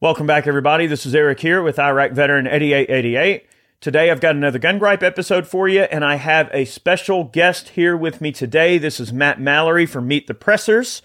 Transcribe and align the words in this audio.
Welcome 0.00 0.26
back, 0.26 0.46
everybody. 0.46 0.86
This 0.86 1.04
is 1.04 1.14
Eric 1.14 1.40
here 1.40 1.62
with 1.62 1.78
Iraq 1.78 2.12
veteran 2.12 2.46
8888. 2.46 3.46
Today, 3.82 4.10
I've 4.10 4.20
got 4.20 4.34
another 4.34 4.58
Gun 4.58 4.78
Gripe 4.78 5.02
episode 5.02 5.46
for 5.46 5.68
you, 5.68 5.82
and 5.82 6.04
I 6.04 6.14
have 6.16 6.48
a 6.54 6.64
special 6.64 7.24
guest 7.24 7.70
here 7.70 7.94
with 7.96 8.20
me 8.22 8.32
today. 8.32 8.78
This 8.78 8.98
is 8.98 9.12
Matt 9.12 9.40
Mallory 9.40 9.84
from 9.84 10.08
Meet 10.08 10.26
the 10.26 10.32
Pressers. 10.34 11.02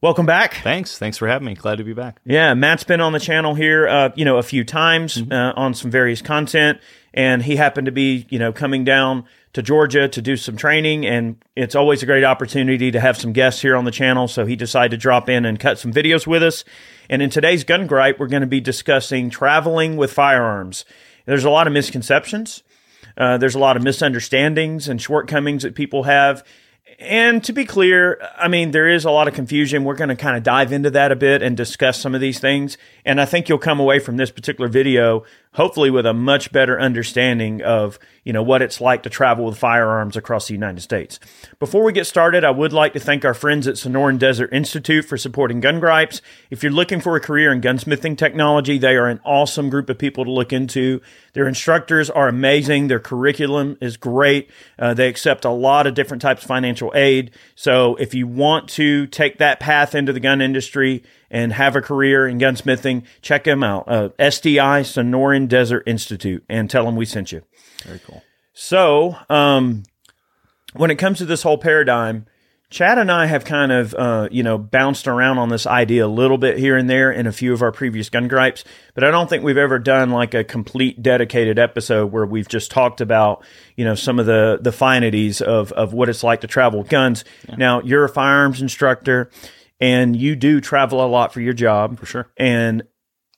Welcome 0.00 0.26
back. 0.26 0.54
Thanks. 0.54 0.98
Thanks 0.98 1.18
for 1.18 1.28
having 1.28 1.46
me. 1.46 1.54
Glad 1.54 1.78
to 1.78 1.84
be 1.84 1.92
back. 1.92 2.20
Yeah, 2.24 2.54
Matt's 2.54 2.82
been 2.82 3.00
on 3.00 3.12
the 3.12 3.20
channel 3.20 3.54
here, 3.54 3.86
uh, 3.86 4.10
you 4.16 4.24
know, 4.24 4.38
a 4.38 4.42
few 4.42 4.64
times 4.64 5.18
Mm-hmm. 5.18 5.32
uh, 5.32 5.52
on 5.54 5.74
some 5.74 5.92
various 5.92 6.20
content, 6.20 6.80
and 7.14 7.42
he 7.44 7.54
happened 7.54 7.86
to 7.86 7.92
be, 7.92 8.26
you 8.28 8.40
know, 8.40 8.52
coming 8.52 8.82
down 8.82 9.24
to 9.52 9.62
Georgia 9.62 10.08
to 10.08 10.22
do 10.22 10.36
some 10.36 10.56
training, 10.56 11.04
and 11.04 11.36
it's 11.54 11.74
always 11.74 12.02
a 12.02 12.06
great 12.06 12.24
opportunity 12.24 12.90
to 12.90 13.00
have 13.00 13.18
some 13.18 13.32
guests 13.32 13.60
here 13.60 13.76
on 13.76 13.84
the 13.84 13.90
channel. 13.90 14.26
So 14.26 14.46
he 14.46 14.56
decided 14.56 14.92
to 14.92 14.96
drop 14.96 15.28
in 15.28 15.44
and 15.44 15.60
cut 15.60 15.78
some 15.78 15.92
videos 15.92 16.26
with 16.26 16.42
us. 16.42 16.64
And 17.10 17.20
in 17.20 17.28
today's 17.28 17.64
gun 17.64 17.86
gripe, 17.86 18.18
we're 18.18 18.28
going 18.28 18.42
to 18.42 18.46
be 18.46 18.60
discussing 18.60 19.28
traveling 19.28 19.96
with 19.96 20.12
firearms. 20.12 20.84
There's 21.26 21.44
a 21.44 21.50
lot 21.50 21.66
of 21.66 21.72
misconceptions. 21.72 22.62
Uh, 23.16 23.36
there's 23.36 23.54
a 23.54 23.58
lot 23.58 23.76
of 23.76 23.82
misunderstandings 23.82 24.88
and 24.88 25.00
shortcomings 25.00 25.64
that 25.64 25.74
people 25.74 26.04
have. 26.04 26.42
And 26.98 27.42
to 27.44 27.52
be 27.52 27.64
clear, 27.64 28.20
I 28.36 28.48
mean, 28.48 28.70
there 28.70 28.88
is 28.88 29.04
a 29.04 29.10
lot 29.10 29.28
of 29.28 29.34
confusion. 29.34 29.84
We're 29.84 29.96
going 29.96 30.08
to 30.08 30.16
kind 30.16 30.36
of 30.36 30.42
dive 30.42 30.72
into 30.72 30.90
that 30.90 31.12
a 31.12 31.16
bit 31.16 31.42
and 31.42 31.56
discuss 31.56 32.00
some 32.00 32.14
of 32.14 32.20
these 32.20 32.38
things. 32.38 32.78
And 33.04 33.20
I 33.20 33.24
think 33.24 33.48
you'll 33.48 33.58
come 33.58 33.80
away 33.80 33.98
from 33.98 34.16
this 34.16 34.30
particular 34.30 34.68
video, 34.68 35.24
hopefully 35.54 35.90
with 35.90 36.06
a 36.06 36.14
much 36.14 36.50
better 36.50 36.80
understanding 36.80 37.62
of, 37.62 37.98
you 38.24 38.32
know, 38.32 38.42
what 38.42 38.62
it's 38.62 38.80
like 38.80 39.02
to 39.02 39.10
travel 39.10 39.44
with 39.44 39.58
firearms 39.58 40.16
across 40.16 40.48
the 40.48 40.54
United 40.54 40.80
States. 40.80 41.20
Before 41.58 41.84
we 41.84 41.92
get 41.92 42.06
started, 42.06 42.42
I 42.44 42.50
would 42.50 42.72
like 42.72 42.94
to 42.94 43.00
thank 43.00 43.24
our 43.24 43.34
friends 43.34 43.68
at 43.68 43.74
Sonoran 43.74 44.18
Desert 44.18 44.52
Institute 44.52 45.04
for 45.04 45.18
supporting 45.18 45.60
Gun 45.60 45.80
Gripes. 45.80 46.22
If 46.50 46.62
you're 46.62 46.72
looking 46.72 47.00
for 47.00 47.16
a 47.16 47.20
career 47.20 47.52
in 47.52 47.60
gunsmithing 47.60 48.16
technology, 48.16 48.78
they 48.78 48.96
are 48.96 49.08
an 49.08 49.20
awesome 49.24 49.68
group 49.68 49.90
of 49.90 49.98
people 49.98 50.24
to 50.24 50.30
look 50.30 50.52
into. 50.52 51.00
Their 51.34 51.48
instructors 51.48 52.08
are 52.08 52.28
amazing. 52.28 52.88
Their 52.88 53.00
curriculum 53.00 53.76
is 53.80 53.96
great. 53.96 54.50
Uh, 54.78 54.94
they 54.94 55.08
accept 55.08 55.44
a 55.44 55.50
lot 55.50 55.86
of 55.86 55.94
different 55.94 56.22
types 56.22 56.42
of 56.42 56.48
financial 56.48 56.92
aid. 56.94 57.30
So 57.54 57.96
if 57.96 58.14
you 58.14 58.26
want 58.26 58.68
to 58.70 59.06
take 59.06 59.38
that 59.38 59.60
path 59.60 59.94
into 59.94 60.12
the 60.12 60.20
gun 60.20 60.40
industry 60.40 61.02
and 61.32 61.54
have 61.54 61.74
a 61.74 61.80
career 61.80 62.28
in 62.28 62.38
gunsmithing, 62.38 63.04
check 63.22 63.44
them 63.44 63.64
out. 63.64 63.84
Uh, 63.88 64.10
SDI 64.18 64.82
Sonoran 64.82 65.48
Desert 65.48 65.82
Institute 65.86 66.44
and 66.48 66.70
tell 66.70 66.84
them 66.84 66.94
we 66.94 67.06
sent 67.06 67.32
you. 67.32 67.42
Very 67.84 67.98
cool. 67.98 68.22
So, 68.52 69.16
um, 69.28 69.82
when 70.74 70.90
it 70.90 70.96
comes 70.96 71.18
to 71.18 71.24
this 71.24 71.42
whole 71.42 71.58
paradigm, 71.58 72.26
Chad 72.72 72.96
and 72.96 73.12
I 73.12 73.26
have 73.26 73.44
kind 73.44 73.70
of, 73.70 73.94
uh, 73.94 74.28
you 74.30 74.42
know, 74.42 74.56
bounced 74.56 75.06
around 75.06 75.36
on 75.36 75.50
this 75.50 75.66
idea 75.66 76.06
a 76.06 76.08
little 76.08 76.38
bit 76.38 76.56
here 76.56 76.76
and 76.78 76.88
there 76.88 77.12
in 77.12 77.26
a 77.26 77.32
few 77.32 77.52
of 77.52 77.60
our 77.60 77.70
previous 77.70 78.08
gun 78.08 78.28
gripes, 78.28 78.64
but 78.94 79.04
I 79.04 79.10
don't 79.10 79.28
think 79.28 79.44
we've 79.44 79.58
ever 79.58 79.78
done 79.78 80.08
like 80.08 80.32
a 80.32 80.42
complete 80.42 81.02
dedicated 81.02 81.58
episode 81.58 82.12
where 82.12 82.24
we've 82.24 82.48
just 82.48 82.70
talked 82.70 83.02
about, 83.02 83.44
you 83.76 83.84
know, 83.84 83.94
some 83.94 84.18
of 84.18 84.24
the 84.24 84.58
the 84.60 84.72
finities 84.72 85.42
of 85.42 85.70
of 85.72 85.92
what 85.92 86.08
it's 86.08 86.24
like 86.24 86.40
to 86.42 86.46
travel 86.46 86.78
with 86.78 86.88
guns. 86.88 87.26
Now, 87.58 87.82
you're 87.82 88.04
a 88.04 88.08
firearms 88.08 88.62
instructor, 88.62 89.30
and 89.82 90.16
you 90.16 90.36
do 90.36 90.60
travel 90.60 91.04
a 91.04 91.08
lot 91.08 91.32
for 91.32 91.40
your 91.40 91.52
job, 91.52 91.98
For 91.98 92.06
sure. 92.06 92.30
and 92.36 92.84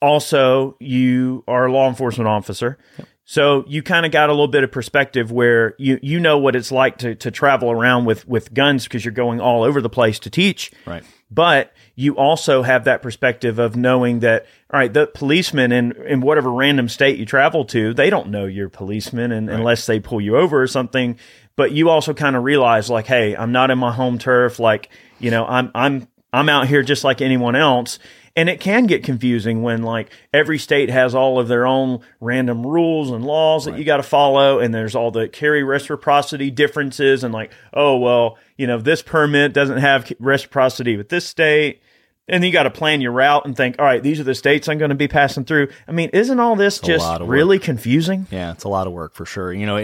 also 0.00 0.76
you 0.80 1.42
are 1.48 1.66
a 1.66 1.72
law 1.72 1.88
enforcement 1.88 2.28
officer. 2.28 2.78
So 3.24 3.64
you 3.66 3.82
kind 3.82 4.04
of 4.04 4.12
got 4.12 4.28
a 4.28 4.32
little 4.32 4.48
bit 4.48 4.64
of 4.64 4.70
perspective 4.70 5.32
where 5.32 5.74
you 5.78 5.98
you 6.02 6.20
know 6.20 6.36
what 6.36 6.54
it's 6.54 6.70
like 6.70 6.98
to 6.98 7.14
to 7.14 7.30
travel 7.30 7.70
around 7.70 8.04
with 8.04 8.28
with 8.28 8.52
guns 8.52 8.84
because 8.84 9.02
you're 9.02 9.12
going 9.12 9.40
all 9.40 9.62
over 9.62 9.80
the 9.80 9.88
place 9.88 10.18
to 10.20 10.30
teach. 10.30 10.70
Right. 10.86 11.02
But 11.30 11.72
you 11.96 12.16
also 12.16 12.62
have 12.62 12.84
that 12.84 13.00
perspective 13.00 13.58
of 13.58 13.76
knowing 13.76 14.20
that 14.20 14.44
all 14.70 14.78
right, 14.78 14.92
the 14.92 15.06
policemen 15.06 15.72
in 15.72 15.92
in 16.06 16.20
whatever 16.20 16.52
random 16.52 16.88
state 16.90 17.18
you 17.18 17.24
travel 17.24 17.64
to, 17.66 17.94
they 17.94 18.10
don't 18.10 18.28
know 18.28 18.44
you're 18.44 18.66
a 18.66 18.70
policeman 18.70 19.32
and, 19.32 19.48
unless 19.48 19.86
they 19.86 20.00
pull 20.00 20.20
you 20.20 20.36
over 20.36 20.60
or 20.60 20.66
something. 20.66 21.18
But 21.56 21.72
you 21.72 21.88
also 21.88 22.12
kind 22.12 22.36
of 22.36 22.44
realize 22.44 22.90
like, 22.90 23.06
hey, 23.06 23.34
I'm 23.34 23.52
not 23.52 23.70
in 23.70 23.78
my 23.78 23.92
home 23.92 24.18
turf. 24.18 24.58
Like, 24.58 24.90
you 25.18 25.30
know, 25.30 25.46
I'm 25.46 25.70
I'm 25.74 26.08
I'm 26.34 26.48
out 26.48 26.66
here 26.66 26.82
just 26.82 27.04
like 27.04 27.20
anyone 27.20 27.54
else. 27.54 27.98
And 28.36 28.48
it 28.48 28.58
can 28.58 28.86
get 28.86 29.04
confusing 29.04 29.62
when 29.62 29.84
like 29.84 30.10
every 30.32 30.58
state 30.58 30.90
has 30.90 31.14
all 31.14 31.38
of 31.38 31.46
their 31.46 31.66
own 31.66 32.00
random 32.20 32.66
rules 32.66 33.12
and 33.12 33.24
laws 33.24 33.66
that 33.66 33.78
you 33.78 33.84
got 33.84 33.98
to 33.98 34.02
follow. 34.02 34.58
And 34.58 34.74
there's 34.74 34.96
all 34.96 35.12
the 35.12 35.28
carry 35.28 35.62
reciprocity 35.62 36.50
differences 36.50 37.22
and 37.22 37.32
like, 37.32 37.52
oh, 37.72 37.96
well, 37.96 38.36
you 38.56 38.66
know, 38.66 38.78
this 38.78 39.02
permit 39.02 39.52
doesn't 39.52 39.78
have 39.78 40.12
reciprocity 40.18 40.96
with 40.96 41.10
this 41.10 41.24
state. 41.24 41.80
And 42.26 42.42
you 42.42 42.50
got 42.50 42.62
to 42.62 42.70
plan 42.70 43.02
your 43.02 43.12
route 43.12 43.44
and 43.44 43.54
think, 43.54 43.76
all 43.78 43.84
right, 43.84 44.02
these 44.02 44.18
are 44.18 44.24
the 44.24 44.34
states 44.34 44.66
I'm 44.68 44.78
going 44.78 44.88
to 44.88 44.94
be 44.94 45.08
passing 45.08 45.44
through. 45.44 45.68
I 45.86 45.92
mean, 45.92 46.08
isn't 46.14 46.40
all 46.40 46.56
this 46.56 46.80
a 46.80 46.86
just 46.86 47.04
lot 47.04 47.20
of 47.20 47.28
work. 47.28 47.34
really 47.34 47.58
confusing? 47.58 48.26
Yeah, 48.30 48.50
it's 48.50 48.64
a 48.64 48.68
lot 48.68 48.86
of 48.86 48.94
work 48.94 49.14
for 49.14 49.26
sure. 49.26 49.52
You 49.52 49.66
know, 49.66 49.76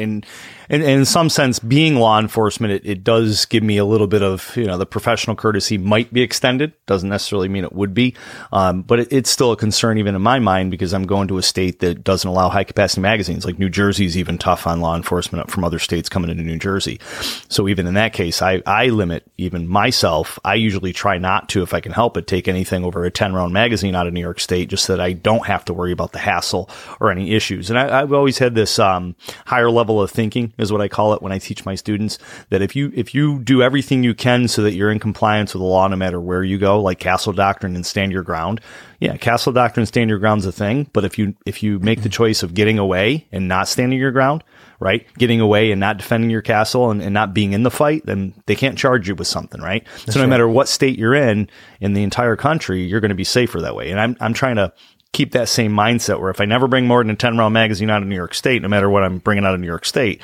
in 0.71 0.83
in, 0.83 1.01
in 1.01 1.05
some 1.05 1.29
sense, 1.29 1.59
being 1.59 1.97
law 1.97 2.19
enforcement, 2.19 2.73
it, 2.73 2.83
it 2.85 3.05
does 3.05 3.45
give 3.47 3.63
me 3.63 3.77
a 3.77 3.85
little 3.85 4.07
bit 4.07 4.23
of 4.23 4.57
you 4.57 4.65
know 4.65 4.79
the 4.79 4.87
professional 4.87 5.37
courtesy 5.37 5.79
might 5.79 6.13
be 6.13 6.23
extended. 6.23 6.73
Doesn't 6.87 7.09
necessarily 7.09 7.49
mean 7.49 7.65
it 7.65 7.73
would 7.73 7.93
be, 7.93 8.15
um, 8.53 8.83
but 8.83 9.01
it, 9.01 9.09
it's 9.11 9.31
still 9.31 9.53
a 9.53 9.57
concern 9.57 9.99
even 9.99 10.15
in 10.15 10.23
my 10.23 10.39
mind 10.39 10.71
because 10.71 10.95
I'm 10.95 11.07
going 11.07 11.29
to 11.29 11.39
a 11.39 11.43
state 11.43 11.81
that 11.81 12.05
doesn't 12.05 12.29
allow 12.29 12.49
high 12.49 12.65
capacity 12.65 13.01
magazines. 13.01 13.45
Like 13.45 13.59
New 13.59 13.69
Jersey 13.69 14.07
is 14.07 14.17
even 14.17 14.39
tough 14.39 14.67
on 14.67 14.81
law 14.81 14.97
enforcement 14.97 15.51
from 15.51 15.65
other 15.65 15.79
states 15.79 16.09
coming 16.09 16.31
into 16.31 16.45
New 16.45 16.59
Jersey. 16.59 17.01
So 17.49 17.69
even 17.69 17.87
in 17.87 17.95
that 17.95 18.13
case, 18.13 18.41
I 18.41 18.63
I 18.67 18.87
limit 18.89 19.31
even 19.37 19.69
myself. 19.69 20.39
I 20.45 20.55
usually 20.55 20.93
try 20.93 21.19
not 21.19 21.49
to, 21.51 21.63
if 21.63 21.75
I 21.75 21.81
can 21.81 21.93
help 21.93 22.17
it, 22.17 22.27
take 22.27 22.49
anything 22.49 22.85
over 22.85 23.05
a 23.05 23.11
10 23.11 23.35
round 23.35 23.53
magazine 23.53 23.95
out 23.95 24.07
of 24.07 24.13
New 24.13 24.21
York 24.21 24.41
State 24.41 24.69
just 24.69 24.85
so 24.85 24.97
that 24.97 25.03
I 25.03 25.13
don't 25.13 25.47
have 25.47 25.65
to 25.67 25.75
worry 25.75 25.93
about 25.93 26.13
the 26.13 26.19
hassle 26.19 26.71
or 27.01 27.11
any 27.11 27.33
issues. 27.33 27.71
And 27.71 27.79
I, 27.79 28.01
I've 28.01 28.13
always 28.13 28.39
had 28.39 28.55
this 28.55 28.79
um, 28.79 29.17
higher 29.47 29.71
level 29.71 30.01
of 30.01 30.11
thinking 30.11 30.53
is 30.61 30.73
what 30.73 30.81
I 30.81 30.89
call 30.89 31.15
it 31.15 31.23
when 31.23 31.33
I 31.33 31.39
teach 31.39 31.65
my 31.65 31.75
students 31.75 32.19
that 32.51 32.63
if 32.63 32.77
you 32.77 32.93
if 32.95 33.15
you 33.15 33.39
do 33.41 33.63
everything 33.63 34.05
you 34.05 34.15
can 34.15 34.49
so 34.49 34.63
that 34.63 34.75
you're 34.75 34.91
in 34.91 34.99
compliance 34.99 35.55
with 35.55 35.61
the 35.61 35.67
law 35.67 35.89
no 35.89 35.97
matter 35.97 36.21
where 36.21 36.43
you 36.43 36.59
go, 36.59 36.81
like 36.81 36.99
castle 36.99 37.33
doctrine 37.33 37.75
and 37.75 37.85
stand 37.85 38.13
your 38.13 38.23
ground. 38.23 38.61
Yeah, 39.01 39.17
castle 39.17 39.53
doctrine 39.53 39.87
stand 39.87 40.11
your 40.11 40.19
ground's 40.19 40.45
a 40.45 40.53
thing, 40.53 40.89
but 40.93 41.05
if 41.05 41.19
you 41.19 41.35
if 41.47 41.63
you 41.63 41.79
make 41.79 42.03
the 42.03 42.09
choice 42.09 42.43
of 42.43 42.55
getting 42.55 42.79
away 42.79 43.27
and 43.33 43.49
not 43.49 43.67
standing 43.67 43.99
your 43.99 44.13
ground, 44.13 44.45
right? 44.79 45.07
Getting 45.15 45.41
away 45.41 45.71
and 45.73 45.81
not 45.81 45.97
defending 45.97 46.31
your 46.31 46.43
castle 46.43 46.91
and, 46.91 47.03
and 47.03 47.15
not 47.15 47.33
being 47.33 47.53
in 47.53 47.63
the 47.63 47.71
fight, 47.71 48.05
then 48.05 48.35
they 48.47 48.57
can't 48.57 48.77
charge 48.77 49.09
you 49.09 49.15
with 49.15 49.27
something, 49.27 49.61
right? 49.61 49.87
so 50.09 50.21
no 50.21 50.27
matter 50.27 50.49
what 50.49 50.69
state 50.69 50.99
you're 50.99 51.15
in 51.15 51.49
in 51.81 51.95
the 51.95 52.03
entire 52.03 52.37
country, 52.37 52.83
you're 52.83 53.01
going 53.01 53.11
to 53.11 53.15
be 53.15 53.25
safer 53.25 53.61
that 53.61 53.75
way. 53.75 53.91
And 53.91 54.01
I'm 54.01 54.17
I'm 54.21 54.35
trying 54.35 54.57
to 54.57 54.73
keep 55.13 55.33
that 55.33 55.49
same 55.49 55.73
mindset 55.73 56.21
where 56.21 56.31
if 56.31 56.41
I 56.41 56.45
never 56.45 56.69
bring 56.69 56.87
more 56.87 57.03
than 57.03 57.11
a 57.11 57.17
10 57.17 57.37
round 57.37 57.53
magazine 57.53 57.91
out 57.91 58.03
of 58.03 58.09
New 58.09 58.15
York 58.15 58.35
State, 58.35 58.63
no 58.63 58.69
matter 58.69 58.89
what 58.89 59.03
I'm 59.03 59.19
bringing 59.19 59.45
out 59.45 59.55
of 59.55 59.61
New 59.61 59.67
York 59.67 59.85
State, 59.85 60.23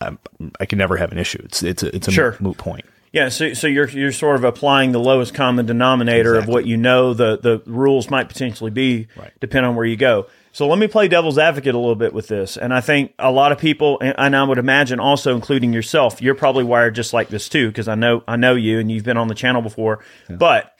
I, 0.00 0.16
I 0.60 0.66
can 0.66 0.78
never 0.78 0.96
have 0.96 1.12
an 1.12 1.18
issue. 1.18 1.40
It's 1.44 1.62
it's 1.62 1.82
a, 1.82 1.94
it's 1.94 2.08
a 2.08 2.12
Sure. 2.12 2.36
moot 2.40 2.56
point. 2.58 2.84
Yeah, 3.12 3.30
so 3.30 3.54
so 3.54 3.66
you're 3.66 3.88
you're 3.88 4.12
sort 4.12 4.36
of 4.36 4.44
applying 4.44 4.92
the 4.92 5.00
lowest 5.00 5.32
common 5.34 5.64
denominator 5.66 6.34
of 6.36 6.46
what 6.46 6.66
you 6.66 6.76
know 6.76 7.14
the 7.14 7.38
the 7.38 7.62
rules 7.66 8.10
might 8.10 8.28
potentially 8.28 8.70
be, 8.70 9.08
Right. 9.16 9.32
depending 9.40 9.70
on 9.70 9.76
where 9.76 9.86
you 9.86 9.96
go. 9.96 10.26
So 10.52 10.66
let 10.66 10.78
me 10.78 10.88
play 10.88 11.08
devil's 11.08 11.38
advocate 11.38 11.74
a 11.74 11.78
little 11.78 11.94
bit 11.94 12.12
with 12.12 12.28
this, 12.28 12.56
and 12.56 12.74
I 12.74 12.80
think 12.80 13.14
a 13.18 13.30
lot 13.30 13.50
of 13.52 13.58
people, 13.58 13.98
and 14.00 14.34
I 14.36 14.42
would 14.42 14.58
imagine 14.58 14.98
also 15.00 15.34
including 15.34 15.72
yourself, 15.72 16.20
you're 16.20 16.34
probably 16.34 16.64
wired 16.64 16.94
just 16.96 17.12
like 17.12 17.28
this 17.28 17.48
too, 17.48 17.68
because 17.68 17.88
I 17.88 17.94
know 17.94 18.22
I 18.28 18.36
know 18.36 18.54
you 18.54 18.78
and 18.78 18.90
you've 18.90 19.04
been 19.04 19.16
on 19.16 19.28
the 19.28 19.34
channel 19.34 19.62
before. 19.62 20.00
But 20.28 20.76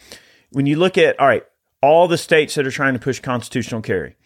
when 0.50 0.67
you 0.67 0.77
look 0.77 0.99
at 0.99 1.19
all 1.19 1.27
right, 1.29 1.45
all 1.81 2.09
the 2.09 2.19
states 2.19 2.56
that 2.56 2.67
are 2.67 2.71
trying 2.71 2.93
to 2.95 3.00
push 3.00 3.21
constitutional 3.21 3.81
carry, 3.81 4.17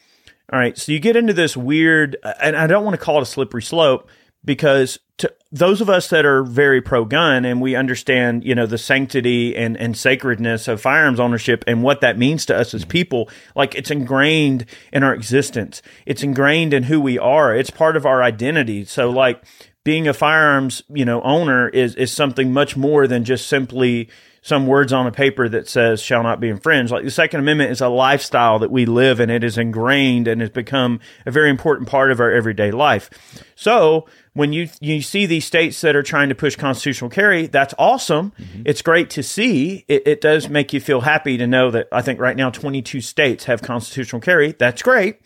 all 0.52 0.58
right, 0.58 0.76
so 0.76 0.90
you 0.90 0.98
get 0.98 1.16
into 1.16 1.32
this 1.34 1.56
weird, 1.56 2.16
and 2.40 2.56
I 2.56 2.66
don't 2.66 2.84
want 2.84 2.98
to 2.98 3.04
call 3.04 3.18
it 3.18 3.22
a 3.22 3.26
slippery 3.26 3.62
slope 3.62 4.08
because 4.44 4.98
to 5.18 5.32
those 5.52 5.80
of 5.80 5.88
us 5.88 6.08
that 6.08 6.24
are 6.24 6.42
very 6.42 6.80
pro 6.80 7.04
gun 7.04 7.44
and 7.44 7.60
we 7.60 7.76
understand, 7.76 8.44
you 8.44 8.54
know, 8.54 8.66
the 8.66 8.78
sanctity 8.78 9.54
and, 9.56 9.76
and 9.76 9.96
sacredness 9.96 10.66
of 10.66 10.80
firearms 10.80 11.20
ownership 11.20 11.62
and 11.66 11.82
what 11.82 12.00
that 12.00 12.18
means 12.18 12.46
to 12.46 12.56
us 12.56 12.74
as 12.74 12.82
mm-hmm. 12.82 12.90
people, 12.90 13.30
like 13.54 13.74
it's 13.74 13.90
ingrained 13.90 14.66
in 14.92 15.02
our 15.02 15.14
existence. 15.14 15.82
It's 16.06 16.22
ingrained 16.22 16.74
in 16.74 16.84
who 16.84 17.00
we 17.00 17.18
are. 17.18 17.54
It's 17.54 17.70
part 17.70 17.96
of 17.96 18.06
our 18.06 18.22
identity. 18.22 18.84
So 18.84 19.10
like 19.10 19.44
being 19.84 20.08
a 20.08 20.14
firearms, 20.14 20.82
you 20.88 21.04
know, 21.04 21.20
owner 21.22 21.68
is 21.68 21.94
is 21.94 22.12
something 22.12 22.52
much 22.52 22.76
more 22.76 23.06
than 23.06 23.24
just 23.24 23.46
simply 23.46 24.08
some 24.44 24.66
words 24.66 24.92
on 24.92 25.06
a 25.06 25.12
paper 25.12 25.48
that 25.48 25.68
says 25.68 26.02
shall 26.02 26.24
not 26.24 26.40
be 26.40 26.48
infringed. 26.48 26.90
Like 26.90 27.04
the 27.04 27.10
Second 27.10 27.40
Amendment 27.40 27.70
is 27.70 27.80
a 27.80 27.88
lifestyle 27.88 28.58
that 28.58 28.72
we 28.72 28.86
live 28.86 29.20
and 29.20 29.30
it 29.30 29.44
is 29.44 29.56
ingrained 29.56 30.26
and 30.26 30.40
has 30.40 30.50
become 30.50 30.98
a 31.24 31.30
very 31.30 31.48
important 31.48 31.88
part 31.88 32.10
of 32.10 32.18
our 32.18 32.30
everyday 32.30 32.72
life. 32.72 33.08
So 33.54 34.06
when 34.34 34.52
you 34.52 34.68
you 34.80 35.02
see 35.02 35.26
these 35.26 35.44
states 35.44 35.80
that 35.82 35.94
are 35.94 36.02
trying 36.02 36.28
to 36.30 36.34
push 36.34 36.56
constitutional 36.56 37.10
carry, 37.10 37.46
that's 37.46 37.74
awesome. 37.78 38.32
It's 38.64 38.80
great 38.80 39.10
to 39.10 39.22
see. 39.22 39.84
It, 39.88 40.06
it 40.06 40.20
does 40.20 40.48
make 40.48 40.72
you 40.72 40.80
feel 40.80 41.02
happy 41.02 41.36
to 41.36 41.46
know 41.46 41.70
that 41.70 41.88
I 41.92 42.02
think 42.02 42.18
right 42.18 42.36
now 42.36 42.50
22 42.50 43.00
states 43.00 43.44
have 43.44 43.62
constitutional 43.62 44.20
carry. 44.20 44.52
That's 44.52 44.82
great. 44.82 45.20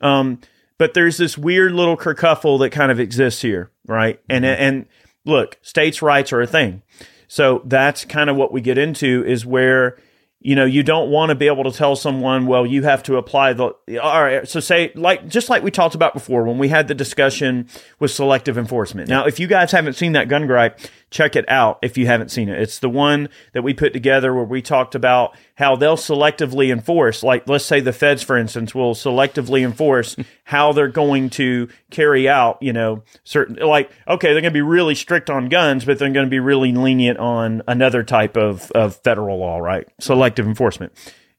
Um, 0.00 0.40
but 0.78 0.94
there's 0.94 1.18
this 1.18 1.36
weird 1.36 1.72
little 1.72 1.96
kerfuffle 1.96 2.58
that 2.60 2.70
kind 2.70 2.90
of 2.90 3.00
exists 3.00 3.42
here, 3.42 3.70
right? 3.86 4.20
And 4.28 4.46
and 4.46 4.86
look, 5.24 5.58
states' 5.60 6.00
rights 6.00 6.32
are 6.32 6.40
a 6.40 6.46
thing. 6.46 6.82
So 7.26 7.60
that's 7.66 8.06
kind 8.06 8.30
of 8.30 8.36
what 8.36 8.52
we 8.52 8.62
get 8.62 8.78
into 8.78 9.22
is 9.26 9.44
where 9.44 9.98
you 10.40 10.54
know, 10.54 10.64
you 10.64 10.84
don't 10.84 11.10
want 11.10 11.30
to 11.30 11.34
be 11.34 11.48
able 11.48 11.64
to 11.64 11.72
tell 11.72 11.96
someone, 11.96 12.46
well, 12.46 12.64
you 12.64 12.84
have 12.84 13.02
to 13.04 13.16
apply 13.16 13.54
the, 13.54 13.64
all 14.00 14.22
right. 14.22 14.46
So 14.46 14.60
say 14.60 14.92
like, 14.94 15.26
just 15.26 15.50
like 15.50 15.64
we 15.64 15.72
talked 15.72 15.96
about 15.96 16.14
before 16.14 16.44
when 16.44 16.58
we 16.58 16.68
had 16.68 16.86
the 16.86 16.94
discussion 16.94 17.68
with 17.98 18.12
selective 18.12 18.56
enforcement. 18.56 19.08
Now, 19.08 19.26
if 19.26 19.40
you 19.40 19.48
guys 19.48 19.72
haven't 19.72 19.94
seen 19.94 20.12
that 20.12 20.28
gun 20.28 20.46
gripe, 20.46 20.78
check 21.10 21.36
it 21.36 21.48
out 21.48 21.78
if 21.82 21.96
you 21.96 22.06
haven't 22.06 22.30
seen 22.30 22.48
it. 22.48 22.60
It's 22.60 22.78
the 22.78 22.88
one 22.88 23.28
that 23.52 23.62
we 23.62 23.72
put 23.74 23.92
together 23.92 24.34
where 24.34 24.44
we 24.44 24.60
talked 24.60 24.94
about 24.94 25.36
how 25.54 25.76
they'll 25.76 25.96
selectively 25.96 26.70
enforce, 26.70 27.22
like 27.22 27.48
let's 27.48 27.64
say 27.64 27.80
the 27.80 27.92
feds, 27.92 28.22
for 28.22 28.36
instance, 28.36 28.74
will 28.74 28.94
selectively 28.94 29.64
enforce 29.64 30.16
how 30.44 30.72
they're 30.72 30.88
going 30.88 31.30
to 31.30 31.68
carry 31.90 32.28
out, 32.28 32.62
you 32.62 32.72
know, 32.72 33.02
certain, 33.24 33.56
like, 33.56 33.90
okay, 34.06 34.32
they're 34.32 34.42
going 34.42 34.52
to 34.52 34.58
be 34.58 34.62
really 34.62 34.94
strict 34.94 35.30
on 35.30 35.48
guns, 35.48 35.84
but 35.84 35.98
they're 35.98 36.10
going 36.10 36.26
to 36.26 36.30
be 36.30 36.40
really 36.40 36.72
lenient 36.72 37.18
on 37.18 37.62
another 37.66 38.02
type 38.02 38.36
of, 38.36 38.70
of 38.72 38.96
federal 38.96 39.38
law, 39.38 39.58
right? 39.58 39.88
Selective 40.00 40.46
enforcement. 40.46 40.92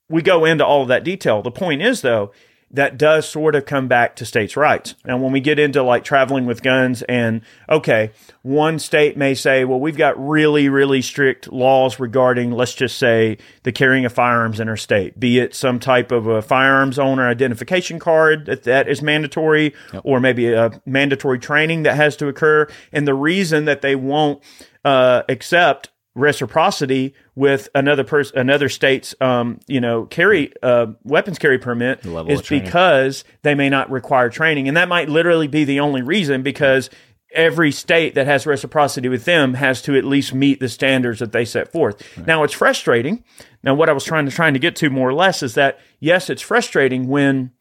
We 0.10 0.24
go 0.24 0.46
into 0.46 0.66
all 0.66 0.82
of 0.82 0.88
that 0.88 1.04
detail. 1.04 1.44
The 1.44 1.52
point 1.52 1.84
is, 1.84 2.02
though, 2.02 2.32
that 2.72 2.98
does 2.98 3.28
sort 3.28 3.56
of 3.56 3.66
come 3.66 3.88
back 3.88 4.16
to 4.16 4.26
states' 4.26 4.56
rights. 4.56 4.96
And 5.04 5.24
when 5.24 5.32
we 5.32 5.40
get 5.40 5.58
into 5.58 5.82
like 5.82 6.04
traveling 6.04 6.46
with 6.46 6.62
guns, 6.62 7.02
and 7.04 7.42
okay, 7.68 8.12
one 8.44 8.78
state 8.80 9.18
may 9.18 9.34
say, 9.34 9.66
well, 9.66 9.80
we've 9.80 9.98
got 9.98 10.20
really, 10.24 10.70
really 10.70 11.02
strict 11.02 11.52
laws 11.52 12.00
regarding, 12.00 12.52
let's 12.52 12.76
just 12.76 12.98
say, 12.98 13.38
the 13.64 13.72
carrying 13.72 14.06
of 14.06 14.14
firearms 14.14 14.60
in 14.60 14.70
our 14.70 14.78
state, 14.78 15.20
be 15.20 15.40
it 15.40 15.56
some 15.56 15.80
type 15.80 16.12
of 16.12 16.28
a 16.28 16.42
firearms 16.42 17.00
owner 17.00 17.28
identification 17.28 17.98
card 17.98 18.46
that, 18.46 18.64
that 18.64 18.88
is 18.88 19.02
mandatory, 19.02 19.74
yep. 19.92 20.02
or 20.06 20.20
maybe 20.20 20.54
a 20.54 20.80
mandatory 20.86 21.40
training 21.40 21.84
that 21.84 21.96
has 21.96 22.16
to 22.18 22.28
occur. 22.28 22.68
And 22.92 23.08
the 23.08 23.16
reason 23.16 23.66
that 23.66 23.82
they 23.82 23.96
won't 23.96 24.44
uh, 24.86 25.24
accept 25.28 25.90
reciprocity 26.20 27.14
with 27.36 27.70
another 27.74 28.04
person, 28.04 28.38
another 28.38 28.70
state's, 28.70 29.16
um, 29.22 29.60
you 29.68 29.82
know, 29.82 30.06
carry 30.06 30.54
uh, 30.62 30.88
weapons 31.04 31.40
carry 31.40 31.58
permit 31.58 32.06
is 32.06 32.42
because 32.48 33.24
they 33.42 33.56
may 33.56 33.70
not 33.70 33.90
require 33.90 34.30
training, 34.30 34.68
and 34.68 34.78
that 34.78 34.88
might 34.88 35.10
literally 35.10 35.48
be 35.48 35.64
the 35.64 35.80
only 35.80 36.02
reason 36.02 36.44
because 36.44 36.90
every 37.32 37.72
state 37.72 38.16
that 38.16 38.26
has 38.26 38.46
reciprocity 38.46 39.08
with 39.08 39.26
them 39.26 39.54
has 39.54 39.82
to 39.84 39.96
at 39.96 40.04
least 40.04 40.34
meet 40.34 40.60
the 40.60 40.70
standards 40.70 41.20
that 41.20 41.32
they 41.32 41.46
set 41.46 41.72
forth. 41.72 42.02
Right. 42.18 42.28
Now 42.28 42.44
it's 42.44 42.54
frustrating. 42.54 43.24
Now 43.64 43.76
what 43.76 43.90
I 43.90 43.94
was 43.94 44.04
trying 44.04 44.26
to 44.26 44.32
trying 44.32 44.54
to 44.54 44.60
get 44.60 44.76
to 44.78 44.90
more 44.90 45.10
or 45.10 45.14
less 45.14 45.44
is 45.44 45.54
that 45.56 45.80
yes, 46.00 46.30
it's 46.30 46.42
frustrating 46.42 47.08
when 47.08 47.52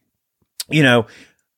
you 0.69 0.83
know 0.83 1.05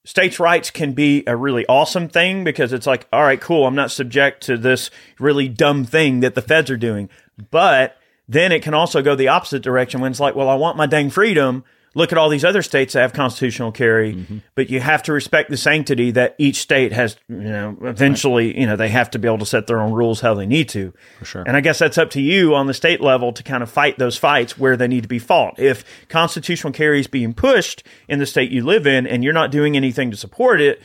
states' 0.03 0.39
rights 0.39 0.71
can 0.71 0.93
be 0.93 1.23
a 1.27 1.35
really 1.35 1.65
awesome 1.67 2.09
thing 2.09 2.43
because 2.43 2.73
it's 2.73 2.87
like, 2.87 3.07
all 3.13 3.21
right, 3.21 3.39
cool, 3.39 3.67
I'm 3.67 3.75
not 3.75 3.91
subject 3.91 4.43
to 4.43 4.57
this 4.57 4.89
really 5.19 5.47
dumb 5.47 5.85
thing 5.85 6.21
that 6.21 6.35
the 6.35 6.41
feds 6.41 6.69
are 6.71 6.77
doing. 6.77 7.09
But 7.51 7.97
then 8.27 8.51
it 8.51 8.63
can 8.63 8.73
also 8.73 9.01
go 9.01 9.15
the 9.15 9.27
opposite 9.27 9.61
direction 9.61 10.01
when 10.01 10.11
it's 10.11 10.19
like, 10.19 10.35
well, 10.35 10.49
I 10.49 10.55
want 10.55 10.77
my 10.77 10.85
dang 10.85 11.09
freedom, 11.09 11.63
look 11.93 12.11
at 12.11 12.17
all 12.17 12.29
these 12.29 12.45
other 12.45 12.61
states 12.61 12.93
that 12.93 13.01
have 13.01 13.13
constitutional 13.13 13.71
carry, 13.71 14.13
mm-hmm. 14.13 14.37
but 14.55 14.69
you 14.69 14.79
have 14.79 15.03
to 15.03 15.13
respect 15.13 15.49
the 15.49 15.57
sanctity 15.57 16.11
that 16.11 16.35
each 16.37 16.57
state 16.57 16.93
has, 16.93 17.17
you 17.27 17.37
know, 17.37 17.77
eventually, 17.81 18.47
right. 18.47 18.55
you 18.55 18.65
know, 18.65 18.75
they 18.75 18.89
have 18.89 19.11
to 19.11 19.19
be 19.19 19.27
able 19.27 19.39
to 19.39 19.45
set 19.45 19.67
their 19.67 19.81
own 19.81 19.91
rules 19.91 20.21
how 20.21 20.33
they 20.33 20.45
need 20.45 20.69
to. 20.69 20.93
For 21.19 21.25
sure. 21.25 21.43
And 21.45 21.57
I 21.57 21.61
guess 21.61 21.79
that's 21.79 21.97
up 21.97 22.09
to 22.11 22.21
you 22.21 22.55
on 22.55 22.67
the 22.67 22.73
state 22.73 23.01
level 23.01 23.33
to 23.33 23.43
kind 23.43 23.61
of 23.61 23.69
fight 23.69 23.97
those 23.97 24.17
fights 24.17 24.57
where 24.57 24.77
they 24.77 24.87
need 24.87 25.01
to 25.01 25.09
be 25.09 25.19
fought. 25.19 25.59
If 25.59 25.83
constitutional 26.07 26.73
carry 26.73 26.99
is 26.99 27.07
being 27.07 27.33
pushed 27.33 27.83
in 28.07 28.19
the 28.19 28.25
state 28.25 28.51
you 28.51 28.63
live 28.63 28.87
in 28.87 29.05
and 29.05 29.23
you're 29.23 29.33
not 29.33 29.51
doing 29.51 29.75
anything 29.75 30.11
to 30.11 30.17
support 30.17 30.61
it, 30.61 30.81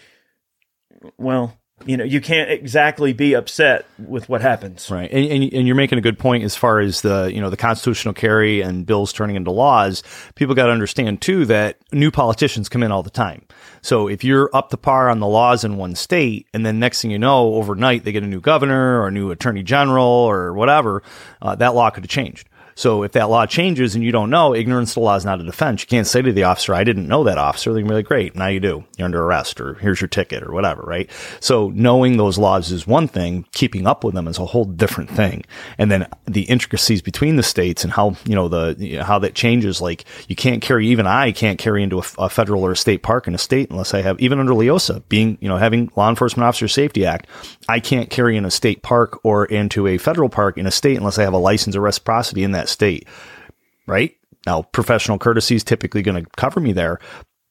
well, 1.18 1.56
you 1.84 1.96
know 1.96 2.04
you 2.04 2.20
can't 2.20 2.50
exactly 2.50 3.12
be 3.12 3.34
upset 3.34 3.84
with 3.98 4.28
what 4.28 4.40
happens. 4.40 4.90
Right. 4.90 5.10
And, 5.10 5.26
and, 5.26 5.52
and, 5.52 5.66
you're 5.66 5.76
making 5.76 5.98
a 5.98 6.00
good 6.00 6.18
point 6.18 6.42
as 6.42 6.56
far 6.56 6.80
as 6.80 7.02
the 7.02 7.30
you 7.32 7.40
know 7.40 7.50
the 7.50 7.56
constitutional 7.56 8.14
carry 8.14 8.62
and 8.62 8.86
bills 8.86 9.12
turning 9.12 9.36
into 9.36 9.50
laws. 9.50 10.02
People 10.36 10.54
got 10.54 10.66
to 10.66 10.72
understand 10.72 11.20
too 11.20 11.44
that 11.46 11.76
new 11.92 12.10
politicians 12.10 12.68
come 12.70 12.82
in 12.82 12.90
all 12.90 13.02
the 13.02 13.10
time. 13.10 13.42
So 13.82 14.08
if 14.08 14.24
you're 14.24 14.48
up 14.54 14.70
to 14.70 14.76
par 14.76 15.10
on 15.10 15.20
the 15.20 15.26
laws 15.26 15.64
in 15.64 15.76
one 15.76 15.94
state 15.94 16.46
and 16.54 16.64
then 16.64 16.78
next 16.78 17.02
thing 17.02 17.10
you 17.10 17.18
know 17.18 17.54
overnight 17.54 18.04
they 18.04 18.12
get 18.12 18.22
a 18.22 18.26
new 18.26 18.40
governor 18.40 19.00
or 19.02 19.08
a 19.08 19.12
new 19.12 19.30
attorney 19.30 19.62
general 19.62 20.06
or 20.06 20.54
whatever 20.54 21.02
uh, 21.42 21.54
that 21.56 21.74
law 21.74 21.90
could 21.90 22.04
have 22.04 22.10
changed 22.10 22.48
so 22.76 23.02
if 23.02 23.12
that 23.12 23.30
law 23.30 23.46
changes 23.46 23.94
and 23.94 24.04
you 24.04 24.12
don't 24.12 24.28
know, 24.28 24.54
ignorance 24.54 24.90
of 24.90 24.94
the 24.96 25.00
law 25.00 25.16
is 25.16 25.24
not 25.24 25.40
a 25.40 25.44
defense. 25.44 25.80
You 25.80 25.86
can't 25.86 26.06
say 26.06 26.20
to 26.20 26.32
the 26.32 26.44
officer, 26.44 26.74
I 26.74 26.84
didn't 26.84 27.08
know 27.08 27.24
that 27.24 27.38
officer. 27.38 27.72
They 27.72 27.80
can 27.80 27.88
be 27.88 27.94
like, 27.94 28.04
great, 28.04 28.36
now 28.36 28.48
you 28.48 28.60
do. 28.60 28.84
You're 28.98 29.06
under 29.06 29.24
arrest 29.24 29.62
or 29.62 29.74
here's 29.74 30.00
your 30.00 30.08
ticket 30.08 30.42
or 30.42 30.52
whatever, 30.52 30.82
right? 30.82 31.10
So 31.40 31.70
knowing 31.70 32.18
those 32.18 32.36
laws 32.36 32.70
is 32.70 32.86
one 32.86 33.08
thing. 33.08 33.46
Keeping 33.52 33.86
up 33.86 34.04
with 34.04 34.14
them 34.14 34.28
is 34.28 34.38
a 34.38 34.44
whole 34.44 34.66
different 34.66 35.10
thing. 35.10 35.44
And 35.78 35.90
then 35.90 36.06
the 36.26 36.42
intricacies 36.42 37.00
between 37.00 37.36
the 37.36 37.42
states 37.42 37.82
and 37.82 37.92
how, 37.94 38.16
you 38.26 38.34
know, 38.34 38.48
the, 38.48 38.76
you 38.78 38.98
know, 38.98 39.04
how 39.04 39.18
that 39.20 39.34
changes. 39.34 39.80
Like 39.80 40.04
you 40.28 40.36
can't 40.36 40.60
carry, 40.60 40.88
even 40.88 41.06
I 41.06 41.32
can't 41.32 41.58
carry 41.58 41.82
into 41.82 41.98
a, 41.98 42.04
a, 42.18 42.28
federal 42.28 42.62
or 42.62 42.72
a 42.72 42.76
state 42.76 43.02
park 43.02 43.26
in 43.26 43.34
a 43.34 43.38
state 43.38 43.70
unless 43.70 43.94
I 43.94 44.02
have, 44.02 44.20
even 44.20 44.38
under 44.38 44.52
LEOSA, 44.52 45.02
being, 45.08 45.38
you 45.40 45.48
know, 45.48 45.56
having 45.56 45.90
Law 45.96 46.10
Enforcement 46.10 46.46
Officer 46.46 46.68
Safety 46.68 47.06
Act, 47.06 47.26
I 47.70 47.80
can't 47.80 48.10
carry 48.10 48.36
in 48.36 48.44
a 48.44 48.50
state 48.50 48.82
park 48.82 49.18
or 49.22 49.46
into 49.46 49.86
a 49.86 49.96
federal 49.96 50.28
park 50.28 50.58
in 50.58 50.66
a 50.66 50.70
state 50.70 50.98
unless 50.98 51.18
I 51.18 51.22
have 51.22 51.32
a 51.32 51.38
license 51.38 51.74
or 51.74 51.80
reciprocity 51.80 52.42
in 52.42 52.52
that 52.52 52.65
that 52.66 52.72
state, 52.72 53.06
right? 53.86 54.16
Now, 54.46 54.62
professional 54.62 55.18
courtesy 55.18 55.54
is 55.56 55.64
typically 55.64 56.02
going 56.02 56.22
to 56.22 56.30
cover 56.36 56.60
me 56.60 56.72
there, 56.72 56.98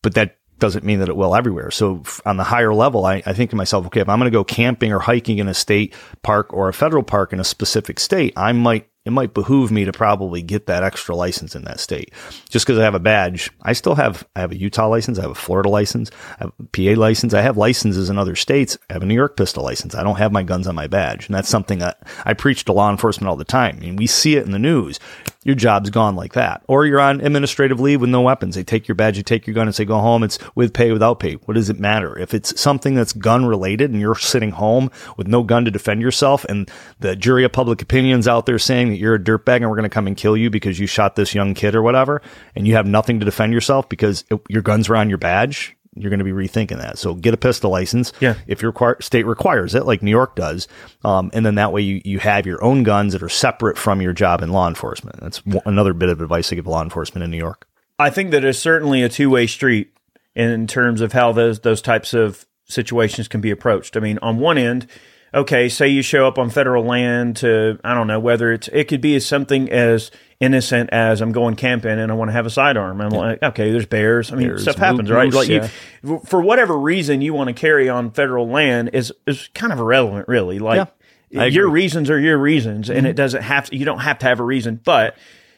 but 0.01 0.13
that 0.15 0.37
doesn't 0.59 0.85
mean 0.85 0.99
that 0.99 1.09
it 1.09 1.17
will 1.17 1.35
everywhere. 1.35 1.71
So 1.71 2.03
on 2.25 2.37
the 2.37 2.43
higher 2.43 2.73
level, 2.73 3.05
I, 3.05 3.21
I 3.25 3.33
think 3.33 3.49
to 3.49 3.55
myself, 3.57 3.85
okay, 3.87 3.99
if 3.99 4.07
I'm 4.07 4.19
going 4.19 4.31
to 4.31 4.37
go 4.37 4.43
camping 4.43 4.93
or 4.93 4.99
hiking 4.99 5.39
in 5.39 5.47
a 5.47 5.53
state 5.53 5.93
park 6.21 6.53
or 6.53 6.69
a 6.69 6.73
federal 6.73 7.03
park 7.03 7.33
in 7.33 7.39
a 7.39 7.43
specific 7.43 7.99
state, 7.99 8.33
I 8.37 8.53
might 8.53 8.87
it 9.05 9.11
might 9.11 9.33
behoove 9.33 9.71
me 9.71 9.85
to 9.85 9.91
probably 9.91 10.41
get 10.41 10.65
that 10.65 10.83
extra 10.83 11.15
license 11.15 11.55
in 11.55 11.63
that 11.65 11.79
state. 11.79 12.11
Just 12.49 12.65
because 12.65 12.79
I 12.79 12.83
have 12.83 12.95
a 12.95 12.99
badge, 12.99 13.51
I 13.61 13.73
still 13.73 13.95
have 13.95 14.27
I 14.35 14.41
have 14.41 14.51
a 14.51 14.57
Utah 14.57 14.87
license, 14.87 15.19
I 15.19 15.21
have 15.21 15.31
a 15.31 15.35
Florida 15.35 15.69
license, 15.69 16.09
I 16.39 16.45
have 16.45 16.53
a 16.59 16.63
PA 16.95 16.99
license, 16.99 17.33
I 17.33 17.41
have 17.41 17.55
licenses 17.57 18.09
in 18.09 18.17
other 18.17 18.35
states. 18.35 18.77
I 18.89 18.93
have 18.93 19.03
a 19.03 19.05
New 19.05 19.15
York 19.15 19.37
pistol 19.37 19.63
license. 19.63 19.95
I 19.95 20.03
don't 20.03 20.17
have 20.17 20.31
my 20.31 20.43
guns 20.43 20.67
on 20.67 20.75
my 20.75 20.87
badge, 20.87 21.27
and 21.27 21.35
that's 21.35 21.49
something 21.49 21.79
that 21.79 22.05
I 22.25 22.33
preach 22.33 22.65
to 22.65 22.73
law 22.73 22.89
enforcement 22.89 23.29
all 23.29 23.35
the 23.35 23.45
time. 23.45 23.77
I 23.77 23.85
mean, 23.85 23.95
we 23.95 24.07
see 24.07 24.35
it 24.35 24.45
in 24.45 24.51
the 24.51 24.59
news. 24.59 24.99
Your 25.45 25.55
job's 25.55 25.91
gone 25.91 26.15
like 26.15 26.33
that, 26.33 26.63
or 26.67 26.87
you're 26.87 26.99
on 26.99 27.21
administrative 27.21 27.79
leave 27.79 28.01
with 28.01 28.09
no 28.09 28.21
weapons. 28.21 28.55
They 28.55 28.63
take 28.63 28.87
your 28.87 28.95
badge, 28.95 29.15
you 29.15 29.21
take 29.21 29.45
your 29.45 29.53
gun, 29.53 29.67
and 29.67 29.75
say 29.75 29.85
go 29.85 29.99
home. 29.99 30.23
It's 30.23 30.39
with 30.55 30.73
pay, 30.73 30.91
without 30.91 31.19
pay. 31.19 31.33
What 31.35 31.53
does 31.53 31.69
it 31.69 31.79
matter 31.79 32.17
if 32.17 32.33
it's 32.33 32.59
something 32.59 32.95
that's 32.95 33.13
gun 33.13 33.45
related 33.45 33.91
and 33.91 34.01
you're 34.01 34.15
sitting 34.15 34.49
home 34.49 34.89
with 35.17 35.27
no 35.27 35.43
gun 35.43 35.63
to 35.65 35.71
defend 35.71 36.01
yourself, 36.01 36.45
and 36.45 36.69
the 36.99 37.15
jury 37.15 37.43
of 37.43 37.51
public 37.51 37.79
opinions 37.79 38.27
out 38.27 38.47
there 38.47 38.57
saying 38.57 38.89
that 38.89 38.97
you're 38.97 39.13
a 39.13 39.19
dirtbag 39.19 39.57
and 39.57 39.69
we're 39.69 39.75
going 39.75 39.83
to 39.83 39.89
come 39.89 40.07
and 40.07 40.17
kill 40.17 40.35
you 40.35 40.49
because 40.49 40.79
you 40.79 40.87
shot 40.87 41.15
this 41.15 41.35
young 41.35 41.53
kid 41.53 41.75
or 41.75 41.83
whatever, 41.83 42.23
and 42.55 42.67
you 42.67 42.73
have 42.73 42.87
nothing 42.87 43.19
to 43.19 43.25
defend 43.25 43.53
yourself 43.53 43.87
because 43.87 44.25
it, 44.31 44.41
your 44.49 44.63
guns 44.63 44.89
are 44.89 44.95
on 44.95 45.09
your 45.09 45.19
badge, 45.19 45.74
you're 45.95 46.09
going 46.09 46.19
to 46.19 46.25
be 46.25 46.31
rethinking 46.31 46.77
that. 46.79 46.97
So 46.97 47.13
get 47.13 47.33
a 47.33 47.37
pistol 47.37 47.71
license. 47.71 48.11
Yeah. 48.19 48.35
If 48.47 48.61
your 48.61 48.73
state 48.99 49.25
requires 49.25 49.75
it, 49.75 49.85
like 49.85 50.03
New 50.03 50.11
York 50.11 50.35
does. 50.35 50.67
Um, 51.03 51.31
and 51.33 51.45
then 51.45 51.55
that 51.55 51.71
way 51.71 51.81
you, 51.81 52.01
you 52.03 52.19
have 52.19 52.45
your 52.45 52.63
own 52.63 52.83
guns 52.83 53.13
that 53.13 53.23
are 53.23 53.29
separate 53.29 53.77
from 53.77 54.01
your 54.01 54.13
job 54.13 54.41
in 54.41 54.51
law 54.51 54.67
enforcement. 54.67 55.19
That's 55.21 55.41
another 55.65 55.93
bit 55.93 56.09
of 56.09 56.21
advice 56.21 56.49
to 56.49 56.55
give 56.55 56.67
law 56.67 56.83
enforcement 56.83 57.23
in 57.23 57.31
New 57.31 57.37
York. 57.37 57.67
I 57.97 58.09
think 58.09 58.31
that 58.31 58.43
it's 58.43 58.59
certainly 58.59 59.03
a 59.03 59.09
two 59.09 59.29
way 59.29 59.47
street 59.47 59.91
in 60.35 60.67
terms 60.67 60.99
of 60.99 61.13
how 61.13 61.31
those, 61.31 61.61
those 61.61 61.81
types 61.81 62.13
of 62.13 62.45
situations 62.65 63.27
can 63.27 63.41
be 63.41 63.51
approached. 63.51 63.95
I 63.95 64.01
mean, 64.01 64.19
on 64.21 64.37
one 64.37 64.57
end, 64.57 64.87
okay, 65.35 65.67
say 65.67 65.89
you 65.89 66.01
show 66.01 66.25
up 66.27 66.39
on 66.39 66.49
federal 66.49 66.85
land 66.85 67.37
to, 67.37 67.77
I 67.83 67.93
don't 67.93 68.07
know, 68.07 68.19
whether 68.21 68.53
it's, 68.53 68.69
it 68.69 68.87
could 68.87 69.01
be 69.01 69.15
as 69.15 69.25
something 69.25 69.69
as 69.69 70.09
innocent 70.39 70.89
as 70.91 71.21
I'm 71.21 71.33
going 71.33 71.55
camping 71.55 71.99
and 71.99 72.09
I 72.09 72.15
want 72.15 72.29
to 72.29 72.33
have 72.33 72.45
a 72.45 72.49
sidearm. 72.49 73.01
I'm 73.01 73.11
yeah. 73.11 73.17
like, 73.17 73.43
okay, 73.43 73.71
there's 73.71 73.85
bears. 73.85 74.31
I 74.31 74.35
mean, 74.35 74.47
bears, 74.47 74.61
stuff 74.61 74.77
happens, 74.77 75.09
moose, 75.09 75.15
right? 75.15 75.33
Like 75.33 75.49
yeah. 75.49 75.69
you, 76.03 76.21
for 76.25 76.41
whatever 76.41 76.77
reason 76.77 77.21
you 77.21 77.33
want 77.33 77.49
to 77.49 77.53
carry 77.53 77.89
on 77.89 78.11
federal 78.11 78.47
land 78.47 78.91
is, 78.93 79.11
is 79.27 79.49
kind 79.53 79.73
of 79.73 79.79
irrelevant, 79.79 80.27
really. 80.29 80.57
Like 80.57 80.87
yeah, 81.29 81.45
your 81.45 81.69
reasons 81.69 82.09
are 82.09 82.19
your 82.19 82.37
reasons 82.37 82.87
mm-hmm. 82.87 82.99
and 82.99 83.07
it 83.07 83.17
doesn't 83.17 83.43
have 83.43 83.69
to, 83.69 83.75
you 83.75 83.83
don't 83.83 83.99
have 83.99 84.19
to 84.19 84.25
have 84.27 84.39
a 84.39 84.43
reason, 84.43 84.79
but 84.83 85.17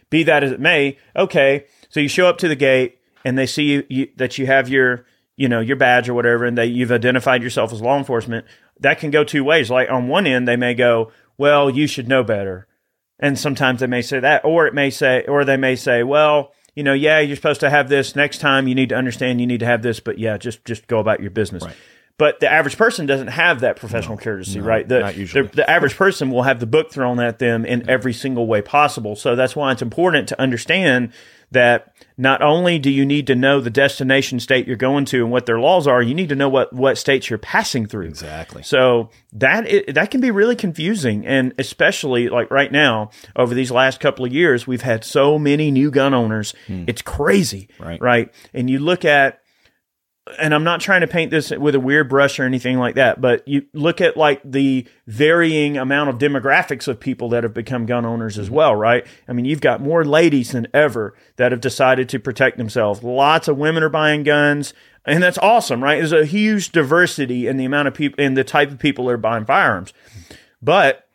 be 0.10 0.24
that 0.24 0.44
as 0.44 0.52
it 0.52 0.60
may, 0.60 0.98
okay. 1.16 1.66
So 1.90 2.00
you 2.00 2.08
show 2.08 2.28
up 2.28 2.40
to 2.40 2.48
the 2.48 2.56
gate 2.56 3.00
and 3.24 3.38
they 3.38 3.46
see 3.46 3.64
you, 3.64 3.84
you 3.90 4.10
that 4.16 4.40
you 4.40 4.48
have 4.48 4.70
your, 4.70 5.06
you 5.36 5.48
know, 5.48 5.60
your 5.60 5.76
badge 5.76 6.10
or 6.10 6.16
whatever, 6.16 6.46
and 6.46 6.58
that 6.58 6.68
you've 6.68 6.92
identified 6.92 7.44
yourself 7.44 7.72
as 7.72 7.80
law 7.80 7.96
enforcement 7.98 8.46
that 8.80 9.00
can 9.00 9.12
go 9.12 9.24
two 9.24 9.44
ways. 9.44 9.70
Like 9.70 9.90
on 9.90 10.08
one 10.08 10.28
end, 10.28 10.48
they 10.48 10.56
may 10.56 10.74
go, 10.74 11.12
well, 11.38 11.70
you 11.70 11.88
should 11.88 12.08
know 12.08 12.24
better. 12.24 12.68
And 13.20 13.38
sometimes 13.38 13.80
they 13.80 13.88
may 13.88 14.02
say 14.02 14.20
that, 14.20 14.46
or 14.46 14.68
it 14.68 14.74
may 14.74 14.90
say, 14.90 15.26
or 15.28 15.44
they 15.44 15.58
may 15.58 15.76
say, 15.76 16.04
well, 16.04 16.54
you 16.76 16.84
know, 16.84 16.94
yeah, 16.94 17.20
you're 17.20 17.36
supposed 17.36 17.62
to 17.62 17.70
have 17.70 17.90
this 17.90 18.16
next 18.16 18.40
time. 18.40 18.68
You 18.68 18.76
need 18.76 18.90
to 18.90 18.96
understand 18.96 19.42
you 19.42 19.48
need 19.48 19.62
to 19.62 19.66
have 19.66 19.82
this, 19.82 20.00
but 20.00 20.20
yeah, 20.20 20.38
just, 20.38 20.64
just 20.66 20.88
go 20.88 21.00
about 21.00 21.20
your 21.20 21.32
business. 21.32 21.64
Right. 21.64 21.76
But 22.20 22.40
the 22.40 22.52
average 22.52 22.78
person 22.78 23.06
doesn't 23.06 23.28
have 23.28 23.60
that 23.60 23.78
professional 23.78 24.18
no, 24.18 24.24
courtesy, 24.24 24.60
no, 24.60 24.66
right? 24.66 24.88
The, 24.88 25.00
not 25.00 25.18
usually. 25.18 25.48
The, 25.48 25.58
the, 25.58 25.70
average 25.70 25.96
person 25.96 26.32
will 26.32 26.44
have 26.44 26.60
the 26.60 26.66
book 26.66 26.92
thrown 26.92 27.20
at 27.20 27.38
them 27.38 27.64
in 27.64 27.88
every 27.90 28.14
single 28.14 28.48
way 28.48 28.62
possible. 28.62 29.16
So 29.16 29.36
that's 29.36 29.56
why 29.56 29.72
it's 29.72 29.84
important 29.84 30.28
to 30.30 30.42
understand 30.42 31.14
that 31.52 31.94
not 32.18 32.42
only 32.42 32.80
do 32.80 32.90
you 32.90 33.06
need 33.06 33.28
to 33.28 33.36
know 33.36 33.62
the 33.62 33.70
destination 33.70 34.40
state 34.40 34.68
you're 34.68 34.76
going 34.76 35.06
to 35.06 35.22
and 35.24 35.32
what 35.32 35.46
their 35.46 35.60
laws 35.60 35.86
are, 35.88 36.02
you 36.02 36.16
need 36.16 36.30
to 36.30 36.36
know 36.36 36.50
what, 36.50 36.74
what 36.74 36.98
states 36.98 37.30
you're 37.30 37.38
passing 37.38 37.86
through. 37.86 38.08
Exactly. 38.08 38.64
So 38.64 39.10
that 39.34 39.94
that 39.94 40.10
can 40.10 40.20
be 40.22 40.32
really 40.32 40.56
confusing, 40.56 41.26
and 41.28 41.54
especially 41.60 42.30
like 42.30 42.50
right 42.50 42.72
now, 42.72 43.12
over 43.36 43.54
these 43.54 43.72
last 43.72 44.00
couple 44.00 44.26
of 44.26 44.34
years, 44.34 44.66
we've 44.66 44.82
had 44.82 45.04
so 45.04 45.38
many 45.38 45.70
new 45.70 45.92
gun 45.92 46.14
owners. 46.14 46.54
Hmm. 46.66 46.86
It's 46.88 47.02
crazy, 47.02 47.70
Right. 47.80 48.02
Right, 48.02 48.34
and 48.54 48.70
you 48.70 48.80
look 48.80 49.06
at 49.06 49.42
and 50.40 50.54
I'm 50.54 50.64
not 50.64 50.82
trying 50.82 51.02
to 51.02 51.08
paint 51.08 51.32
this 51.32 51.52
with 51.52 51.76
a 51.76 51.80
weird 51.80 52.10
brush 52.10 52.40
or 52.40 52.44
anything 52.44 52.78
like 52.78 52.96
that, 52.96 53.20
but 53.22 53.48
you 53.48 53.66
look 53.74 54.02
at 54.02 54.18
like 54.18 54.42
the 54.44 54.86
varying 55.06 55.78
amount 55.78 56.10
of 56.10 56.18
demographics 56.18 56.88
of 56.88 57.00
people 57.00 57.30
that 57.30 57.44
have 57.44 57.54
become 57.54 57.86
gun 57.86 58.06
owners 58.06 58.38
as 58.38 58.50
well, 58.50 58.76
right? 58.76 59.06
I 59.28 59.34
mean, 59.34 59.46
you've 59.46 59.62
got 59.62 59.82
more 59.82 60.06
ladies 60.06 60.52
than 60.52 60.68
ever 60.74 61.16
that 61.38 61.52
have 61.52 61.62
decided 61.62 62.10
to 62.10 62.20
protect 62.20 62.58
themselves. 62.58 63.04
Lots 63.04 63.48
of 63.48 63.58
women 63.58 63.84
are 63.84 63.90
buying 63.90 64.24
guns, 64.24 64.74
and 65.06 65.22
that's 65.22 65.38
awesome, 65.38 65.84
right? 65.84 65.98
There's 65.98 66.12
a 66.12 66.26
huge 66.26 66.72
diversity 66.72 67.48
in 67.48 67.58
the 67.58 67.66
amount 67.66 67.88
of 67.88 67.94
people 67.94 68.24
in 68.24 68.34
the 68.34 68.44
type 68.44 68.72
of 68.72 68.80
people 68.80 69.06
that 69.06 69.14
are 69.14 69.18
buying 69.18 69.46
firearms. 69.46 69.94
But 70.62 71.08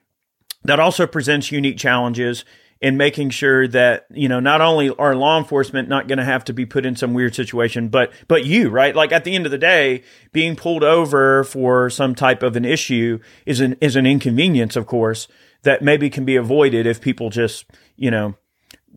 that 0.64 0.80
also 0.80 1.06
presents 1.06 1.52
unique 1.52 1.76
challenges 1.76 2.44
in 2.82 2.96
making 2.96 3.30
sure 3.30 3.68
that 3.68 4.06
you 4.10 4.28
know 4.28 4.40
not 4.40 4.60
only 4.60 4.90
are 4.90 5.14
law 5.14 5.38
enforcement 5.38 5.88
not 5.88 6.08
going 6.08 6.18
to 6.18 6.24
have 6.24 6.44
to 6.44 6.52
be 6.52 6.66
put 6.66 6.84
in 6.84 6.96
some 6.96 7.14
weird 7.14 7.34
situation 7.34 7.88
but 7.88 8.12
but 8.28 8.44
you 8.44 8.68
right? 8.68 8.94
Like 8.94 9.12
at 9.12 9.24
the 9.24 9.34
end 9.34 9.46
of 9.46 9.52
the 9.52 9.58
day 9.58 10.02
being 10.32 10.56
pulled 10.56 10.82
over 10.82 11.44
for 11.44 11.88
some 11.88 12.14
type 12.14 12.42
of 12.42 12.56
an 12.56 12.64
issue 12.64 13.20
is 13.46 13.60
an 13.60 13.76
is 13.80 13.96
an 13.96 14.04
inconvenience 14.04 14.76
of 14.76 14.86
course 14.86 15.28
that 15.62 15.80
maybe 15.80 16.10
can 16.10 16.24
be 16.24 16.34
avoided 16.34 16.84
if 16.86 17.00
people 17.00 17.30
just 17.30 17.64
you 17.96 18.10
know 18.10 18.34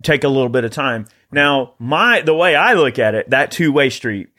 take 0.01 0.24
a 0.24 0.30
little 0.30 0.50
bit 0.50 0.65
of 0.65 0.72
time. 0.72 1.06
Now 1.32 1.75
my 1.77 2.22
the 2.22 2.34
way 2.34 2.56
i 2.56 2.74
look 2.74 2.98
at 2.98 3.13
it 3.13 3.30
that 3.30 3.51
two-way 3.51 3.92
street 3.92 4.30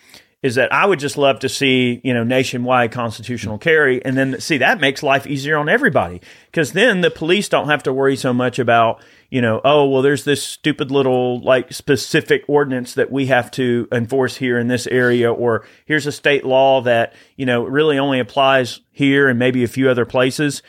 is 0.46 0.54
that 0.54 0.72
I 0.72 0.86
would 0.86 0.98
just 0.98 1.18
love 1.18 1.40
to 1.40 1.48
see, 1.48 2.00
you 2.02 2.14
know, 2.14 2.24
nationwide 2.24 2.92
constitutional 2.92 3.58
carry. 3.58 4.02
And 4.04 4.16
then 4.16 4.40
see, 4.40 4.58
that 4.58 4.80
makes 4.80 5.02
life 5.02 5.26
easier 5.26 5.58
on 5.58 5.68
everybody 5.68 6.22
because 6.46 6.72
then 6.72 7.02
the 7.02 7.10
police 7.10 7.48
don't 7.48 7.68
have 7.68 7.82
to 7.82 7.92
worry 7.92 8.16
so 8.16 8.32
much 8.32 8.58
about, 8.58 9.02
you 9.28 9.42
know, 9.42 9.60
oh, 9.64 9.86
well, 9.88 10.02
there's 10.02 10.24
this 10.24 10.42
stupid 10.42 10.90
little 10.90 11.40
like 11.40 11.72
specific 11.72 12.44
ordinance 12.48 12.94
that 12.94 13.10
we 13.10 13.26
have 13.26 13.50
to 13.52 13.88
enforce 13.92 14.36
here 14.36 14.58
in 14.58 14.68
this 14.68 14.86
area, 14.86 15.30
or 15.30 15.66
here's 15.84 16.06
a 16.06 16.12
state 16.12 16.46
law 16.46 16.80
that, 16.82 17.12
you 17.36 17.44
know, 17.44 17.64
really 17.64 17.98
only 17.98 18.20
applies 18.20 18.80
here 18.92 19.28
and 19.28 19.38
maybe 19.38 19.64
a 19.64 19.68
few 19.68 19.90
other 19.90 20.06
places. 20.06 20.62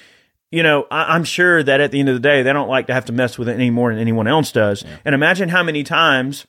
You 0.52 0.64
know, 0.64 0.88
I, 0.90 1.14
I'm 1.16 1.24
sure 1.24 1.62
that 1.62 1.80
at 1.80 1.92
the 1.92 2.00
end 2.00 2.10
of 2.10 2.16
the 2.16 2.20
day, 2.20 2.42
they 2.42 2.52
don't 2.52 2.70
like 2.70 2.88
to 2.88 2.94
have 2.94 3.06
to 3.06 3.14
mess 3.14 3.38
with 3.38 3.48
it 3.48 3.54
any 3.54 3.70
more 3.70 3.92
than 3.92 4.02
anyone 4.02 4.28
else 4.28 4.52
does. 4.52 4.84
And 5.06 5.14
imagine 5.14 5.50
how 5.50 5.62
many 5.62 5.84
times 5.84 6.48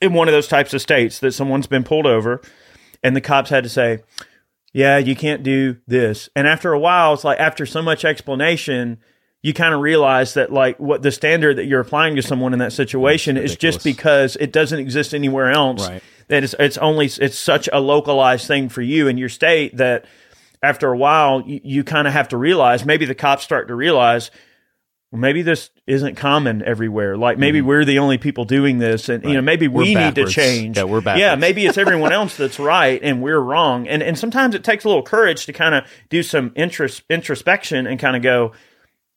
in 0.00 0.12
one 0.12 0.28
of 0.28 0.32
those 0.32 0.48
types 0.48 0.74
of 0.74 0.80
states 0.80 1.18
that 1.20 1.32
someone's 1.32 1.66
been 1.66 1.84
pulled 1.84 2.06
over 2.06 2.40
and 3.02 3.14
the 3.14 3.20
cops 3.20 3.50
had 3.50 3.64
to 3.64 3.70
say, 3.70 4.02
yeah, 4.72 4.98
you 4.98 5.14
can't 5.14 5.42
do 5.42 5.76
this. 5.86 6.28
And 6.34 6.48
after 6.48 6.72
a 6.72 6.78
while, 6.78 7.14
it's 7.14 7.24
like 7.24 7.38
after 7.38 7.64
so 7.64 7.80
much 7.82 8.04
explanation, 8.04 8.98
you 9.42 9.52
kind 9.52 9.74
of 9.74 9.80
realize 9.80 10.34
that 10.34 10.52
like 10.52 10.80
what 10.80 11.02
the 11.02 11.12
standard 11.12 11.58
that 11.58 11.66
you're 11.66 11.80
applying 11.80 12.16
to 12.16 12.22
someone 12.22 12.52
in 12.52 12.58
that 12.58 12.72
situation 12.72 13.36
is 13.36 13.56
just 13.56 13.84
because 13.84 14.36
it 14.36 14.52
doesn't 14.52 14.78
exist 14.78 15.14
anywhere 15.14 15.50
else. 15.50 15.88
Right. 15.88 16.02
That 16.28 16.42
it's, 16.42 16.54
it's 16.58 16.78
only, 16.78 17.06
it's 17.06 17.38
such 17.38 17.68
a 17.72 17.80
localized 17.80 18.46
thing 18.46 18.70
for 18.70 18.80
you 18.80 19.06
in 19.06 19.18
your 19.18 19.28
state 19.28 19.76
that 19.76 20.06
after 20.62 20.90
a 20.90 20.96
while, 20.96 21.42
you, 21.42 21.60
you 21.62 21.84
kind 21.84 22.08
of 22.08 22.14
have 22.14 22.28
to 22.28 22.38
realize 22.38 22.86
maybe 22.86 23.04
the 23.04 23.14
cops 23.14 23.44
start 23.44 23.68
to 23.68 23.74
realize, 23.74 24.30
maybe 25.14 25.42
this 25.42 25.70
isn't 25.86 26.16
common 26.16 26.62
everywhere. 26.62 27.16
Like 27.16 27.38
maybe 27.38 27.58
mm-hmm. 27.58 27.68
we're 27.68 27.84
the 27.84 27.98
only 28.00 28.18
people 28.18 28.44
doing 28.44 28.78
this, 28.78 29.08
and 29.08 29.24
you 29.24 29.34
know 29.34 29.42
maybe. 29.42 29.68
We're 29.68 29.82
we 29.82 29.94
need 29.94 30.14
to 30.16 30.26
change. 30.26 30.76
Yeah, 30.76 30.84
we're 30.84 31.00
Yeah, 31.18 31.34
maybe 31.36 31.66
it's 31.66 31.78
everyone 31.78 32.12
else 32.12 32.36
that's 32.36 32.58
right 32.58 33.00
and 33.02 33.22
we're 33.22 33.38
wrong. 33.38 33.86
And 33.86 34.02
and 34.02 34.18
sometimes 34.18 34.54
it 34.54 34.64
takes 34.64 34.84
a 34.84 34.88
little 34.88 35.02
courage 35.02 35.46
to 35.46 35.52
kind 35.52 35.74
of 35.74 35.84
do 36.08 36.22
some 36.22 36.50
intros, 36.50 37.02
introspection 37.08 37.86
and 37.86 38.00
kind 38.00 38.16
of 38.16 38.22
go, 38.22 38.52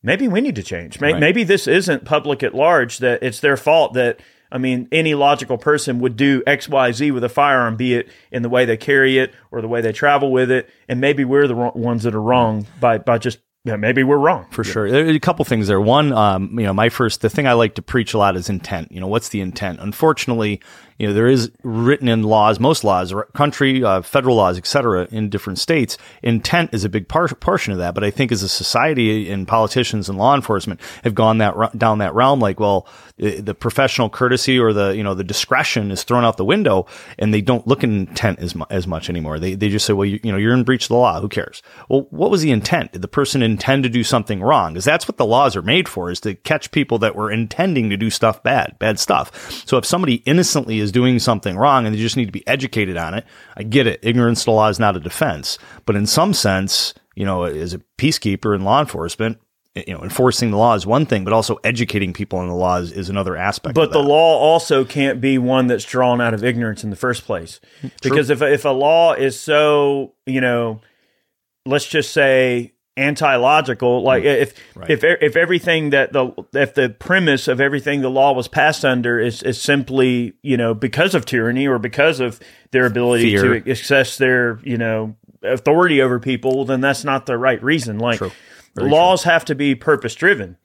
maybe 0.03 0.27
we 0.27 0.41
need 0.41 0.55
to 0.55 0.63
change. 0.63 0.99
May, 0.99 1.13
Right. 1.13 1.19
Maybe 1.19 1.43
this 1.43 1.67
isn't 1.67 2.05
public 2.05 2.43
at 2.43 2.53
large. 2.53 2.99
That 2.99 3.23
it's 3.23 3.39
their 3.39 3.57
fault. 3.57 3.93
That 3.93 4.19
I 4.51 4.57
mean, 4.57 4.87
any 4.91 5.15
logical 5.15 5.57
person 5.57 5.99
would 5.99 6.15
do 6.15 6.43
X, 6.45 6.69
Y, 6.69 6.91
Z 6.91 7.11
with 7.11 7.23
a 7.23 7.29
firearm, 7.29 7.75
be 7.75 7.95
it 7.95 8.09
in 8.31 8.43
the 8.43 8.49
way 8.49 8.65
they 8.65 8.77
carry 8.77 9.17
it 9.17 9.33
or 9.51 9.61
the 9.61 9.67
way 9.67 9.81
they 9.81 9.91
travel 9.91 10.31
with 10.31 10.51
it. 10.51 10.69
And 10.87 11.01
maybe 11.01 11.25
we're 11.25 11.47
the 11.47 11.55
ones 11.55 12.03
that 12.03 12.15
are 12.15 12.21
wrong 12.21 12.67
by 12.79 12.97
by 12.97 13.17
just 13.17 13.39
yeah, 13.67 13.75
maybe 13.75 14.01
we're 14.01 14.17
wrong. 14.17 14.45
For 14.49 14.63
sure. 14.63 14.89
There 14.89 15.05
are 15.05 15.09
a 15.09 15.19
couple 15.19 15.43
things 15.43 15.67
there. 15.67 15.81
One, 15.81 16.13
um, 16.13 16.57
you 16.57 16.65
know, 16.65 16.73
my 16.73 16.87
first, 16.87 17.19
the 17.19 17.29
thing 17.29 17.47
I 17.47 17.53
like 17.53 17.75
to 17.75 17.81
preach 17.81 18.13
a 18.13 18.17
lot 18.17 18.37
is 18.37 18.49
intent. 18.49 18.93
You 18.93 19.01
know, 19.01 19.07
what's 19.07 19.27
the 19.27 19.41
intent? 19.41 19.81
Unfortunately, 19.81 20.61
you 20.97 21.07
know, 21.07 21.13
there 21.13 21.27
is 21.27 21.51
written 21.63 22.07
in 22.07 22.23
laws, 22.23 22.59
most 22.59 22.83
laws, 22.83 23.13
country, 23.33 23.83
uh, 23.83 24.01
federal 24.01 24.35
laws, 24.35 24.57
et 24.57 24.65
cetera, 24.65 25.07
in 25.11 25.29
different 25.29 25.59
states. 25.59 25.97
Intent 26.23 26.73
is 26.73 26.83
a 26.83 26.89
big 26.89 27.07
par- 27.07 27.27
portion 27.27 27.71
of 27.73 27.79
that. 27.79 27.93
But 27.93 28.03
I 28.03 28.11
think 28.11 28.31
as 28.31 28.43
a 28.43 28.49
society 28.49 29.31
and 29.31 29.47
politicians 29.47 30.09
and 30.09 30.17
law 30.17 30.35
enforcement 30.35 30.79
have 31.03 31.15
gone 31.15 31.37
that 31.37 31.77
down 31.77 31.99
that 31.99 32.13
realm, 32.13 32.39
like, 32.39 32.59
well, 32.59 32.87
the 33.17 33.41
the 33.41 33.55
professional 33.55 34.09
courtesy 34.09 34.59
or 34.59 34.73
the, 34.73 34.95
you 34.95 35.03
know, 35.03 35.13
the 35.13 35.23
discretion 35.23 35.91
is 35.91 36.03
thrown 36.03 36.25
out 36.25 36.37
the 36.37 36.45
window 36.45 36.85
and 37.17 37.33
they 37.33 37.41
don't 37.41 37.67
look 37.67 37.83
at 37.83 37.89
intent 37.89 38.39
as, 38.39 38.55
mu- 38.55 38.65
as 38.69 38.87
much 38.87 39.09
anymore. 39.09 39.39
They, 39.39 39.55
they 39.55 39.69
just 39.69 39.85
say, 39.85 39.93
well, 39.93 40.05
you, 40.05 40.19
you 40.23 40.31
know, 40.31 40.37
you're 40.37 40.53
in 40.53 40.63
breach 40.63 40.85
of 40.85 40.89
the 40.89 40.95
law. 40.95 41.19
Who 41.19 41.29
cares? 41.29 41.61
Well, 41.89 42.07
what 42.09 42.29
was 42.31 42.41
the 42.41 42.51
intent? 42.51 42.91
Did 42.91 43.01
the 43.01 43.07
person 43.07 43.41
intend 43.41 43.83
to 43.83 43.89
do 43.89 44.03
something 44.03 44.41
wrong? 44.41 44.73
Because 44.73 44.85
that's 44.85 45.07
what 45.07 45.17
the 45.17 45.25
laws 45.25 45.55
are 45.55 45.61
made 45.61 45.87
for, 45.87 46.11
is 46.11 46.19
to 46.21 46.35
catch 46.35 46.71
people 46.71 46.99
that 46.99 47.15
were 47.15 47.31
intending 47.31 47.89
to 47.89 47.97
do 47.97 48.09
stuff 48.09 48.43
bad, 48.43 48.77
bad 48.79 48.99
stuff. 48.99 49.63
So 49.67 49.77
if 49.77 49.85
somebody 49.85 50.15
innocently 50.25 50.79
is 50.79 50.86
doing 50.91 51.19
something 51.19 51.57
wrong 51.57 51.85
and 51.85 51.93
they 51.93 51.99
just 51.99 52.17
need 52.17 52.25
to 52.25 52.31
be 52.31 52.47
educated 52.47 52.97
on 52.97 53.13
it, 53.13 53.25
I 53.55 53.63
get 53.63 53.87
it. 53.87 53.99
Ignorance 54.03 54.41
to 54.41 54.45
the 54.45 54.51
law 54.51 54.69
is 54.69 54.79
not 54.79 54.95
a 54.95 54.99
defense. 54.99 55.57
But 55.85 55.95
in 55.95 56.05
some 56.05 56.33
sense, 56.33 56.93
you 57.15 57.25
know, 57.25 57.43
as 57.43 57.73
a 57.73 57.81
peacekeeper 57.97 58.55
in 58.55 58.63
law 58.63 58.79
enforcement, 58.79 59.39
eh, 59.75 59.83
you 59.87 59.93
know, 59.93 60.03
enforcing 60.03 60.51
the 60.51 60.57
law 60.57 60.75
is 60.75 60.85
one 60.85 61.05
thing, 61.05 61.23
but 61.23 61.33
also 61.33 61.57
educating 61.63 62.13
people 62.13 62.39
on 62.39 62.47
the 62.47 62.53
law 62.53 62.77
is, 62.77 62.91
is 62.91 63.09
another 63.09 63.35
aspect. 63.35 63.75
But 63.75 63.91
the 63.91 64.03
law 64.03 64.37
also 64.37 64.85
can't 64.85 65.19
be 65.19 65.37
one 65.37 65.67
that's 65.67 65.85
drawn 65.85 66.21
out 66.21 66.33
of 66.33 66.43
ignorance 66.43 66.83
in 66.83 66.89
the 66.89 66.95
first 66.95 67.25
place. 67.25 67.59
Because 68.01 68.29
if 68.29 68.41
if 68.41 68.65
a 68.65 68.69
law 68.69 69.13
is 69.13 69.39
so, 69.39 70.13
you 70.25 70.41
know, 70.41 70.81
let's 71.65 71.87
just 71.87 72.13
say 72.13 72.73
anti-logical, 72.97 74.03
like 74.03 74.23
if 74.23 74.53
if 74.89 75.03
if 75.03 75.35
everything 75.35 75.91
that 75.91 76.11
the 76.11 76.31
if 76.53 76.73
the 76.73 76.89
premise 76.89 77.47
of 77.47 77.61
everything 77.61 78.01
the 78.01 78.09
law 78.09 78.33
was 78.33 78.47
passed 78.47 78.83
under 78.83 79.19
is 79.19 79.43
is 79.43 79.61
simply, 79.61 80.33
you 80.41 80.57
know, 80.57 80.73
because 80.73 81.15
of 81.15 81.25
tyranny 81.25 81.67
or 81.67 81.79
because 81.79 82.19
of 82.19 82.39
their 82.71 82.85
ability 82.85 83.37
Fear. 83.37 83.61
to 83.61 83.71
access 83.71 84.17
their, 84.17 84.59
you 84.63 84.77
know, 84.77 85.15
authority 85.43 86.01
over 86.01 86.19
people, 86.19 86.65
then 86.65 86.81
that's 86.81 87.03
not 87.03 87.25
the 87.25 87.37
right 87.37 87.61
reason. 87.63 87.99
Like 87.99 88.19
laws 88.75 89.23
have 89.23 89.45
to 89.45 89.55
be 89.55 89.75
purpose 89.75 90.15
driven 90.15 90.57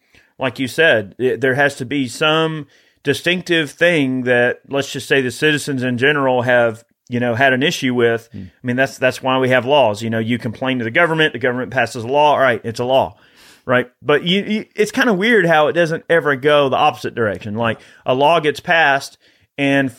like 0.43 0.59
you 0.59 0.69
said, 0.69 1.15
it, 1.19 1.41
there 1.41 1.55
has 1.55 1.77
to 1.77 1.85
be 1.85 2.09
some 2.09 2.67
distinctive 3.03 3.71
thing 3.71 4.23
that 4.25 4.61
let's 4.69 4.93
just 4.93 5.09
say 5.09 5.21
the 5.21 5.31
citizens 5.31 5.83
in 5.83 5.99
general 5.99 6.43
have 6.43 6.85
you 7.13 7.21
know 7.21 7.35
had 7.35 7.53
an 7.53 7.63
issue 7.63 7.95
with. 7.95 8.29
I 8.35 8.51
mean 8.63 8.77
that's 8.77 8.99
that's 8.99 9.23
why 9.23 9.39
we 9.39 9.51
have 9.51 9.67
laws. 9.67 10.03
You 10.03 10.11
know, 10.11 10.19
you 10.19 10.39
complain 10.39 10.79
to 10.79 10.85
the 10.85 10.91
government, 10.91 11.33
the 11.33 11.39
government 11.39 11.73
passes 11.73 12.05
a 12.05 12.09
law. 12.09 12.33
All 12.33 12.41
right, 12.41 12.61
it's 12.65 12.81
a 12.81 12.85
law. 12.85 13.19
Right, 13.65 13.93
but 14.03 14.25
you, 14.25 14.43
you 14.43 14.67
it's 14.75 14.91
kind 14.91 15.09
of 15.09 15.19
weird 15.19 15.47
how 15.47 15.69
it 15.69 15.75
doesn't 15.75 16.05
ever 16.11 16.35
go 16.35 16.69
the 16.69 16.77
opposite 16.77 17.15
direction. 17.15 17.55
Like 17.55 17.81
a 18.05 18.15
law 18.15 18.41
gets 18.41 18.59
passed, 18.59 19.19
and 19.57 19.95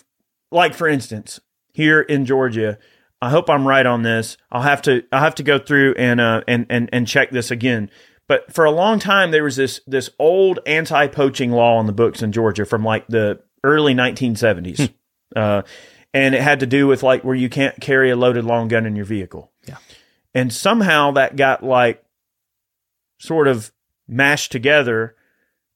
like 0.51 0.74
for 0.74 0.88
instance, 0.88 1.39
here 1.74 2.01
in 2.01 2.25
Georgia, 2.25 2.77
I 3.22 3.29
hope 3.29 3.50
I'm 3.50 3.65
right 3.65 3.86
on 3.86 4.03
this. 4.03 4.36
I'll 4.51 4.63
have 4.63 4.82
to 4.82 5.03
I'll 5.13 5.22
have 5.22 5.36
to 5.36 5.43
go 5.43 5.60
through 5.60 5.96
and 5.98 6.20
uh 6.20 6.41
and 6.46 6.65
and 6.70 6.89
and 6.91 7.08
check 7.08 7.32
this 7.32 7.51
again. 7.51 7.89
But 8.27 8.53
for 8.53 8.65
a 8.65 8.72
long 8.72 9.00
time, 9.00 9.32
there 9.32 9.43
was 9.43 9.55
this 9.55 9.79
this 9.88 10.10
old 10.20 10.60
anti 10.65 11.08
poaching 11.08 11.51
law 11.51 11.77
on 11.77 11.86
the 11.86 11.93
books 11.93 12.22
in 12.22 12.32
Georgia 12.32 12.65
from 12.65 12.84
like 12.84 13.08
the 13.08 13.39
early 13.63 13.93
1970s, 13.93 14.93
uh, 15.36 15.62
and 16.13 16.36
it 16.36 16.41
had 16.41 16.60
to 16.62 16.65
do 16.65 16.88
with 16.88 17.03
like 17.03 17.24
where 17.24 17.36
you 17.36 17.50
can't 17.50 17.79
carry 17.82 18.10
a 18.12 18.15
loaded 18.15 18.46
long 18.46 18.67
gun 18.67 18.86
in 18.86 18.96
your 18.96 19.05
vehicle. 19.05 19.51
Yeah. 19.67 19.77
and 20.36 20.51
somehow 20.53 21.12
that 21.12 21.36
got 21.36 21.63
like 21.63 22.03
sort 23.17 23.48
of 23.48 23.72
mashed 24.08 24.51
together 24.51 25.15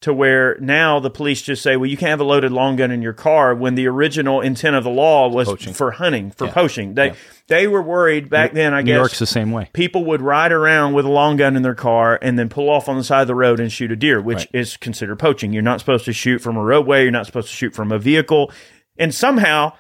to 0.01 0.13
where 0.13 0.58
now 0.60 1.00
the 1.00 1.10
police 1.10 1.41
just 1.41 1.63
say, 1.63 1.75
well, 1.75 1.89
you 1.89 1.98
can't 1.98 2.12
have 2.12 2.20
a 2.20 2.24
loaded 2.24 2.51
long 2.51 2.75
gun 2.75 2.91
in 2.91 3.01
your 3.01 3.13
car 3.13 3.56
when 3.56 3.74
the 3.74 3.88
original 3.88 4.41
intent 4.41 4.75
of 4.75 4.84
the 4.84 4.91
law 4.91 5.27
was 5.27 5.48
Poaching. 5.48 5.74
for 5.74 5.89
hunting, 5.91 6.29
for 6.29 6.48
poaching. 6.50 6.94
They 6.94 7.13
they 7.48 7.65
were 7.65 7.82
worried 7.82 8.29
back 8.29 8.53
then, 8.53 8.75
I 8.75 8.82
New 8.82 8.88
guess. 8.88 8.94
New 8.94 9.00
York's 9.00 9.20
the 9.20 9.25
same 9.25 9.51
way. 9.51 9.70
People 9.74 10.06
would 10.06 10.22
ride 10.22 10.51
around 10.51 10.94
with 10.94 11.06
a 11.06 11.10
long 11.10 11.38
gun 11.38 11.56
in 11.56 11.63
their 11.63 11.74
car 11.74 12.20
and 12.22 12.38
then 12.38 12.48
pull 12.48 12.70
off 12.70 12.88
on 12.88 12.98
the 12.98 13.03
side 13.03 13.22
of 13.22 13.27
the 13.27 13.34
road 13.34 13.60
and 13.60 13.72
shoot 13.72 13.91
a 13.91 13.96
deer, 13.96 14.22
which 14.22 14.38
Right. 14.39 14.50
is 14.53 14.77
considered 14.77 15.17
poaching. 15.17 15.51
You're 15.51 15.63
not 15.63 15.79
supposed 15.79 16.06
to 16.06 16.13
shoot 16.13 16.39
from 16.41 16.58
a 16.58 16.63
roadway. 16.63 17.01
You're 17.01 17.12
not 17.12 17.25
supposed 17.25 17.48
to 17.48 17.56
shoot 17.56 17.74
from 17.74 17.91
a 17.91 17.98
vehicle. 17.98 18.51
And 19.00 19.15
somehow 19.15 19.74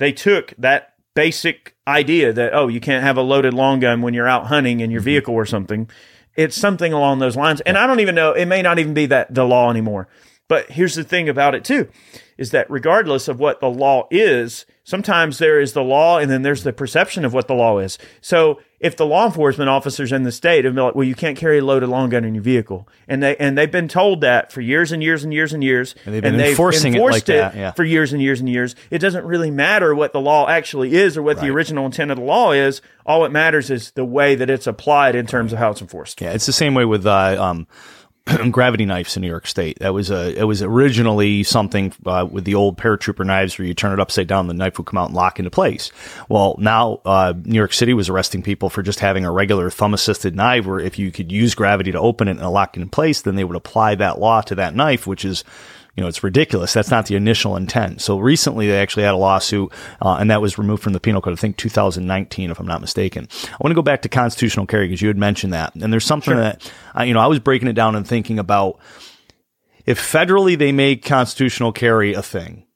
they 0.00 0.12
took 0.12 0.54
that 0.56 0.94
basic 1.14 1.76
idea 1.86 2.32
that, 2.32 2.54
oh, 2.54 2.68
you 2.68 2.80
can't 2.80 3.04
have 3.04 3.18
a 3.18 3.22
loaded 3.22 3.52
long 3.52 3.80
gun 3.80 4.00
when 4.00 4.14
you're 4.14 4.26
out 4.26 4.46
hunting 4.46 4.80
in 4.80 4.90
your 4.90 5.00
mm-hmm. 5.00 5.04
vehicle 5.04 5.34
or 5.34 5.44
something. 5.44 5.90
It's 6.36 6.56
something 6.56 6.92
along 6.92 7.18
those 7.18 7.36
lines. 7.36 7.60
And 7.60 7.76
I 7.76 7.86
don't 7.86 8.00
even 8.00 8.14
know, 8.14 8.32
it 8.32 8.46
may 8.46 8.62
not 8.62 8.78
even 8.78 8.94
be 8.94 9.04
that 9.06 9.34
the 9.34 9.44
law 9.44 9.68
anymore. 9.68 10.08
But 10.48 10.70
here's 10.70 10.94
the 10.94 11.04
thing 11.04 11.28
about 11.28 11.54
it 11.54 11.64
too, 11.64 11.88
is 12.38 12.50
that 12.50 12.70
regardless 12.70 13.28
of 13.28 13.38
what 13.38 13.60
the 13.60 13.68
law 13.68 14.08
is, 14.10 14.64
sometimes 14.84 15.36
there 15.36 15.60
is 15.60 15.74
the 15.74 15.84
law 15.84 16.18
and 16.18 16.30
then 16.30 16.42
there's 16.42 16.64
the 16.64 16.72
perception 16.72 17.26
of 17.26 17.34
what 17.34 17.46
the 17.46 17.54
law 17.54 17.78
is. 17.78 17.98
So 18.22 18.58
if 18.80 18.96
the 18.96 19.04
law 19.04 19.26
enforcement 19.26 19.68
officers 19.68 20.10
in 20.10 20.22
the 20.22 20.32
state 20.32 20.64
have 20.64 20.74
been 20.74 20.82
like, 20.82 20.94
well, 20.94 21.04
you 21.04 21.14
can't 21.14 21.36
carry 21.36 21.58
a 21.58 21.64
loaded 21.64 21.90
long 21.90 22.08
gun 22.08 22.24
in 22.24 22.34
your 22.34 22.42
vehicle, 22.42 22.88
and 23.06 23.22
they 23.22 23.36
and 23.36 23.56
they've 23.56 23.70
been 23.70 23.88
told 23.88 24.22
that 24.22 24.50
for 24.50 24.62
years 24.62 24.90
and 24.90 25.02
years 25.02 25.22
and 25.22 25.34
years 25.34 25.52
and 25.52 25.62
years, 25.62 25.94
and 26.06 26.14
they've 26.14 26.22
been 26.22 26.40
enforcing 26.40 26.94
it 26.94 27.00
like 27.00 27.26
that, 27.26 27.54
yeah. 27.54 27.72
for 27.72 27.84
years 27.84 28.14
and 28.14 28.22
years 28.22 28.40
and 28.40 28.48
years. 28.48 28.74
It 28.90 28.98
doesn't 28.98 29.26
really 29.26 29.50
matter 29.50 29.94
what 29.94 30.14
the 30.14 30.20
law 30.20 30.48
actually 30.48 30.94
is 30.94 31.18
or 31.18 31.22
what 31.22 31.36
right. 31.36 31.46
the 31.46 31.52
original 31.52 31.84
intent 31.84 32.10
of 32.10 32.16
the 32.16 32.24
law 32.24 32.52
is. 32.52 32.80
All 33.04 33.26
it 33.26 33.32
matters 33.32 33.70
is 33.70 33.90
the 33.90 34.04
way 34.04 34.34
that 34.34 34.48
it's 34.48 34.66
applied 34.66 35.14
in 35.14 35.26
terms 35.26 35.52
of 35.52 35.58
how 35.58 35.70
it's 35.70 35.82
enforced. 35.82 36.20
Yeah, 36.20 36.32
it's 36.32 36.46
the 36.46 36.52
same 36.52 36.74
way 36.74 36.86
with 36.86 37.06
uh, 37.06 37.36
um, 37.38 37.66
gravity 38.50 38.86
knives 38.86 39.16
in 39.16 39.22
New 39.22 39.28
York 39.28 39.46
State. 39.46 39.78
That 39.80 39.94
was 39.94 40.10
a 40.10 40.38
it 40.38 40.44
was 40.44 40.62
originally 40.62 41.42
something 41.42 41.92
uh, 42.06 42.26
with 42.30 42.44
the 42.44 42.54
old 42.54 42.76
paratrooper 42.76 43.24
knives 43.24 43.58
where 43.58 43.66
you 43.66 43.74
turn 43.74 43.92
it 43.92 44.00
upside 44.00 44.26
down, 44.26 44.46
the 44.46 44.54
knife 44.54 44.78
would 44.78 44.86
come 44.86 44.98
out 44.98 45.06
and 45.06 45.14
lock 45.14 45.38
into 45.38 45.50
place. 45.50 45.90
Well, 46.28 46.56
now 46.58 47.00
uh, 47.04 47.34
New 47.44 47.56
York 47.56 47.72
City 47.72 47.94
was 47.94 48.08
arresting 48.08 48.42
people 48.42 48.70
for 48.70 48.82
just 48.82 49.00
having 49.00 49.24
a 49.24 49.32
regular 49.32 49.70
thumb 49.70 49.94
assisted 49.94 50.34
knife, 50.34 50.66
where 50.66 50.80
if 50.80 50.98
you 50.98 51.10
could 51.10 51.32
use 51.32 51.54
gravity 51.54 51.92
to 51.92 52.00
open 52.00 52.28
it 52.28 52.38
and 52.38 52.50
lock 52.50 52.76
it 52.76 52.80
in 52.80 52.88
place, 52.88 53.22
then 53.22 53.36
they 53.36 53.44
would 53.44 53.56
apply 53.56 53.94
that 53.96 54.18
law 54.18 54.40
to 54.42 54.54
that 54.54 54.74
knife, 54.74 55.06
which 55.06 55.24
is 55.24 55.44
you 56.00 56.04
know, 56.04 56.08
it's 56.08 56.24
ridiculous. 56.24 56.72
That's 56.72 56.90
not 56.90 57.04
the 57.04 57.14
initial 57.14 57.56
intent. 57.56 58.00
So 58.00 58.18
recently 58.18 58.66
they 58.66 58.80
actually 58.80 59.02
had 59.02 59.12
a 59.12 59.18
lawsuit, 59.18 59.70
uh, 60.00 60.16
and 60.18 60.30
that 60.30 60.40
was 60.40 60.56
removed 60.56 60.82
from 60.82 60.94
the 60.94 60.98
penal 60.98 61.20
code, 61.20 61.34
I 61.34 61.36
think 61.36 61.58
2019, 61.58 62.50
if 62.50 62.58
I'm 62.58 62.66
not 62.66 62.80
mistaken. 62.80 63.28
I 63.30 63.56
want 63.60 63.70
to 63.70 63.74
go 63.74 63.82
back 63.82 64.00
to 64.00 64.08
constitutional 64.08 64.64
carry 64.64 64.86
because 64.86 65.02
you 65.02 65.08
had 65.08 65.18
mentioned 65.18 65.52
that. 65.52 65.74
And 65.74 65.92
there's 65.92 66.06
something 66.06 66.32
sure. 66.32 66.42
that, 66.42 66.72
uh, 66.98 67.02
you 67.02 67.12
know, 67.12 67.20
I 67.20 67.26
was 67.26 67.38
breaking 67.38 67.68
it 67.68 67.74
down 67.74 67.96
and 67.96 68.08
thinking 68.08 68.38
about 68.38 68.80
if 69.84 70.00
federally 70.00 70.56
they 70.56 70.72
make 70.72 71.04
constitutional 71.04 71.70
carry 71.70 72.14
a 72.14 72.22
thing, 72.22 72.66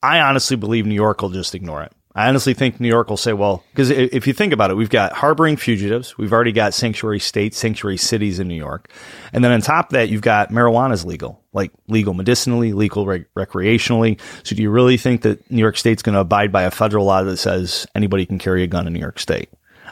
I 0.00 0.20
honestly 0.20 0.56
believe 0.56 0.86
New 0.86 0.94
York 0.94 1.22
will 1.22 1.30
just 1.30 1.56
ignore 1.56 1.82
it. 1.82 1.92
I 2.14 2.28
honestly 2.28 2.52
think 2.52 2.78
New 2.78 2.88
York 2.88 3.08
will 3.08 3.16
say, 3.16 3.32
well, 3.32 3.64
because 3.70 3.88
if 3.88 4.26
you 4.26 4.34
think 4.34 4.52
about 4.52 4.70
it, 4.70 4.76
we've 4.76 4.90
got 4.90 5.14
harboring 5.14 5.56
fugitives. 5.56 6.18
We've 6.18 6.32
already 6.32 6.52
got 6.52 6.74
sanctuary 6.74 7.20
states, 7.20 7.56
sanctuary 7.56 7.96
cities 7.96 8.38
in 8.38 8.48
New 8.48 8.54
York. 8.54 8.90
And 9.32 9.42
then 9.42 9.50
on 9.50 9.62
top 9.62 9.86
of 9.86 9.92
that, 9.92 10.10
you've 10.10 10.20
got 10.20 10.50
marijuana 10.50 10.92
is 10.92 11.06
legal, 11.06 11.42
like 11.54 11.72
legal 11.88 12.12
medicinally, 12.12 12.74
legal 12.74 13.06
recreationally. 13.06 14.20
So 14.44 14.54
do 14.54 14.62
you 14.62 14.70
really 14.70 14.98
think 14.98 15.22
that 15.22 15.50
New 15.50 15.60
York 15.60 15.78
State's 15.78 16.02
going 16.02 16.14
to 16.14 16.20
abide 16.20 16.52
by 16.52 16.64
a 16.64 16.70
federal 16.70 17.06
law 17.06 17.22
that 17.22 17.38
says 17.38 17.86
anybody 17.94 18.26
can 18.26 18.38
carry 18.38 18.62
a 18.62 18.66
gun 18.66 18.86
in 18.86 18.92
New 18.92 19.00
York 19.00 19.18
State? 19.18 19.48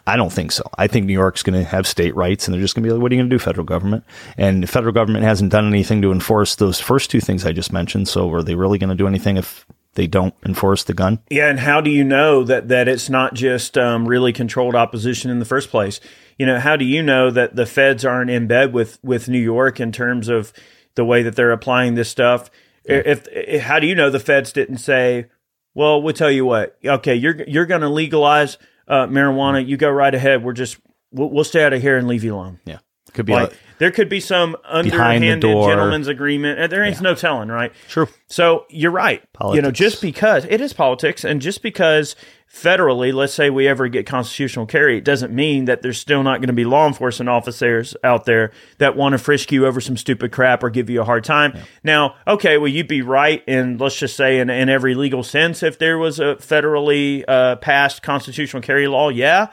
I 0.06 0.16
don't 0.16 0.32
think 0.32 0.52
so. 0.52 0.64
I 0.76 0.88
think 0.88 1.06
New 1.06 1.12
York's 1.12 1.42
going 1.42 1.58
to 1.58 1.64
have 1.64 1.86
state 1.86 2.14
rights 2.16 2.46
and 2.46 2.54
they're 2.54 2.60
just 2.60 2.74
going 2.74 2.82
to 2.82 2.88
be 2.88 2.92
like, 2.92 3.02
what 3.02 3.12
are 3.12 3.14
you 3.14 3.20
going 3.20 3.30
to 3.30 3.34
do, 3.34 3.38
federal 3.38 3.66
government? 3.66 4.04
And 4.36 4.62
the 4.62 4.66
federal 4.66 4.92
government 4.92 5.24
hasn't 5.24 5.52
done 5.52 5.66
anything 5.66 6.02
to 6.02 6.12
enforce 6.12 6.56
those 6.56 6.80
first 6.80 7.10
two 7.10 7.20
things 7.20 7.46
I 7.46 7.52
just 7.52 7.72
mentioned. 7.72 8.08
So 8.08 8.30
are 8.32 8.42
they 8.42 8.54
really 8.54 8.78
going 8.78 8.90
to 8.90 8.96
do 8.96 9.06
anything 9.06 9.36
if 9.36 9.66
they 9.94 10.06
don't 10.06 10.34
enforce 10.44 10.84
the 10.84 10.94
gun. 10.94 11.18
Yeah, 11.30 11.48
and 11.48 11.60
how 11.60 11.80
do 11.80 11.90
you 11.90 12.04
know 12.04 12.44
that 12.44 12.68
that 12.68 12.88
it's 12.88 13.10
not 13.10 13.34
just 13.34 13.76
um, 13.76 14.06
really 14.06 14.32
controlled 14.32 14.74
opposition 14.74 15.30
in 15.30 15.38
the 15.38 15.44
first 15.44 15.70
place? 15.70 16.00
You 16.38 16.46
know, 16.46 16.58
how 16.58 16.76
do 16.76 16.84
you 16.84 17.02
know 17.02 17.30
that 17.30 17.56
the 17.56 17.66
feds 17.66 18.04
aren't 18.04 18.30
in 18.30 18.46
bed 18.46 18.72
with 18.72 18.98
with 19.02 19.28
New 19.28 19.40
York 19.40 19.80
in 19.80 19.92
terms 19.92 20.28
of 20.28 20.52
the 20.94 21.04
way 21.04 21.22
that 21.22 21.36
they're 21.36 21.52
applying 21.52 21.94
this 21.94 22.08
stuff? 22.08 22.50
Yeah. 22.84 23.02
If, 23.04 23.28
if 23.30 23.62
how 23.62 23.78
do 23.78 23.86
you 23.86 23.94
know 23.94 24.10
the 24.10 24.20
feds 24.20 24.52
didn't 24.52 24.78
say, 24.78 25.26
"Well, 25.74 26.00
we'll 26.00 26.14
tell 26.14 26.30
you 26.30 26.44
what. 26.44 26.78
Okay, 26.84 27.14
you're 27.16 27.42
you're 27.46 27.66
going 27.66 27.82
to 27.82 27.88
legalize 27.88 28.58
uh, 28.86 29.06
marijuana. 29.06 29.66
You 29.66 29.76
go 29.76 29.90
right 29.90 30.14
ahead. 30.14 30.44
We're 30.44 30.52
just 30.52 30.78
we'll, 31.10 31.30
we'll 31.30 31.44
stay 31.44 31.64
out 31.64 31.72
of 31.72 31.82
here 31.82 31.98
and 31.98 32.06
leave 32.06 32.24
you 32.24 32.34
alone." 32.34 32.60
Yeah. 32.64 32.78
Could 33.12 33.26
be 33.26 33.32
like, 33.32 33.52
there 33.78 33.90
could 33.90 34.08
be 34.08 34.20
some 34.20 34.56
underhanded 34.64 35.40
gentleman's 35.40 36.08
agreement. 36.08 36.70
There 36.70 36.84
ain't 36.84 36.96
yeah. 36.96 37.00
no 37.00 37.14
telling, 37.14 37.48
right? 37.48 37.72
True. 37.88 38.08
So 38.28 38.66
you're 38.68 38.90
right. 38.90 39.22
Politics. 39.32 39.56
You 39.56 39.62
know, 39.62 39.70
just 39.70 40.02
because 40.02 40.44
it 40.44 40.60
is 40.60 40.72
politics, 40.72 41.24
and 41.24 41.40
just 41.40 41.62
because 41.62 42.14
federally, 42.52 43.14
let's 43.14 43.32
say 43.32 43.48
we 43.48 43.68
ever 43.68 43.88
get 43.88 44.06
constitutional 44.06 44.66
carry, 44.66 44.98
it 44.98 45.04
doesn't 45.04 45.32
mean 45.32 45.64
that 45.66 45.82
there's 45.82 45.98
still 45.98 46.22
not 46.22 46.40
going 46.40 46.48
to 46.48 46.52
be 46.52 46.64
law 46.64 46.86
enforcement 46.86 47.28
officers 47.28 47.96
out 48.02 48.24
there 48.24 48.50
that 48.78 48.96
want 48.96 49.12
to 49.12 49.18
frisk 49.18 49.50
you 49.52 49.66
over 49.66 49.80
some 49.80 49.96
stupid 49.96 50.32
crap 50.32 50.62
or 50.62 50.68
give 50.68 50.90
you 50.90 51.00
a 51.00 51.04
hard 51.04 51.24
time. 51.24 51.52
Yeah. 51.54 51.62
Now, 51.84 52.16
okay, 52.26 52.58
well, 52.58 52.68
you'd 52.68 52.88
be 52.88 53.02
right 53.02 53.42
in, 53.46 53.78
let's 53.78 53.96
just 53.96 54.16
say, 54.16 54.40
in, 54.40 54.50
in 54.50 54.68
every 54.68 54.94
legal 54.94 55.22
sense, 55.22 55.62
if 55.62 55.78
there 55.78 55.96
was 55.96 56.18
a 56.18 56.34
federally 56.36 57.24
uh, 57.26 57.56
passed 57.56 58.02
constitutional 58.02 58.62
carry 58.62 58.88
law, 58.88 59.08
yeah. 59.08 59.46